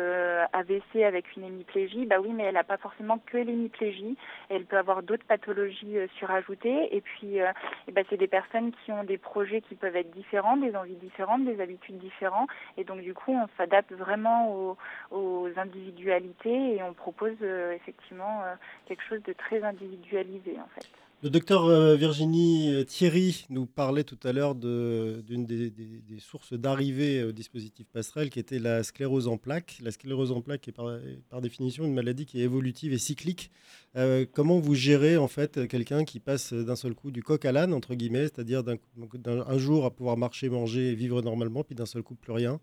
AVC 0.52 1.04
avec 1.04 1.36
une 1.36 1.44
hémiplégie, 1.44 2.06
bah 2.06 2.16
oui, 2.20 2.30
mais 2.32 2.44
elle 2.44 2.54
n'a 2.54 2.64
pas 2.64 2.76
forcément 2.78 3.18
que 3.26 3.38
l'hémiplégie. 3.38 4.16
Elle 4.48 4.64
peut 4.64 4.78
avoir 4.78 5.02
d'autres 5.02 5.26
pathologies 5.26 5.96
surajouter. 6.18 6.94
Et 6.94 7.00
puis, 7.00 7.38
eh 7.38 7.92
ben, 7.92 8.04
c'est 8.10 8.16
des 8.16 8.26
personnes 8.26 8.72
qui 8.84 8.92
ont 8.92 9.04
des 9.04 9.18
projets 9.18 9.60
qui 9.60 9.74
peuvent 9.74 9.96
être 9.96 10.10
différents, 10.10 10.56
des 10.56 10.74
envies 10.76 10.96
différentes, 10.96 11.44
des 11.44 11.60
habitudes 11.60 11.98
différentes. 11.98 12.48
Et 12.76 12.84
donc, 12.84 13.00
du 13.00 13.14
coup, 13.14 13.32
on 13.32 13.48
s'adapte 13.56 13.92
vraiment 13.92 14.52
aux, 14.52 14.76
aux 15.10 15.48
individualités 15.56 16.76
et 16.76 16.82
on 16.82 16.92
propose 16.92 17.36
effectivement 17.74 18.31
euh, 18.40 18.54
quelque 18.86 19.02
chose 19.08 19.22
de 19.24 19.32
très 19.32 19.62
individualisé 19.62 20.58
en 20.58 20.68
fait. 20.74 20.88
Le 21.24 21.30
docteur 21.30 21.66
euh, 21.66 21.94
Virginie 21.94 22.74
euh, 22.74 22.82
Thierry 22.82 23.46
nous 23.48 23.64
parlait 23.64 24.02
tout 24.02 24.18
à 24.24 24.32
l'heure 24.32 24.56
de- 24.56 25.22
d'une 25.24 25.46
des, 25.46 25.70
des- 25.70 26.00
des 26.00 26.18
sources 26.18 26.52
d'arrivée 26.52 27.22
au 27.22 27.30
dispositif 27.30 27.86
passerelle 27.92 28.28
qui 28.28 28.40
était 28.40 28.58
la 28.58 28.82
sclérose 28.82 29.28
en 29.28 29.36
plaques. 29.36 29.78
La 29.82 29.92
sclérose 29.92 30.32
en 30.32 30.40
plaques 30.40 30.66
est 30.66 30.72
par, 30.72 30.98
par 31.30 31.40
définition 31.40 31.84
une 31.84 31.94
maladie 31.94 32.26
qui 32.26 32.40
est 32.40 32.44
évolutive 32.44 32.92
et 32.92 32.98
cyclique. 32.98 33.52
Euh, 33.94 34.26
comment 34.32 34.58
vous 34.58 34.74
gérez 34.74 35.16
en 35.16 35.28
fait 35.28 35.68
quelqu'un 35.68 36.04
qui 36.04 36.18
passe 36.18 36.52
d'un 36.52 36.74
seul 36.74 36.92
coup 36.94 37.12
du 37.12 37.22
coq 37.22 37.44
à 37.44 37.52
l'âne, 37.52 37.72
entre 37.72 37.94
guillemets, 37.94 38.24
c'est-à-dire 38.24 38.64
d'un 38.64 38.74
d'un- 39.14 39.46
un 39.46 39.58
jour 39.58 39.84
à 39.84 39.92
pouvoir 39.92 40.16
marcher, 40.16 40.48
manger 40.48 40.90
et 40.90 40.94
vivre 40.96 41.22
normalement, 41.22 41.62
puis 41.62 41.76
d'un 41.76 41.86
seul 41.86 42.02
coup 42.02 42.16
plus 42.16 42.32
rien? 42.32 42.58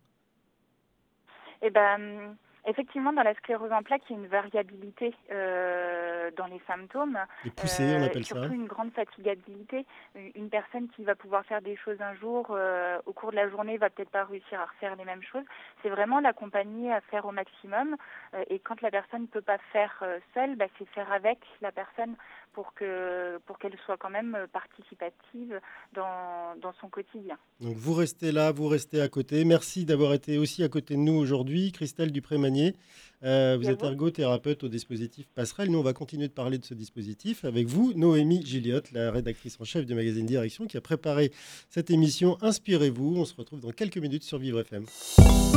Et 1.62 1.70
ben 1.70 2.36
effectivement 2.66 3.14
dans 3.14 3.24
la 3.24 3.34
sclérose 3.36 3.72
en 3.72 3.84
plaques 3.84 4.02
il 4.10 4.14
y 4.14 4.20
a 4.20 4.22
une 4.22 4.28
variabilité 4.28 5.14
euh, 5.32 6.30
dans 6.38 6.48
les 6.48 6.62
symptômes. 6.68 7.18
Des 7.44 7.52
poussées, 7.52 7.96
on 7.98 8.02
Euh, 8.04 8.06
appelle 8.06 8.26
ça. 8.26 8.36
surtout 8.36 8.54
une 8.54 8.68
grande 8.68 8.92
fatigabilité. 8.94 9.86
Une 10.16 10.50
une 10.50 10.50
personne 10.50 10.88
qui 10.96 11.04
va 11.04 11.14
pouvoir 11.16 11.46
faire 11.46 11.62
des 11.62 11.76
choses 11.76 12.02
un 12.02 12.16
jour, 12.16 12.48
euh, 12.52 12.98
au 13.06 13.14
cours 13.14 13.30
de 13.32 13.36
la 13.36 13.48
journée, 13.50 13.78
va 13.78 13.90
peut-être 13.92 14.10
pas 14.10 14.24
réussir 14.24 14.60
à 14.60 14.66
refaire 14.66 14.96
les 14.96 15.06
mêmes 15.06 15.22
choses. 15.22 15.44
C'est 15.84 15.90
vraiment 15.90 16.20
l'accompagner 16.20 16.92
à 16.92 17.02
faire 17.02 17.26
au 17.26 17.32
maximum. 17.32 17.96
Euh, 18.34 18.44
et 18.50 18.58
quand 18.60 18.82
la 18.82 18.90
personne 18.90 19.22
ne 19.24 19.28
peut 19.28 19.42
pas 19.42 19.60
faire 19.72 19.94
euh, 20.02 20.18
seule, 20.34 20.56
bah, 20.56 20.66
c'est 20.78 20.88
faire 20.90 21.12
avec 21.12 21.38
la 21.62 21.72
personne 21.72 22.16
pour 22.54 22.74
que 22.74 23.38
pour 23.46 23.58
qu'elle 23.60 23.76
soit 23.86 23.98
quand 23.98 24.10
même 24.10 24.38
participative 24.52 25.60
dans, 25.94 26.56
dans 26.62 26.74
son 26.82 26.88
quotidien. 26.90 27.38
Donc 27.62 27.76
vous 27.76 27.94
restez 27.94 28.32
là, 28.32 28.52
vous 28.52 28.68
restez 28.68 29.02
à 29.02 29.08
côté. 29.08 29.46
Merci 29.46 29.86
d'avoir 29.86 30.14
été 30.14 30.38
aussi 30.38 30.64
à 30.64 30.70
côté 30.70 30.96
de 30.96 31.00
nous 31.00 31.14
aujourd'hui. 31.14 31.72
Christelle 31.72 32.12
Dupré-Magnier, 32.12 32.76
euh, 33.24 33.58
vous 33.60 33.70
êtes 33.70 33.82
vous. 33.82 33.88
ergothérapeute 33.88 34.64
au 34.64 34.68
dispositif 34.70 35.28
Passerelle. 35.36 35.70
Nous, 35.72 35.80
on 35.80 35.84
va 35.84 35.94
continuer 35.94 36.28
de 36.28 36.34
parler 36.34 36.58
de 36.58 36.66
ce 36.66 36.74
dispositif 36.74 37.46
avec 37.46 37.68
vous, 37.68 37.94
Noémie 37.96 38.46
Gilliotte, 38.46 38.92
la 38.92 39.12
rédactrice 39.12 39.58
en 39.60 39.64
chef 39.64 39.86
du 39.86 39.94
magazine 39.96 40.26
Direction, 40.26 40.66
qui 40.68 40.78
a 40.78 40.82
préparé 40.82 41.32
cette 41.70 41.90
émission 41.92 42.38
Inspirez-vous. 42.42 43.16
On 43.18 43.26
se 43.26 43.36
retrouve 43.36 43.60
dans 43.60 43.72
quelques 43.72 43.98
minutes 43.98 44.24
sur 44.24 44.38
Vivre 44.38 44.62
FM. 44.62 44.86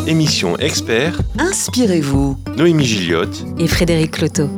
Émission 0.06 0.56
expert, 0.58 1.18
Inspirez-vous 1.38 2.36
Noémie 2.56 2.84
Gilliotte. 2.84 3.44
et 3.58 3.68
Frédéric 3.68 4.10
Cloteau. 4.12 4.48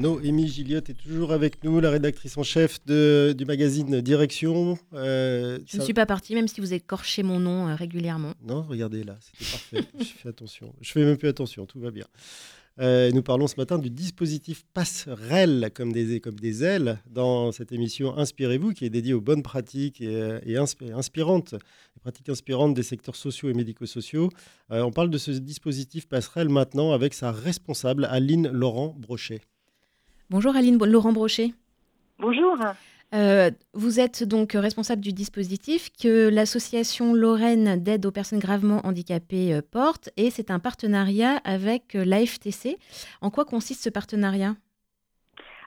Noémie 0.00 0.48
Gilliotte 0.48 0.88
est 0.88 0.94
toujours 0.94 1.30
avec 1.32 1.62
nous, 1.62 1.78
la 1.78 1.90
rédactrice 1.90 2.38
en 2.38 2.42
chef 2.42 2.78
de- 2.86 3.34
du 3.36 3.44
magazine 3.44 4.00
Direction. 4.00 4.78
Euh, 4.94 5.58
Je 5.66 5.76
ne 5.76 5.80
ça- 5.80 5.84
suis 5.84 5.92
pas 5.94 6.06
partie, 6.06 6.34
même 6.34 6.48
si 6.48 6.60
vous 6.62 6.72
écorchez 6.72 7.22
mon 7.22 7.38
nom 7.38 7.68
euh, 7.68 7.74
régulièrement. 7.74 8.32
Non, 8.42 8.62
regardez 8.62 9.04
là, 9.04 9.18
c'était 9.20 9.50
parfait. 9.50 9.88
je 10.00 10.04
fais 10.04 10.28
attention. 10.30 10.74
Je 10.80 10.90
fais 10.90 11.04
même 11.04 11.18
plus 11.18 11.28
attention, 11.28 11.66
tout 11.66 11.80
va 11.80 11.90
bien. 11.90 12.06
Euh, 12.80 13.10
nous 13.10 13.22
parlons 13.22 13.46
ce 13.46 13.56
matin 13.58 13.78
du 13.78 13.90
dispositif 13.90 14.62
Passerelle 14.72 15.70
comme 15.74 15.92
des, 15.92 16.18
comme 16.20 16.36
des 16.40 16.64
ailes 16.64 16.98
dans 17.10 17.52
cette 17.52 17.72
émission 17.72 18.16
Inspirez-vous 18.16 18.72
qui 18.72 18.86
est 18.86 18.90
dédiée 18.90 19.12
aux 19.12 19.20
bonnes 19.20 19.42
pratiques 19.42 20.00
et, 20.00 20.38
et 20.46 20.54
inspi- 20.54 20.90
inspirantes, 20.94 21.52
les 21.52 22.00
pratiques 22.00 22.30
inspirantes 22.30 22.72
des 22.72 22.82
secteurs 22.84 23.16
sociaux 23.16 23.50
et 23.50 23.54
médico-sociaux. 23.54 24.30
Euh, 24.70 24.80
on 24.82 24.92
parle 24.92 25.10
de 25.10 25.18
ce 25.18 25.30
dispositif 25.32 26.08
Passerelle 26.08 26.48
maintenant 26.48 26.92
avec 26.92 27.12
sa 27.12 27.32
responsable 27.32 28.06
Aline 28.06 28.48
Laurent 28.48 28.94
Brochet. 28.98 29.42
Bonjour 30.30 30.54
Aline 30.54 30.78
Laurent 30.84 31.12
Brochet. 31.12 31.52
Bonjour. 32.20 32.56
Euh, 33.12 33.50
vous 33.74 33.98
êtes 33.98 34.22
donc 34.22 34.52
responsable 34.52 35.02
du 35.02 35.12
dispositif 35.12 35.90
que 36.00 36.28
l'association 36.28 37.12
Lorraine 37.14 37.82
d'aide 37.82 38.06
aux 38.06 38.12
personnes 38.12 38.38
gravement 38.38 38.80
handicapées 38.86 39.52
euh, 39.52 39.60
porte 39.60 40.10
et 40.16 40.30
c'est 40.30 40.52
un 40.52 40.60
partenariat 40.60 41.40
avec 41.42 41.96
euh, 41.96 42.04
l'AFTC. 42.04 42.78
En 43.20 43.30
quoi 43.30 43.44
consiste 43.44 43.82
ce 43.82 43.90
partenariat? 43.90 44.54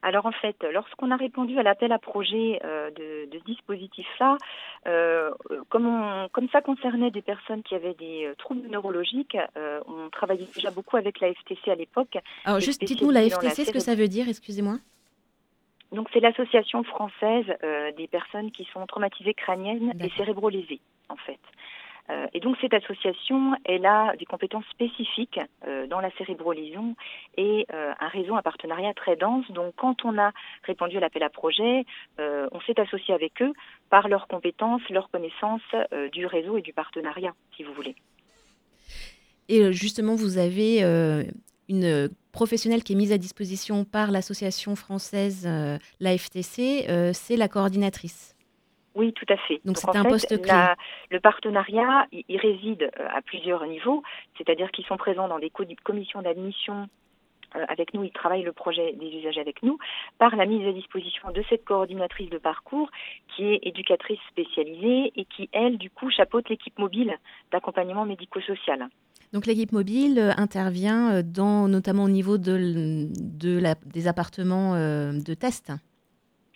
Alors 0.06 0.26
en 0.26 0.34
fait, 0.34 0.58
lorsqu'on 0.74 1.12
a 1.12 1.16
répondu 1.16 1.58
à 1.58 1.64
l'appel 1.64 1.94
à 1.94 1.98
projet 1.98 2.60
euh, 2.66 2.90
de, 2.92 3.30
de 3.32 3.40
ce 3.40 3.44
dispositif-là, 3.46 4.38
euh, 4.86 5.32
comme, 5.70 5.88
on- 5.88 6.28
comme 6.34 6.50
ça 6.50 6.62
concernait 6.62 7.10
des 7.10 7.22
personnes 7.22 7.64
qui 7.64 7.74
avaient 7.74 7.94
des 7.94 8.30
troubles 8.38 8.68
neurologiques, 8.70 9.38
euh, 9.58 9.80
travaillait 10.14 10.48
déjà 10.56 10.72
beaucoup 10.72 10.98
avec 10.98 11.20
la 11.20 11.34
FTC 11.34 11.70
à 11.70 11.76
l'époque. 11.76 12.18
Alors 12.46 12.60
juste 12.60 12.84
dites-nous 12.84 13.12
la 13.12 13.30
FTC, 13.30 13.66
ce 13.66 13.72
que 13.72 13.80
ça 13.80 13.96
veut 13.96 14.08
dire, 14.08 14.30
excusez-moi. 14.30 14.78
Donc 15.92 16.08
c'est 16.14 16.22
l'association 16.22 16.84
française 16.84 17.46
euh, 17.64 17.92
des 17.92 18.08
personnes 18.08 18.52
qui 18.52 18.68
sont 18.74 18.86
traumatisées 18.88 19.34
crâniennes 19.34 19.94
et 20.00 20.10
cérébrolésées, 20.18 20.80
en 21.10 21.18
fait. 21.18 21.40
Euh, 22.10 22.28
et 22.34 22.40
donc 22.40 22.58
cette 22.60 22.74
association, 22.74 23.56
elle 23.64 23.86
a 23.86 24.16
des 24.18 24.26
compétences 24.26 24.66
spécifiques 24.72 25.40
euh, 25.66 25.88
dans 25.88 26.02
la 26.02 26.12
cérébrolésion 26.12 26.96
et 27.38 27.66
euh, 27.74 27.94
un 28.00 28.08
réseau, 28.08 28.36
un 28.36 28.42
partenariat 28.42 28.94
très 28.94 29.16
dense. 29.16 29.50
Donc 29.52 29.74
quand 29.78 30.04
on 30.04 30.18
a 30.18 30.32
répondu 30.64 30.98
à 30.98 31.00
l'appel 31.00 31.24
à 31.24 31.30
projet, 31.30 31.86
on 32.20 32.60
s'est 32.62 32.80
associé 32.80 33.14
avec 33.14 33.42
eux 33.42 33.54
par 33.90 34.08
leurs 34.08 34.28
compétences, 34.28 34.82
leurs 34.90 35.10
connaissances 35.10 35.62
du 36.12 36.26
réseau 36.26 36.58
et 36.58 36.62
du 36.62 36.74
partenariat, 36.74 37.34
si 37.56 37.64
vous 37.64 37.74
voulez. 37.74 37.96
Et 39.50 39.62
euh, 39.62 39.72
justement, 39.72 40.16
vous 40.16 40.38
avez 40.38 40.84
euh, 40.84 41.24
une 41.70 42.10
professionnelle 42.32 42.84
qui 42.84 42.94
est 42.94 42.96
mise 42.96 43.12
à 43.12 43.18
disposition 43.18 43.86
par 43.86 44.12
l'association 44.12 44.76
française, 44.76 45.46
euh, 45.48 45.78
l'AFTC, 46.00 46.86
euh, 46.90 47.12
c'est 47.14 47.36
la 47.38 47.48
coordinatrice. 47.48 48.36
Oui, 48.96 49.12
tout 49.14 49.26
à 49.30 49.38
fait. 49.38 49.60
Donc, 49.66 49.78
c'est 49.78 49.90
un 49.96 50.04
fait, 50.04 50.10
poste 50.10 50.38
clé. 50.42 50.48
la- 50.48 50.76
le 51.10 51.20
partenariat, 51.20 52.06
il, 52.12 52.24
il 52.30 52.38
réside 52.40 52.92
à 53.16 53.22
plusieurs 53.24 53.66
niveaux, 53.66 54.04
c'est-à-dire 54.38 54.70
qu'ils 54.72 54.86
sont 54.86 54.98
présents 54.98 55.28
dans 55.28 55.40
des 55.40 55.50
co- 55.50 55.64
commissions 55.84 56.22
d'admission 56.22 56.88
avec 57.70 57.94
nous, 57.94 58.04
ils 58.04 58.12
travaillent 58.12 58.42
le 58.42 58.52
projet 58.52 58.94
des 58.94 59.06
usagers 59.10 59.40
avec 59.42 59.62
nous, 59.62 59.78
par 60.18 60.36
la 60.36 60.48
mise 60.48 60.68
à 60.68 60.72
disposition 60.72 61.30
de 61.30 61.44
cette 61.50 61.64
coordinatrice 61.64 62.32
de 62.32 62.40
parcours 62.40 62.90
qui 63.36 63.44
est 63.46 63.60
éducatrice 63.62 64.18
spécialisée 64.32 65.12
et 65.16 65.26
qui, 65.26 65.50
elle, 65.52 65.78
du 65.78 65.92
coup, 65.92 66.10
chapeaute 66.10 66.50
l'équipe 66.50 66.78
mobile 66.80 67.16
d'accompagnement 67.52 68.06
médico-social. 68.06 68.88
Donc 69.34 69.48
l'équipe 69.48 69.72
mobile 69.72 70.34
intervient 70.38 71.24
dans, 71.24 71.68
notamment 71.68 72.04
au 72.04 72.10
niveau 72.10 72.38
de, 72.38 73.10
des 73.94 74.08
appartements 74.08 74.76
de 74.76 75.34
test 75.34 75.72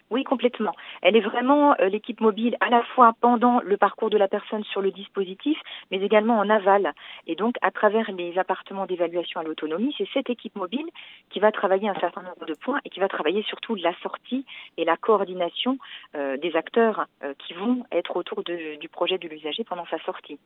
oui, 0.09 0.23
complètement. 0.23 0.73
Elle 1.01 1.17
est 1.17 1.21
vraiment 1.21 1.75
euh, 1.79 1.89
l'équipe 1.89 2.21
mobile 2.21 2.55
à 2.61 2.69
la 2.69 2.81
fois 2.95 3.13
pendant 3.19 3.59
le 3.59 3.75
parcours 3.75 4.09
de 4.09 4.17
la 4.17 4.29
personne 4.29 4.63
sur 4.63 4.81
le 4.81 4.91
dispositif, 4.91 5.57
mais 5.91 5.99
également 6.01 6.37
en 6.37 6.49
aval. 6.49 6.93
Et 7.27 7.35
donc, 7.35 7.55
à 7.61 7.71
travers 7.71 8.09
les 8.11 8.37
appartements 8.37 8.85
d'évaluation 8.85 9.41
à 9.41 9.43
l'autonomie, 9.43 9.93
c'est 9.97 10.07
cette 10.13 10.29
équipe 10.29 10.55
mobile 10.55 10.85
qui 11.29 11.39
va 11.39 11.51
travailler 11.51 11.89
un 11.89 11.99
certain 11.99 12.21
nombre 12.21 12.45
de 12.45 12.53
points 12.53 12.79
et 12.85 12.89
qui 12.89 13.01
va 13.01 13.09
travailler 13.09 13.43
surtout 13.43 13.75
la 13.75 13.93
sortie 14.01 14.45
et 14.77 14.85
la 14.85 14.95
coordination 14.95 15.77
euh, 16.15 16.37
des 16.37 16.55
acteurs 16.55 17.07
euh, 17.23 17.33
qui 17.45 17.53
vont 17.53 17.83
être 17.91 18.15
autour 18.15 18.43
du 18.43 18.89
projet 18.89 19.17
de 19.17 19.27
l'usager 19.27 19.65
pendant 19.65 19.85
sa 19.87 19.99
sortie. 19.99 20.39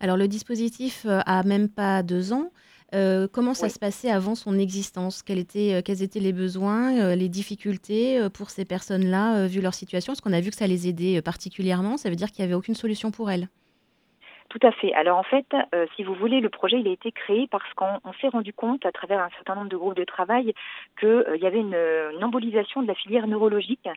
Alors, 0.00 0.16
le 0.16 0.26
dispositif 0.26 1.06
a 1.06 1.42
même 1.42 1.68
pas 1.68 2.02
deux 2.02 2.32
ans. 2.32 2.50
Euh, 2.94 3.26
comment 3.30 3.54
ça 3.54 3.68
se 3.68 3.78
passait 3.78 4.10
avant 4.10 4.34
son 4.34 4.58
existence? 4.58 5.22
Quels 5.22 5.38
étaient, 5.38 5.74
euh, 5.74 5.82
quels 5.82 6.02
étaient 6.02 6.20
les 6.20 6.32
besoins, 6.32 6.98
euh, 6.98 7.14
les 7.14 7.30
difficultés 7.30 8.28
pour 8.34 8.50
ces 8.50 8.64
personnes-là, 8.64 9.46
vu 9.46 9.60
leur 9.60 9.74
situation? 9.74 10.12
Parce 10.12 10.20
qu'on 10.20 10.32
a 10.32 10.40
vu 10.40 10.50
que 10.50 10.56
ça 10.56 10.66
les 10.66 10.88
aidait 10.88 11.22
particulièrement, 11.22 11.96
ça 11.96 12.10
veut 12.10 12.16
dire 12.16 12.30
qu'il 12.30 12.44
n'y 12.44 12.46
avait 12.46 12.54
aucune 12.54 12.74
solution 12.74 13.10
pour 13.10 13.30
elles. 13.30 13.48
Tout 14.52 14.66
à 14.66 14.70
fait. 14.70 14.92
Alors 14.92 15.16
en 15.16 15.22
fait, 15.22 15.46
euh, 15.74 15.86
si 15.96 16.04
vous 16.04 16.12
voulez, 16.12 16.40
le 16.40 16.50
projet 16.50 16.78
il 16.78 16.86
a 16.86 16.90
été 16.90 17.10
créé 17.10 17.46
parce 17.50 17.72
qu'on 17.72 18.12
s'est 18.20 18.28
rendu 18.28 18.52
compte 18.52 18.84
à 18.84 18.92
travers 18.92 19.18
un 19.20 19.30
certain 19.30 19.54
nombre 19.54 19.70
de 19.70 19.78
groupes 19.78 19.96
de 19.96 20.04
travail 20.04 20.52
qu'il 21.00 21.08
euh, 21.08 21.38
y 21.38 21.46
avait 21.46 21.60
une, 21.60 22.22
embolisation 22.22 22.82
de 22.82 22.86
la 22.86 22.94
filière 22.94 23.26
neurologique, 23.26 23.88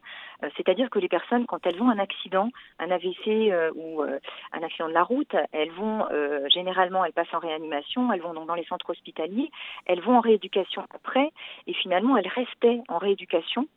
euh, 0.44 0.50
c'est-à-dire 0.56 0.90
que 0.90 1.00
les 1.00 1.10
personnes, 1.10 1.46
quand 1.46 1.68
elles 1.68 1.82
ont 1.82 1.90
un 1.90 2.00
accident, 2.00 2.52
un 2.80 2.90
AVC 2.90 3.52
ou 3.76 4.02
un 4.02 4.64
accident 4.64 4.88
de 4.88 4.94
la 4.94 5.04
route, 5.04 5.36
elles 5.52 5.72
vont 5.72 6.06
généralement, 6.50 7.04
elles 7.04 7.12
passent 7.12 7.34
en 7.34 7.40
réanimation, 7.40 8.14
elles 8.14 8.22
vont 8.22 8.34
donc 8.34 8.48
dans 8.48 8.56
les 8.56 8.66
centres 8.66 8.90
hospitaliers, 8.90 9.52
elles 9.86 10.02
vont 10.02 10.18
en 10.18 10.22
rééducation 10.22 10.84
après, 10.94 11.32
et 11.68 11.74
finalement 11.74 12.16
elles 12.16 12.30
restaient 12.30 12.82
en 12.88 12.98
rééducation 12.98 13.68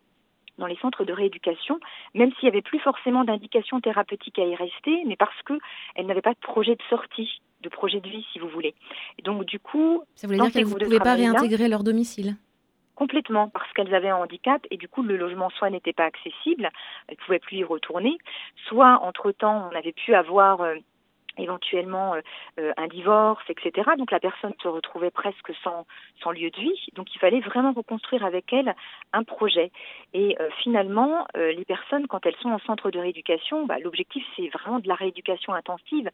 dans 0.59 0.67
les 0.67 0.77
centres 0.77 1.05
de 1.05 1.13
rééducation, 1.13 1.79
même 2.13 2.31
s'il 2.33 2.47
n'y 2.47 2.49
avait 2.49 2.61
plus 2.61 2.79
forcément 2.79 3.23
d'indication 3.23 3.81
thérapeutique 3.81 4.37
à 4.37 4.45
y 4.45 4.55
rester, 4.55 5.03
mais 5.07 5.15
parce 5.15 5.41
qu'elles 5.43 6.05
n'avaient 6.05 6.21
pas 6.21 6.33
de 6.33 6.39
projet 6.39 6.75
de 6.75 6.83
sortie, 6.89 7.41
de 7.61 7.69
projet 7.69 7.99
de 7.99 8.07
vie, 8.07 8.25
si 8.31 8.39
vous 8.39 8.49
voulez. 8.49 8.75
Et 9.17 9.21
donc, 9.23 9.45
du 9.45 9.59
coup... 9.59 10.03
Ça 10.15 10.27
voulait 10.27 10.39
dire 10.39 10.51
qu'elles 10.51 10.67
ne 10.67 10.85
pouvaient 10.85 10.99
pas 10.99 11.15
réintégrer 11.15 11.67
leur 11.67 11.83
domicile 11.83 12.35
Complètement, 12.95 13.47
parce 13.47 13.71
qu'elles 13.71 13.95
avaient 13.95 14.09
un 14.09 14.17
handicap 14.17 14.61
et 14.71 14.75
du 14.75 14.89
coup 14.89 15.03
le 15.03 15.15
logement 15.15 15.49
soit 15.51 15.69
n'était 15.69 15.93
pas 15.93 16.03
accessible, 16.03 16.69
elles 17.07 17.15
ne 17.17 17.25
pouvaient 17.25 17.39
plus 17.39 17.55
y 17.55 17.63
retourner, 17.63 18.17
soit 18.67 18.99
entre-temps 19.01 19.69
on 19.71 19.73
avait 19.77 19.93
pu 19.93 20.13
avoir 20.13 20.59
euh, 20.59 20.75
éventuellement 21.39 22.13
euh, 22.13 22.21
euh, 22.59 22.71
un 22.77 22.87
divorce, 22.87 23.43
etc. 23.49 23.89
Donc 23.97 24.11
la 24.11 24.19
personne 24.19 24.53
se 24.61 24.67
retrouvait 24.67 25.11
presque 25.11 25.51
sans, 25.63 25.85
sans 26.21 26.31
lieu 26.31 26.49
de 26.49 26.59
vie. 26.59 26.89
Donc 26.95 27.13
il 27.13 27.19
fallait 27.19 27.39
vraiment 27.39 27.73
reconstruire 27.73 28.25
avec 28.25 28.51
elle 28.53 28.75
un 29.13 29.23
projet. 29.23 29.71
Et 30.13 30.35
euh, 30.39 30.49
finalement, 30.61 31.25
les 31.35 31.65
personnes, 31.65 32.07
quand 32.07 32.25
elles 32.25 32.35
sont 32.41 32.49
en 32.49 32.59
centre 32.59 32.91
de 32.91 32.99
rééducation, 32.99 33.65
bah, 33.65 33.79
l'objectif 33.79 34.23
c'est 34.35 34.49
vraiment 34.49 34.79
de 34.79 34.87
la 34.87 34.95
rééducation 34.95 35.53
intensive 35.53 36.09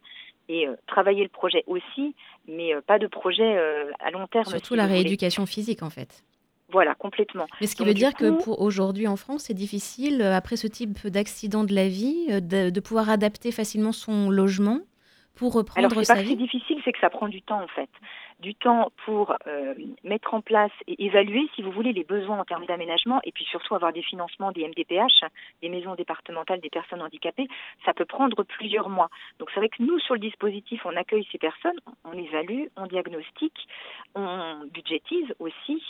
et 0.48 0.68
travailler 0.86 1.22
le 1.22 1.28
projet 1.28 1.64
aussi, 1.66 2.14
mais 2.46 2.72
pas 2.86 2.98
de 2.98 3.06
projet 3.06 3.58
à 4.00 4.10
long 4.10 4.26
terme. 4.26 4.44
Surtout 4.44 4.74
la 4.74 4.86
rééducation 4.86 5.46
physique 5.46 5.82
en 5.82 5.90
fait. 5.90 6.24
Voilà, 6.70 6.94
complètement. 6.94 7.46
Mais 7.60 7.66
ce 7.66 7.76
qui 7.76 7.84
veut 7.84 7.94
dire 7.94 8.14
que 8.14 8.42
pour 8.42 8.60
aujourd'hui 8.60 9.06
en 9.06 9.16
France, 9.16 9.44
c'est 9.44 9.54
difficile, 9.54 10.22
après 10.22 10.56
ce 10.56 10.66
type 10.66 11.06
d'accident 11.06 11.64
de 11.64 11.74
la 11.74 11.88
vie, 11.88 12.26
de 12.40 12.80
pouvoir 12.80 13.10
adapter 13.10 13.52
facilement 13.52 13.92
son 13.92 14.30
logement 14.30 14.80
pour 15.36 15.52
reprendre 15.52 15.78
Alors, 15.78 16.04
sa 16.04 16.14
pas 16.14 16.20
C'est 16.24 16.34
difficile, 16.34 16.80
c'est 16.84 16.92
que 16.92 16.98
ça 16.98 17.10
prend 17.10 17.28
du 17.28 17.42
temps 17.42 17.62
en 17.62 17.68
fait. 17.68 17.90
Du 18.40 18.54
temps 18.54 18.90
pour 19.04 19.34
euh, 19.46 19.74
mettre 20.04 20.34
en 20.34 20.40
place 20.40 20.72
et 20.86 21.06
évaluer, 21.06 21.48
si 21.54 21.62
vous 21.62 21.70
voulez, 21.70 21.92
les 21.92 22.04
besoins 22.04 22.40
en 22.40 22.44
termes 22.44 22.66
d'aménagement 22.66 23.20
et 23.24 23.32
puis 23.32 23.44
surtout 23.44 23.74
avoir 23.74 23.92
des 23.92 24.02
financements 24.02 24.52
des 24.52 24.66
MDPH, 24.66 25.24
des 25.62 25.68
maisons 25.68 25.94
départementales 25.94 26.60
des 26.60 26.68
personnes 26.68 27.00
handicapées, 27.00 27.48
ça 27.84 27.94
peut 27.94 28.04
prendre 28.04 28.42
plusieurs 28.42 28.88
mois. 28.88 29.08
Donc 29.38 29.50
c'est 29.52 29.60
vrai 29.60 29.68
que 29.68 29.82
nous, 29.82 29.98
sur 30.00 30.14
le 30.14 30.20
dispositif, 30.20 30.84
on 30.84 30.96
accueille 30.96 31.26
ces 31.32 31.38
personnes, 31.38 31.78
on 32.04 32.12
évalue, 32.12 32.64
on 32.76 32.86
diagnostique, 32.86 33.68
on 34.14 34.66
budgétise 34.72 35.34
aussi 35.38 35.82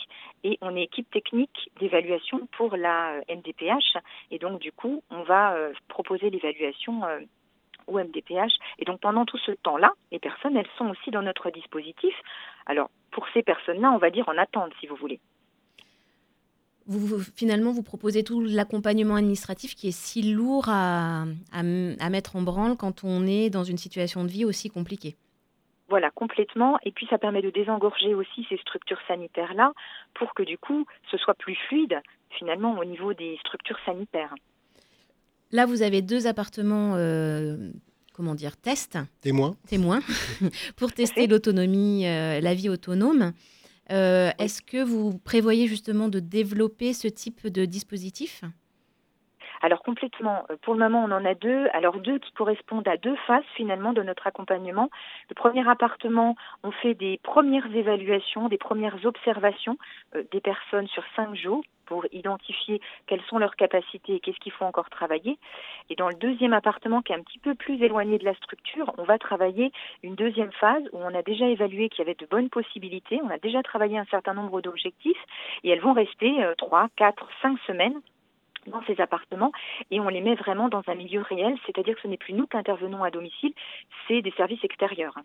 et 0.43 0.57
on 0.61 0.75
est 0.75 0.83
équipe 0.83 1.09
technique 1.09 1.69
d'évaluation 1.79 2.47
pour 2.57 2.77
la 2.77 3.21
MDPH 3.29 3.97
et 4.31 4.39
donc 4.39 4.59
du 4.59 4.71
coup, 4.71 5.03
on 5.09 5.23
va 5.23 5.53
euh, 5.53 5.73
proposer 5.87 6.29
l'évaluation 6.29 7.03
euh, 7.05 7.19
ou 7.87 7.99
MDPH. 7.99 8.53
Et 8.79 8.85
donc 8.85 8.99
pendant 8.99 9.25
tout 9.25 9.37
ce 9.37 9.51
temps-là, 9.51 9.91
les 10.11 10.19
personnes, 10.19 10.57
elles 10.57 10.69
sont 10.77 10.89
aussi 10.89 11.11
dans 11.11 11.21
notre 11.21 11.49
dispositif. 11.51 12.13
Alors 12.65 12.89
pour 13.11 13.25
ces 13.33 13.43
personnes-là, 13.43 13.91
on 13.91 13.97
va 13.97 14.09
dire 14.09 14.27
en 14.29 14.37
attente, 14.37 14.71
si 14.79 14.87
vous 14.87 14.95
voulez. 14.95 15.19
Vous, 16.89 17.19
finalement, 17.35 17.73
vous 17.73 17.83
proposez 17.83 18.23
tout 18.23 18.39
l'accompagnement 18.41 19.15
administratif 19.15 19.75
qui 19.75 19.89
est 19.89 19.97
si 19.97 20.33
lourd 20.33 20.69
à, 20.69 21.25
à, 21.51 22.09
mettre 22.09 22.37
en 22.37 22.41
branle 22.41 22.77
quand 22.77 23.03
on 23.03 23.27
est 23.27 23.49
dans 23.49 23.65
une 23.65 23.77
situation 23.77 24.23
de 24.23 24.29
vie 24.29 24.45
aussi 24.45 24.69
compliquée. 24.69 25.17
Voilà, 25.89 26.11
complètement. 26.11 26.77
Et 26.83 26.91
puis 26.91 27.05
ça 27.09 27.17
permet 27.17 27.41
de 27.41 27.49
désengorger 27.49 28.13
aussi 28.13 28.45
ces 28.47 28.57
structures 28.57 29.01
sanitaires-là 29.07 29.73
pour 30.13 30.33
que 30.33 30.43
du 30.43 30.57
coup, 30.57 30.85
ce 31.11 31.17
soit 31.17 31.33
plus 31.33 31.55
fluide 31.67 32.01
finalement 32.31 32.77
au 32.77 32.85
niveau 32.85 33.13
des 33.13 33.37
structures 33.39 33.79
sanitaires. 33.85 34.33
Là, 35.51 35.65
vous 35.65 35.81
avez 35.81 36.01
deux 36.01 36.27
appartements, 36.27 36.95
euh, 36.95 37.71
comment 38.13 38.35
dire, 38.35 38.57
test. 38.57 38.97
Témoins. 39.21 39.55
Témoins, 39.67 40.01
pour 40.75 40.91
tester 40.91 41.27
l'autonomie, 41.27 42.05
euh, 42.05 42.41
la 42.41 42.53
vie 42.53 42.69
autonome. 42.69 43.31
Euh, 43.89 44.29
est-ce 44.39 44.61
que 44.61 44.83
vous 44.83 45.17
prévoyez 45.19 45.67
justement 45.67 46.09
de 46.09 46.19
développer 46.19 46.91
ce 46.91 47.07
type 47.07 47.47
de 47.47 47.63
dispositif? 47.63 48.43
Alors 49.61 49.81
complètement. 49.81 50.45
Pour 50.61 50.75
le 50.75 50.81
moment, 50.81 51.05
on 51.05 51.11
en 51.11 51.25
a 51.25 51.33
deux. 51.33 51.67
Alors 51.73 51.99
deux 51.99 52.19
qui 52.19 52.31
correspondent 52.33 52.87
à 52.87 52.97
deux 52.97 53.15
phases 53.25 53.45
finalement 53.55 53.93
de 53.93 54.03
notre 54.03 54.27
accompagnement. 54.27 54.89
Le 55.29 55.33
premier 55.35 55.67
appartement, 55.67 56.35
on 56.63 56.71
fait 56.71 56.93
des 56.93 57.19
premières 57.23 57.73
évaluations, 57.73 58.49
des 58.49 58.57
premières 58.57 59.03
observations 59.05 59.77
des 60.13 60.41
personnes 60.41 60.87
sur 60.87 61.03
cinq 61.15 61.33
jours 61.35 61.63
pour 61.87 62.05
identifier 62.11 62.79
quelles 63.07 63.23
sont 63.23 63.39
leurs 63.39 63.55
capacités 63.55 64.15
et 64.15 64.19
qu'est-ce 64.19 64.39
qu'il 64.39 64.51
faut 64.51 64.65
encore 64.65 64.89
travailler. 64.89 65.37
Et 65.89 65.95
dans 65.95 66.09
le 66.09 66.15
deuxième 66.15 66.53
appartement, 66.53 67.01
qui 67.01 67.13
est 67.13 67.15
un 67.15 67.23
petit 67.23 67.39
peu 67.39 67.55
plus 67.55 67.81
éloigné 67.81 68.17
de 68.19 68.25
la 68.25 68.35
structure, 68.35 68.93
on 68.97 69.03
va 69.03 69.17
travailler 69.17 69.71
une 70.03 70.15
deuxième 70.15 70.51
phase 70.51 70.83
où 70.93 70.99
on 70.99 71.15
a 71.15 71.23
déjà 71.23 71.47
évalué 71.47 71.89
qu'il 71.89 71.99
y 71.99 72.01
avait 72.01 72.15
de 72.15 72.25
bonnes 72.25 72.49
possibilités, 72.49 73.19
on 73.23 73.29
a 73.29 73.37
déjà 73.39 73.63
travaillé 73.63 73.97
un 73.97 74.05
certain 74.05 74.33
nombre 74.33 74.61
d'objectifs 74.61 75.23
et 75.63 75.69
elles 75.69 75.81
vont 75.81 75.93
rester 75.93 76.43
euh, 76.43 76.53
trois, 76.55 76.87
quatre, 76.95 77.27
cinq 77.41 77.57
semaines 77.65 77.99
dans 78.67 78.83
ces 78.83 78.99
appartements 78.99 79.51
et 79.91 79.99
on 79.99 80.09
les 80.09 80.21
met 80.21 80.35
vraiment 80.35 80.69
dans 80.69 80.83
un 80.87 80.95
milieu 80.95 81.21
réel, 81.21 81.55
c'est-à-dire 81.65 81.95
que 81.95 82.01
ce 82.01 82.07
n'est 82.07 82.17
plus 82.17 82.33
nous 82.33 82.47
qui 82.47 82.57
intervenons 82.57 83.03
à 83.03 83.11
domicile, 83.11 83.53
c'est 84.07 84.21
des 84.21 84.31
services 84.31 84.63
extérieurs. 84.63 85.15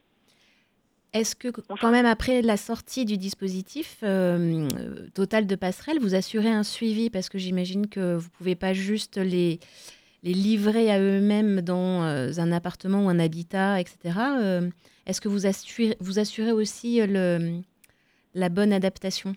Est-ce 1.12 1.36
que 1.36 1.48
quand 1.48 1.90
même 1.90 2.06
après 2.06 2.40
la 2.40 2.56
sortie 2.56 3.04
du 3.04 3.18
dispositif 3.18 3.98
euh, 4.02 4.66
total 5.12 5.46
de 5.46 5.54
passerelle, 5.56 5.98
vous 6.00 6.14
assurez 6.14 6.48
un 6.48 6.62
suivi? 6.62 7.10
Parce 7.10 7.28
que 7.28 7.36
j'imagine 7.36 7.86
que 7.86 8.16
vous 8.16 8.24
ne 8.24 8.36
pouvez 8.38 8.54
pas 8.54 8.72
juste 8.72 9.18
les, 9.18 9.60
les 10.22 10.32
livrer 10.32 10.90
à 10.90 10.98
eux-mêmes 10.98 11.60
dans 11.60 12.04
euh, 12.04 12.32
un 12.38 12.50
appartement 12.50 13.04
ou 13.04 13.08
un 13.10 13.18
habitat, 13.18 13.78
etc. 13.78 14.18
Euh, 14.40 14.70
est-ce 15.04 15.20
que 15.20 15.28
vous 15.28 15.44
assurez, 15.44 15.96
vous 16.00 16.18
assurez 16.18 16.52
aussi 16.52 17.06
le, 17.06 17.60
la 18.34 18.48
bonne 18.48 18.72
adaptation? 18.72 19.34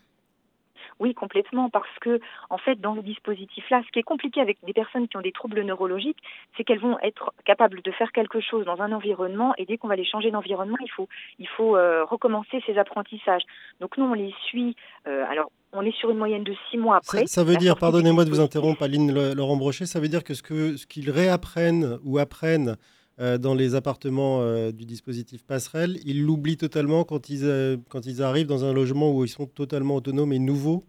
Oui, 0.99 1.13
complètement, 1.13 1.69
parce 1.69 1.99
que 1.99 2.19
en 2.49 2.57
fait, 2.57 2.79
dans 2.79 2.93
le 2.93 3.01
dispositif-là, 3.01 3.81
ce 3.85 3.91
qui 3.91 3.99
est 3.99 4.03
compliqué 4.03 4.41
avec 4.41 4.57
des 4.65 4.73
personnes 4.73 5.07
qui 5.07 5.17
ont 5.17 5.21
des 5.21 5.31
troubles 5.31 5.61
neurologiques, 5.61 6.17
c'est 6.55 6.63
qu'elles 6.63 6.79
vont 6.79 6.97
être 6.99 7.33
capables 7.45 7.81
de 7.81 7.91
faire 7.91 8.11
quelque 8.11 8.39
chose 8.39 8.65
dans 8.65 8.81
un 8.81 8.91
environnement, 8.91 9.53
et 9.57 9.65
dès 9.65 9.77
qu'on 9.77 9.87
va 9.87 9.95
les 9.95 10.05
changer 10.05 10.31
d'environnement, 10.31 10.77
il 10.81 10.89
faut, 10.89 11.07
il 11.39 11.47
faut 11.47 11.75
euh, 11.75 12.05
recommencer 12.05 12.61
ces 12.65 12.77
apprentissages. 12.77 13.43
Donc 13.81 13.97
nous, 13.97 14.05
on 14.05 14.13
les 14.13 14.33
suit. 14.47 14.75
Euh, 15.07 15.25
alors, 15.29 15.51
on 15.73 15.81
est 15.81 15.95
sur 15.95 16.09
une 16.09 16.17
moyenne 16.17 16.43
de 16.43 16.55
six 16.69 16.77
mois 16.77 16.97
après. 16.97 17.27
Ça, 17.27 17.43
veut 17.43 17.57
dire, 17.57 17.77
pardonnez-moi 17.77 18.23
de 18.23 18.29
vous 18.29 18.39
interrompre, 18.39 18.83
Aline 18.83 19.33
Laurent 19.33 19.57
Brochet, 19.57 19.85
ça 19.85 19.99
veut 19.99 20.07
dire 20.07 20.23
que 20.23 20.33
ce 20.33 20.41
qu'ils 20.41 20.77
ce 20.77 20.87
qu'ils 20.87 21.11
réapprennent 21.11 21.99
ou 22.05 22.17
apprennent 22.17 22.77
euh, 23.19 23.37
dans 23.37 23.53
les 23.53 23.75
appartements 23.75 24.41
du 24.71 24.85
dispositif 24.85 25.45
passerelle, 25.45 25.97
ils 26.05 26.23
l'oublient 26.23 26.57
totalement 26.57 27.03
quand 27.03 27.29
ils, 27.29 27.79
quand 27.89 28.05
ils 28.05 28.21
arrivent 28.21 28.47
dans 28.47 28.65
un 28.65 28.73
logement 28.73 29.11
où 29.11 29.23
ils 29.23 29.29
sont 29.29 29.45
totalement 29.45 29.95
autonomes 29.95 30.33
et 30.33 30.39
nouveaux. 30.39 30.83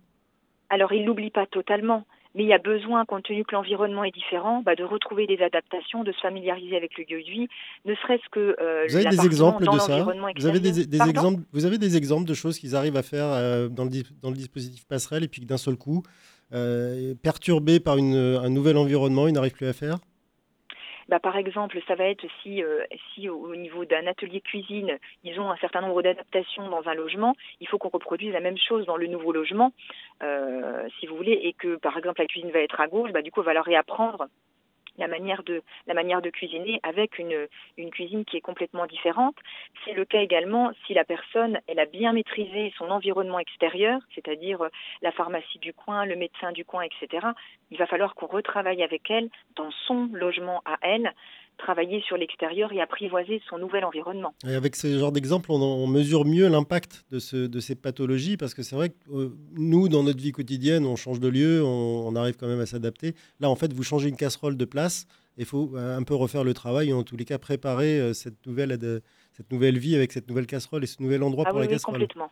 Alors, 0.68 0.92
il 0.92 1.04
l'oublie 1.04 1.30
pas 1.30 1.46
totalement, 1.46 2.04
mais 2.36 2.42
il 2.42 2.48
y 2.48 2.52
a 2.52 2.58
besoin, 2.58 3.04
compte 3.04 3.24
tenu 3.24 3.44
que 3.44 3.54
l'environnement 3.54 4.04
est 4.04 4.14
différent, 4.14 4.62
bah, 4.62 4.74
de 4.74 4.84
retrouver 4.84 5.26
des 5.26 5.40
adaptations, 5.42 6.04
de 6.04 6.12
se 6.12 6.20
familiariser 6.20 6.76
avec 6.76 6.96
le 6.98 7.04
lieu 7.04 7.22
de 7.22 7.30
vie, 7.30 7.48
ne 7.86 7.94
serait-ce 7.94 8.28
que 8.30 8.56
euh, 8.60 8.84
Vous 8.88 8.96
avez 8.96 9.08
des 9.08 9.24
exemples 9.24 9.64
de 9.64 9.78
ça 9.78 10.04
vous 10.36 10.46
avez 10.46 10.60
des, 10.60 11.08
exemples, 11.08 11.42
vous 11.52 11.64
avez 11.64 11.78
des 11.78 11.96
exemples 11.96 12.28
de 12.28 12.34
choses 12.34 12.58
qu'ils 12.58 12.76
arrivent 12.76 12.96
à 12.96 13.02
faire 13.02 13.26
euh, 13.26 13.68
dans, 13.68 13.84
le, 13.84 13.90
dans, 14.22 14.30
le, 14.30 14.36
dispositif 14.36 14.84
passerelle 14.86 15.24
et 15.24 15.28
puis 15.28 15.40
que 15.40 15.46
d'un 15.46 15.56
seul 15.56 15.76
coup, 15.76 16.02
euh, 16.52 17.14
perturbés 17.22 17.80
par 17.80 17.96
une, 17.96 18.14
un 18.16 18.50
nouvel 18.50 18.76
environnement, 18.76 19.28
ils 19.28 19.32
n'arrivent 19.32 19.54
plus 19.54 19.66
à 19.66 19.72
faire? 19.72 19.98
Bah, 21.08 21.20
par 21.20 21.36
exemple, 21.36 21.78
ça 21.86 21.94
va 21.94 22.04
être 22.04 22.24
si, 22.42 22.62
si 23.14 23.28
au 23.28 23.54
niveau 23.54 23.84
d'un 23.84 24.06
atelier 24.06 24.40
cuisine, 24.40 24.98
ils 25.24 25.38
ont 25.38 25.50
un 25.50 25.56
certain 25.56 25.80
nombre 25.80 26.02
d'adaptations 26.02 26.68
dans 26.68 26.88
un 26.88 26.94
logement, 26.94 27.34
il 27.60 27.68
faut 27.68 27.78
qu'on 27.78 27.88
reproduise 27.88 28.32
la 28.32 28.40
même 28.40 28.58
chose 28.58 28.86
dans 28.86 28.96
le 28.96 29.06
nouveau 29.06 29.32
logement, 29.32 29.72
si 30.20 31.06
vous 31.06 31.16
voulez, 31.16 31.38
et 31.42 31.52
que 31.52 31.76
par 31.76 31.96
exemple 31.96 32.20
la 32.20 32.26
cuisine 32.26 32.50
va 32.50 32.60
être 32.60 32.80
à 32.80 32.88
gauche, 32.88 33.12
bah, 33.12 33.22
du 33.22 33.30
coup, 33.30 33.40
on 33.40 33.44
va 33.44 33.54
leur 33.54 33.64
réapprendre 33.64 34.28
la 34.98 35.08
manière 35.08 35.42
de 35.42 35.62
la 35.86 35.94
manière 35.94 36.22
de 36.22 36.30
cuisiner 36.30 36.80
avec 36.82 37.18
une, 37.18 37.46
une 37.76 37.90
cuisine 37.90 38.24
qui 38.24 38.36
est 38.36 38.40
complètement 38.40 38.86
différente. 38.86 39.36
C'est 39.84 39.92
le 39.92 40.04
cas 40.04 40.20
également 40.20 40.70
si 40.86 40.94
la 40.94 41.04
personne 41.04 41.58
elle 41.66 41.78
a 41.78 41.86
bien 41.86 42.12
maîtrisé 42.12 42.72
son 42.76 42.90
environnement 42.90 43.38
extérieur, 43.38 44.00
c'est-à-dire 44.14 44.62
euh, 44.62 44.68
la 45.02 45.12
pharmacie 45.12 45.58
du 45.58 45.72
coin, 45.72 46.04
le 46.04 46.16
médecin 46.16 46.52
du 46.52 46.64
coin, 46.64 46.82
etc. 46.82 47.26
Il 47.70 47.78
va 47.78 47.86
falloir 47.86 48.14
qu'on 48.14 48.26
retravaille 48.26 48.82
avec 48.82 49.10
elle 49.10 49.28
dans 49.56 49.70
son 49.86 50.08
logement 50.12 50.62
à 50.64 50.76
elle 50.82 51.12
travailler 51.56 52.02
sur 52.02 52.16
l'extérieur 52.16 52.72
et 52.72 52.80
apprivoiser 52.80 53.40
son 53.48 53.58
nouvel 53.58 53.84
environnement. 53.84 54.34
Et 54.46 54.54
avec 54.54 54.76
ce 54.76 54.98
genre 54.98 55.12
d'exemple, 55.12 55.50
on, 55.50 55.86
mesure 55.86 56.24
mieux 56.24 56.48
l'impact 56.48 57.04
de, 57.10 57.18
ce, 57.18 57.36
de, 57.36 57.60
ces 57.60 57.74
pathologies 57.74 58.36
parce 58.36 58.54
que 58.54 58.62
c'est 58.62 58.76
vrai 58.76 58.90
que 58.90 58.94
euh, 59.10 59.36
nous, 59.54 59.88
dans 59.88 60.02
notre 60.02 60.20
vie 60.20 60.32
quotidienne, 60.32 60.84
on 60.86 60.96
change 60.96 61.20
de 61.20 61.28
lieu, 61.28 61.62
on, 61.64 62.14
arrive 62.16 62.36
quand 62.36 62.48
même 62.48 62.60
à 62.60 62.66
s'adapter. 62.66 63.14
Là, 63.40 63.48
en 63.50 63.56
fait, 63.56 63.72
vous 63.72 63.82
changez 63.82 64.08
une 64.08 64.16
casserole 64.16 64.56
de 64.56 64.64
place. 64.64 65.06
Il 65.38 65.44
faut 65.44 65.72
euh, 65.74 65.96
un 65.96 66.02
peu 66.02 66.14
refaire 66.14 66.44
le 66.44 66.54
travail, 66.54 66.92
ou 66.92 66.98
en 66.98 67.02
tous 67.02 67.16
les 67.16 67.24
cas 67.24 67.38
préparer 67.38 68.00
euh, 68.00 68.12
cette 68.12 68.46
nouvelle, 68.46 68.78
cette 69.32 69.50
nouvelle 69.52 69.78
vie 69.78 69.94
avec 69.94 70.12
cette 70.12 70.28
nouvelle 70.28 70.46
casserole 70.46 70.84
et 70.84 70.86
ce 70.86 71.02
nouvel 71.02 71.22
endroit 71.22 71.44
ah 71.46 71.50
pour 71.50 71.58
la 71.58 71.66
oui, 71.66 71.72
casserole. 71.72 71.94
Complètement. 71.94 72.30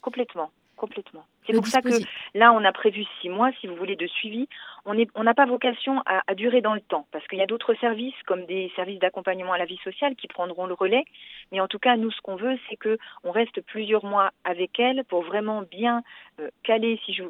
Complètement 0.00 0.50
complètement. 0.82 1.24
C'est 1.46 1.54
pour 1.54 1.66
ça 1.66 1.82
que 1.82 1.88
là, 2.34 2.52
on 2.52 2.64
a 2.64 2.72
prévu 2.72 3.04
six 3.20 3.28
mois, 3.28 3.50
si 3.60 3.66
vous 3.66 3.74
voulez, 3.74 3.96
de 3.96 4.06
suivi. 4.06 4.48
On 4.84 4.94
n'a 4.94 5.04
on 5.14 5.24
pas 5.34 5.46
vocation 5.46 6.02
à, 6.06 6.34
durer 6.34 6.60
dans 6.60 6.74
le 6.74 6.80
temps, 6.80 7.06
parce 7.12 7.26
qu'il 7.28 7.38
y 7.38 7.42
a 7.42 7.46
d'autres 7.46 7.74
services, 7.74 8.14
comme 8.26 8.46
des 8.46 8.70
services 8.74 8.98
d'accompagnement 8.98 9.52
à 9.52 9.58
la 9.58 9.64
vie 9.64 9.78
sociale, 9.84 10.16
qui 10.16 10.26
prendront 10.28 10.66
le 10.66 10.74
relais. 10.74 11.04
Mais 11.52 11.60
en 11.60 11.68
tout 11.68 11.78
cas, 11.78 11.96
nous, 11.96 12.10
ce 12.10 12.20
qu'on 12.20 12.36
veut, 12.36 12.58
c'est 12.68 12.76
que 12.76 12.98
on 13.24 13.30
reste 13.30 13.60
plusieurs 13.62 14.04
mois 14.04 14.30
avec 14.44 14.78
elle 14.78 15.04
pour 15.04 15.22
vraiment 15.22 15.62
bien 15.62 16.02
euh, 16.40 16.48
caler, 16.64 17.00
si 17.04 17.12
je, 17.12 17.22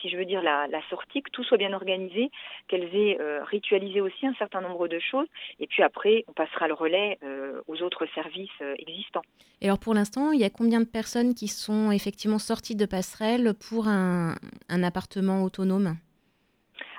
si 0.00 0.08
je 0.08 0.16
veux 0.16 0.24
dire, 0.24 0.42
la, 0.42 0.66
sortie, 0.90 1.22
que 1.22 1.30
tout 1.30 1.44
soit 1.44 1.58
bien 1.58 1.72
organisé, 1.72 2.30
qu'elles 2.68 2.94
aient 2.94 3.18
euh, 3.20 3.42
ritualisé 3.44 4.00
aussi 4.00 4.26
un 4.26 4.34
certain 4.34 4.60
nombre 4.60 4.88
de 4.88 4.98
choses. 4.98 5.28
Et 5.60 5.66
puis 5.66 5.82
après, 5.82 6.24
on 6.28 6.32
passera 6.32 6.68
le 6.68 6.74
relais 6.74 7.18
euh, 7.22 7.60
aux 7.68 7.82
autres 7.82 8.06
services 8.14 8.50
existants. 8.78 9.22
Et 9.60 9.66
alors, 9.66 9.78
pour 9.78 9.94
l'instant, 9.94 10.32
il 10.32 10.40
y 10.40 10.44
a 10.44 10.50
combien 10.50 10.80
de 10.80 10.86
personnes 10.86 11.34
qui 11.34 11.48
sont 11.48 11.90
effectivement 11.90 12.38
sorties 12.38 12.76
de 12.76 12.84
passerelle 12.84 13.54
pour 13.68 13.88
un, 13.88 14.34
appartement 14.68 15.42
autonome 15.42 15.96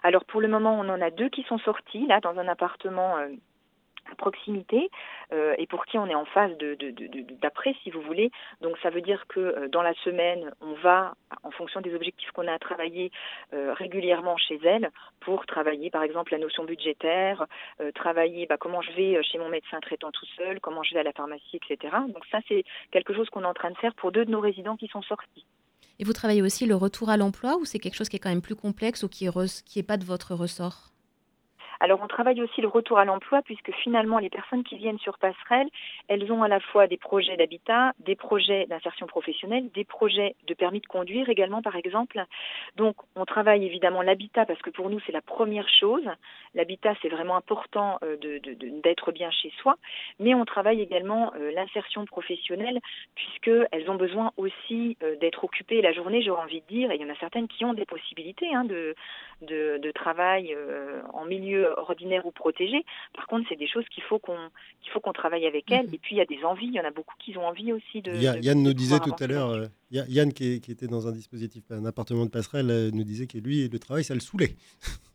Alors 0.04 0.26
pour 0.26 0.42
le 0.42 0.48
moment, 0.48 0.80
on 0.80 0.90
en 0.90 1.02
a 1.02 1.12
deux 1.12 1.30
qui 1.30 1.44
sont 1.44 1.58
sortis 1.60 2.06
là 2.08 2.20
dans 2.20 2.38
un 2.38 2.48
appartement 2.48 3.18
euh, 3.18 3.30
à 4.12 4.16
proximité 4.16 4.90
euh, 5.34 5.54
et 5.58 5.68
pour 5.68 5.86
qui 5.86 5.98
on 5.98 6.08
est 6.08 6.16
en 6.16 6.26
phase 6.26 6.58
de, 6.58 6.78
d'après, 7.42 7.76
si 7.84 7.92
vous 7.92 8.02
voulez. 8.02 8.32
Donc 8.62 8.78
ça 8.82 8.90
veut 8.90 9.02
dire 9.02 9.26
que 9.28 9.40
euh, 9.40 9.68
dans 9.68 9.82
la 9.82 9.94
semaine, 9.96 10.52
on 10.62 10.74
va, 10.76 11.16
en 11.44 11.52
fonction 11.52 11.82
des 11.82 11.94
objectifs 11.94 12.32
qu'on 12.32 12.48
a 12.48 12.54
à 12.54 12.60
travailler 12.60 13.12
régulièrement 13.52 14.38
chez 14.38 14.60
elle, 14.64 14.92
pour 15.20 15.46
travailler 15.46 15.90
par 15.90 16.04
exemple 16.04 16.32
la 16.32 16.40
notion 16.40 16.64
budgétaire, 16.64 17.46
travailler 17.96 18.46
bah, 18.46 18.58
comment 18.58 18.82
je 18.82 18.92
vais 18.94 19.24
chez 19.24 19.38
mon 19.38 19.50
médecin 19.50 19.80
traitant 19.82 20.12
tout 20.12 20.26
seul, 20.38 20.60
comment 20.62 20.84
je 20.84 20.94
vais 20.94 21.02
à 21.02 21.04
la 21.04 21.14
pharmacie, 21.14 21.60
etc. 21.70 21.96
Donc 22.08 22.26
ça, 22.32 22.40
c'est 22.48 22.64
quelque 22.92 23.14
chose 23.14 23.30
qu'on 23.30 23.44
est 23.44 23.48
en 23.48 23.54
train 23.54 23.72
de 23.72 23.78
faire 23.78 23.94
pour 23.96 24.12
deux 24.12 24.26
de 24.26 24.32
nos 24.32 24.40
résidents 24.40 24.78
qui 24.78 24.88
sont 24.88 25.02
sortis. 25.02 25.46
Et 26.00 26.04
vous 26.04 26.14
travaillez 26.14 26.42
aussi 26.42 26.66
le 26.66 26.76
retour 26.76 27.10
à 27.10 27.18
l'emploi 27.18 27.58
ou 27.58 27.66
c'est 27.66 27.80
quelque 27.80 27.96
chose 27.96 28.10
qui 28.10 28.16
est 28.16 28.20
quand 28.20 28.30
même 28.30 28.42
plus 28.42 28.56
complexe 28.56 29.04
ou 29.04 29.10
qui 29.10 29.26
n'est 29.26 29.84
pas 29.84 29.98
de 29.98 30.06
votre 30.06 30.36
ressort? 30.36 30.94
Alors 31.80 32.00
on 32.02 32.08
travaille 32.08 32.42
aussi 32.42 32.62
le 32.62 32.68
retour 32.68 33.00
à 33.00 33.06
l'emploi 33.06 33.42
puisque 33.42 33.72
finalement 33.72 34.20
les 34.20 34.30
personnes 34.30 34.64
qui 34.64 34.78
viennent 34.78 35.00
sur 35.00 35.18
Passerelle, 35.18 35.70
elles 36.08 36.32
ont 36.32 36.44
à 36.44 36.48
la 36.48 36.60
fois 36.60 36.88
des 36.88 36.98
projets 36.98 37.38
d'habitat, 37.38 37.94
des 38.00 38.16
projets 38.16 38.66
d'insertion 38.68 39.08
professionnelle, 39.08 39.70
des 39.72 39.84
projets 39.84 40.36
de 40.48 40.54
permis 40.54 40.80
de 40.80 40.88
conduire 40.88 41.30
également 41.30 41.62
par 41.62 41.76
exemple. 41.76 42.24
Donc 42.76 42.96
on 43.16 43.26
travaille 43.26 43.66
évidemment 43.66 44.02
l'habitat 44.02 44.46
parce 44.46 44.62
que 44.62 44.70
pour 44.70 44.90
nous 44.90 45.00
c'est 45.06 45.12
la 45.12 45.22
première 45.22 45.70
chose. 45.70 46.08
L'habitat 46.56 46.94
c'est 47.02 47.10
vraiment 47.10 47.36
important 47.36 48.00
euh, 48.04 48.18
d'être 48.84 49.12
bien 49.12 49.32
chez 49.32 49.52
soi, 49.62 49.78
mais 50.20 50.34
on 50.34 50.46
travaille 50.46 50.82
également 50.82 51.34
euh, 51.36 51.52
l'insertion 51.52 52.06
professionnelle 52.06 52.80
puisqu'elles 53.16 53.90
ont 53.90 53.96
besoin 53.96 54.32
aussi 54.38 54.98
euh, 55.04 55.16
d'être 55.18 55.44
occupées 55.44 55.82
la 55.82 55.94
journée, 55.94 56.22
j'aurais 56.22 56.44
envie 56.44 56.62
de 56.62 56.68
dire, 56.68 56.92
et 56.92 56.96
il 56.96 57.02
y 57.02 57.06
en 57.06 57.10
a 57.10 57.16
certaines 57.20 57.48
qui 57.48 57.66
ont 57.66 57.74
des 57.74 57.86
possibilités 57.86 58.54
hein, 58.54 58.66
de, 58.66 58.96
de, 59.42 59.92
travail 59.92 60.56
en 61.14 61.26
milieu 61.26 61.67
ordinaire 61.78 62.26
ou 62.26 62.32
protégé. 62.32 62.86
Par 63.14 63.28
contre, 63.28 63.46
c'est 63.50 63.56
des 63.56 63.68
choses 63.68 63.86
qu'il 63.94 64.04
faut 64.04 64.20
qu'on 64.20 64.38
qu'il 64.82 64.92
faut 64.92 65.00
qu'on 65.00 65.14
travaille 65.14 65.46
avec 65.46 65.70
elles. 65.72 65.88
Mhm. 65.88 65.94
Et 65.94 65.98
puis 65.98 66.16
il 66.16 66.18
y 66.18 66.22
a 66.22 66.26
des 66.26 66.44
envies. 66.44 66.68
Il 66.68 66.74
y 66.74 66.80
en 66.80 66.86
a 66.86 66.92
beaucoup 66.92 67.16
qui 67.20 67.38
ont 67.38 67.48
envie 67.48 67.74
aussi 67.74 68.02
de. 68.02 68.14
Yann 68.14 68.62
nous 68.62 68.74
disait 68.74 69.00
tout 69.00 69.16
à 69.20 69.28
l'heure. 69.28 69.50
Euh, 69.50 69.68
Yann 69.92 70.34
qui, 70.34 70.56
était 70.56 70.88
dans 70.88 71.08
un 71.08 71.12
dispositif, 71.12 71.64
un 71.70 71.86
appartement 71.86 72.26
de 72.26 72.30
passerelle, 72.30 72.70
euh, 72.70 72.92
nous 72.92 73.04
disait 73.04 73.28
que 73.28 73.38
lui, 73.38 73.68
le 73.68 73.80
travail, 73.80 74.04
ça 74.04 74.14
le 74.14 74.20
saoulait. 74.20 74.56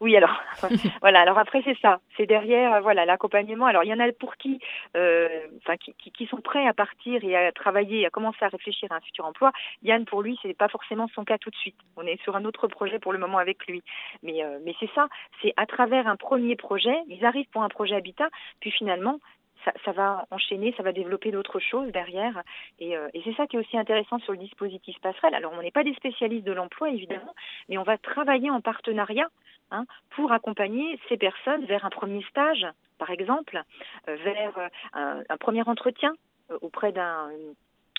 Oui, 0.00 0.16
alors 0.16 0.34
voilà. 1.02 1.20
Alors 1.20 1.38
après 1.38 1.60
c'est 1.62 1.76
ça, 1.80 2.00
c'est 2.16 2.24
derrière 2.24 2.72
euh, 2.72 2.80
voilà 2.80 3.04
l'accompagnement. 3.04 3.66
Alors 3.66 3.84
il 3.84 3.88
y 3.88 3.92
en 3.92 4.00
a 4.00 4.10
pour 4.12 4.36
qui, 4.36 4.58
euh, 4.96 5.28
enfin 5.58 5.76
qui, 5.76 5.94
qui, 5.94 6.26
sont 6.26 6.40
prêts 6.40 6.66
à 6.66 6.72
partir 6.72 7.22
et 7.22 7.36
à 7.36 7.52
travailler, 7.52 8.06
à 8.06 8.10
commencer 8.10 8.42
à 8.42 8.48
réfléchir 8.48 8.90
à 8.90 8.96
un 8.96 9.00
futur 9.00 9.26
emploi. 9.26 9.52
Yann 9.82 10.06
pour 10.06 10.22
lui 10.22 10.38
c'est 10.40 10.56
pas 10.56 10.68
forcément 10.68 11.06
son 11.14 11.24
cas 11.24 11.36
tout 11.36 11.50
de 11.50 11.56
suite. 11.56 11.76
On 11.98 12.06
est 12.06 12.20
sur 12.22 12.34
un 12.34 12.46
autre 12.46 12.66
projet 12.66 12.98
pour 12.98 13.12
le 13.12 13.18
moment 13.18 13.36
avec 13.36 13.66
lui. 13.66 13.82
Mais 14.22 14.42
euh, 14.42 14.58
mais 14.64 14.74
c'est 14.80 14.90
ça, 14.94 15.08
c'est 15.42 15.52
à 15.58 15.66
travers 15.66 16.08
un 16.08 16.16
premier 16.16 16.56
projet, 16.56 16.96
ils 17.08 17.24
arrivent 17.26 17.50
pour 17.52 17.62
un 17.62 17.68
projet 17.68 17.94
habitat, 17.94 18.30
puis 18.60 18.70
finalement 18.70 19.18
ça, 19.66 19.72
ça, 19.84 19.92
va 19.92 20.24
enchaîner, 20.30 20.72
ça 20.78 20.82
va 20.82 20.92
développer 20.92 21.30
d'autres 21.30 21.60
choses 21.60 21.92
derrière. 21.92 22.42
Et, 22.78 22.92
et 22.92 23.20
c'est 23.24 23.34
ça 23.34 23.46
qui 23.46 23.56
est 23.56 23.58
aussi 23.58 23.76
intéressant 23.76 24.18
sur 24.20 24.32
le 24.32 24.38
dispositif 24.38 24.98
passerelle. 25.02 25.34
Alors, 25.34 25.52
on 25.54 25.60
n'est 25.60 25.70
pas 25.70 25.84
des 25.84 25.92
spécialistes 25.92 26.46
de 26.46 26.52
l'emploi, 26.52 26.88
évidemment, 26.88 27.34
mais 27.68 27.76
on 27.76 27.82
va 27.82 27.98
travailler 27.98 28.48
en 28.48 28.62
partenariat 28.62 29.28
Hein, 29.72 29.84
pour 30.10 30.32
accompagner 30.32 30.98
ces 31.08 31.16
personnes 31.16 31.64
vers 31.66 31.84
un 31.84 31.90
premier 31.90 32.22
stage, 32.24 32.66
par 32.98 33.10
exemple, 33.10 33.62
euh, 34.08 34.16
vers 34.16 34.58
euh, 34.96 35.22
un, 35.28 35.36
premier 35.36 35.62
entretien 35.62 36.12
euh, 36.50 36.58
auprès 36.60 36.90
d'un 36.90 37.30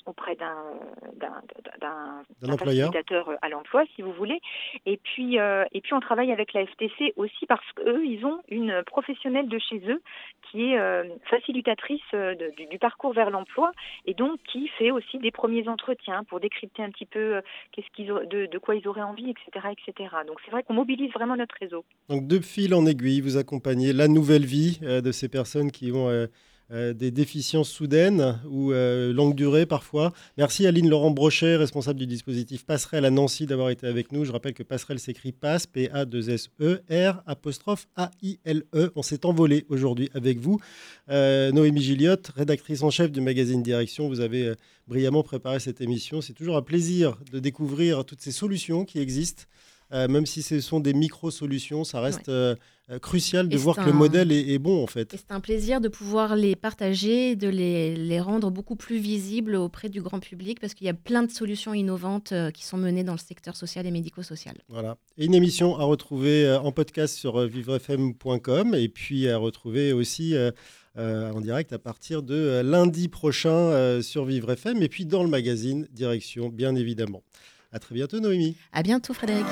auprès 0.05 0.35
d'un 0.35 0.63
facilitateur 2.57 3.31
à 3.41 3.49
l'emploi, 3.49 3.83
si 3.95 4.01
vous 4.01 4.13
voulez. 4.13 4.39
Et 4.85 4.97
puis, 4.97 5.37
et 5.37 5.81
puis 5.81 5.93
on 5.93 5.99
travaille 5.99 6.31
avec 6.31 6.53
la 6.53 6.65
FTC 6.65 7.13
aussi 7.15 7.45
parce 7.45 7.65
qu'eux, 7.75 8.05
ils 8.05 8.25
ont 8.25 8.39
une 8.49 8.83
professionnelle 8.85 9.47
de 9.47 9.59
chez 9.59 9.81
eux 9.87 10.01
qui 10.49 10.73
est 10.73 11.09
facilitatrice 11.29 12.01
du, 12.69 12.79
parcours 12.79 13.13
vers 13.13 13.29
l'emploi 13.29 13.71
et 14.05 14.13
donc 14.13 14.39
qui 14.51 14.67
fait 14.67 14.91
aussi 14.91 15.19
des 15.19 15.31
premiers 15.31 15.67
entretiens 15.67 16.23
pour 16.23 16.39
décrypter 16.39 16.83
un 16.83 16.89
petit 16.89 17.05
peu 17.05 17.41
qu'est-ce 17.71 17.87
qu'ils 17.95 18.07
de, 18.07 18.47
de, 18.47 18.57
quoi 18.57 18.75
ils 18.75 18.87
auraient 18.87 19.01
envie, 19.01 19.29
etc. 19.29 19.67
etc. 19.71 20.09
Donc 20.27 20.39
c'est 20.43 20.51
vrai 20.51 20.63
qu'on 20.63 20.73
mobilise 20.73 21.11
vraiment 21.11 21.35
notre 21.35 21.55
réseau. 21.59 21.85
Donc 22.09 22.27
de 22.27 22.39
fil 22.39 22.73
en 22.73 22.85
aiguille, 22.85 23.21
vous 23.21 23.37
accompagnez 23.37 23.93
la 23.93 24.07
nouvelle 24.07 24.45
vie 24.45 24.79
de 24.81 25.11
ces 25.11 25.29
personnes 25.29 25.71
qui 25.71 25.91
ont 25.91 26.09
euh, 26.73 26.93
des 26.93 27.11
déficiences 27.11 27.69
soudaines 27.69 28.39
ou 28.49 28.71
euh, 28.71 29.11
longue 29.11 29.35
durée 29.35 29.65
parfois. 29.65 30.13
Merci 30.37 30.65
Aline 30.65 30.89
Laurent 30.89 31.11
Brochet, 31.11 31.57
responsable 31.57 31.99
du 31.99 32.07
dispositif 32.07 32.65
Passerelle 32.65 33.03
à 33.03 33.09
Nancy, 33.09 33.45
d'avoir 33.45 33.71
été 33.71 33.87
avec 33.87 34.13
nous. 34.13 34.23
Je 34.23 34.31
rappelle 34.31 34.53
que 34.53 34.63
Passerelle 34.63 34.99
s'écrit 34.99 35.33
PAS, 35.33 35.65
P-A-2-S-E-R, 35.67 37.23
apostrophe 37.25 37.87
A-I-L-E. 37.97 38.91
On 38.95 39.01
s'est 39.01 39.25
envolé 39.25 39.65
aujourd'hui 39.67 40.09
avec 40.13 40.39
vous. 40.39 40.61
Euh, 41.09 41.51
Noémie 41.51 41.81
Gilliotte, 41.81 42.31
rédactrice 42.37 42.83
en 42.83 42.89
chef 42.89 43.11
du 43.11 43.19
magazine 43.19 43.61
Direction, 43.61 44.07
vous 44.07 44.21
avez 44.21 44.53
brillamment 44.87 45.23
préparé 45.23 45.59
cette 45.59 45.81
émission. 45.81 46.21
C'est 46.21 46.33
toujours 46.33 46.55
un 46.55 46.61
plaisir 46.61 47.17
de 47.33 47.39
découvrir 47.39 48.05
toutes 48.05 48.21
ces 48.21 48.31
solutions 48.31 48.85
qui 48.85 48.99
existent. 48.99 49.43
Même 49.91 50.25
si 50.25 50.41
ce 50.41 50.61
sont 50.61 50.79
des 50.79 50.93
micro-solutions, 50.93 51.83
ça 51.83 51.99
reste 52.01 52.31
euh, 52.91 52.99
crucial 52.99 53.47
de 53.47 53.57
voir 53.57 53.77
que 53.77 53.85
le 53.85 53.93
modèle 53.93 54.33
est, 54.33 54.59
bon 54.59 54.83
en 54.83 54.87
fait. 54.87 55.11
C'est 55.11 55.31
un 55.31 55.39
plaisir 55.39 55.79
de 55.79 55.87
pouvoir 55.87 56.35
les 56.35 56.57
partager, 56.57 57.37
de 57.37 57.47
les, 57.47 57.95
les, 57.95 58.19
rendre 58.19 58.51
beaucoup 58.51 58.75
plus 58.75 58.97
visibles 58.97 59.55
auprès 59.55 59.87
du 59.87 60.01
grand 60.01 60.19
public 60.19 60.59
parce 60.59 60.73
qu'il 60.73 60.87
y 60.87 60.89
a 60.89 60.93
plein 60.93 61.23
de 61.23 61.31
solutions 61.31 61.73
innovantes 61.73 62.33
euh, 62.33 62.51
qui 62.51 62.65
sont 62.65 62.75
menées 62.75 63.05
dans 63.05 63.13
le 63.13 63.19
secteur 63.19 63.55
social 63.55 63.85
et 63.85 63.91
médico-social. 63.91 64.55
Voilà. 64.67 64.97
Et 65.17 65.25
une 65.25 65.35
émission 65.35 65.77
à 65.79 65.83
retrouver 65.83 66.45
euh, 66.45 66.59
en 66.59 66.73
podcast 66.73 67.15
sur 67.15 67.39
vivrefm.com 67.47 68.75
et 68.75 68.89
puis 68.89 69.29
à 69.29 69.37
retrouver 69.37 69.93
aussi 69.93 70.35
en 70.97 71.39
direct 71.39 71.71
à 71.71 71.79
partir 71.79 72.21
de 72.21 72.61
lundi 72.61 73.07
prochain 73.07 74.01
sur 74.01 74.25
Vivre 74.25 74.51
FM 74.51 74.81
et 74.81 74.89
puis 74.89 75.05
dans 75.05 75.23
le 75.23 75.29
magazine 75.29 75.87
Direction 75.91 76.49
bien 76.49 76.75
évidemment. 76.75 77.23
À 77.73 77.79
très 77.79 77.95
bientôt, 77.95 78.19
Noémie. 78.19 78.57
À 78.73 78.83
bientôt, 78.83 79.13
Frédéric. 79.13 79.45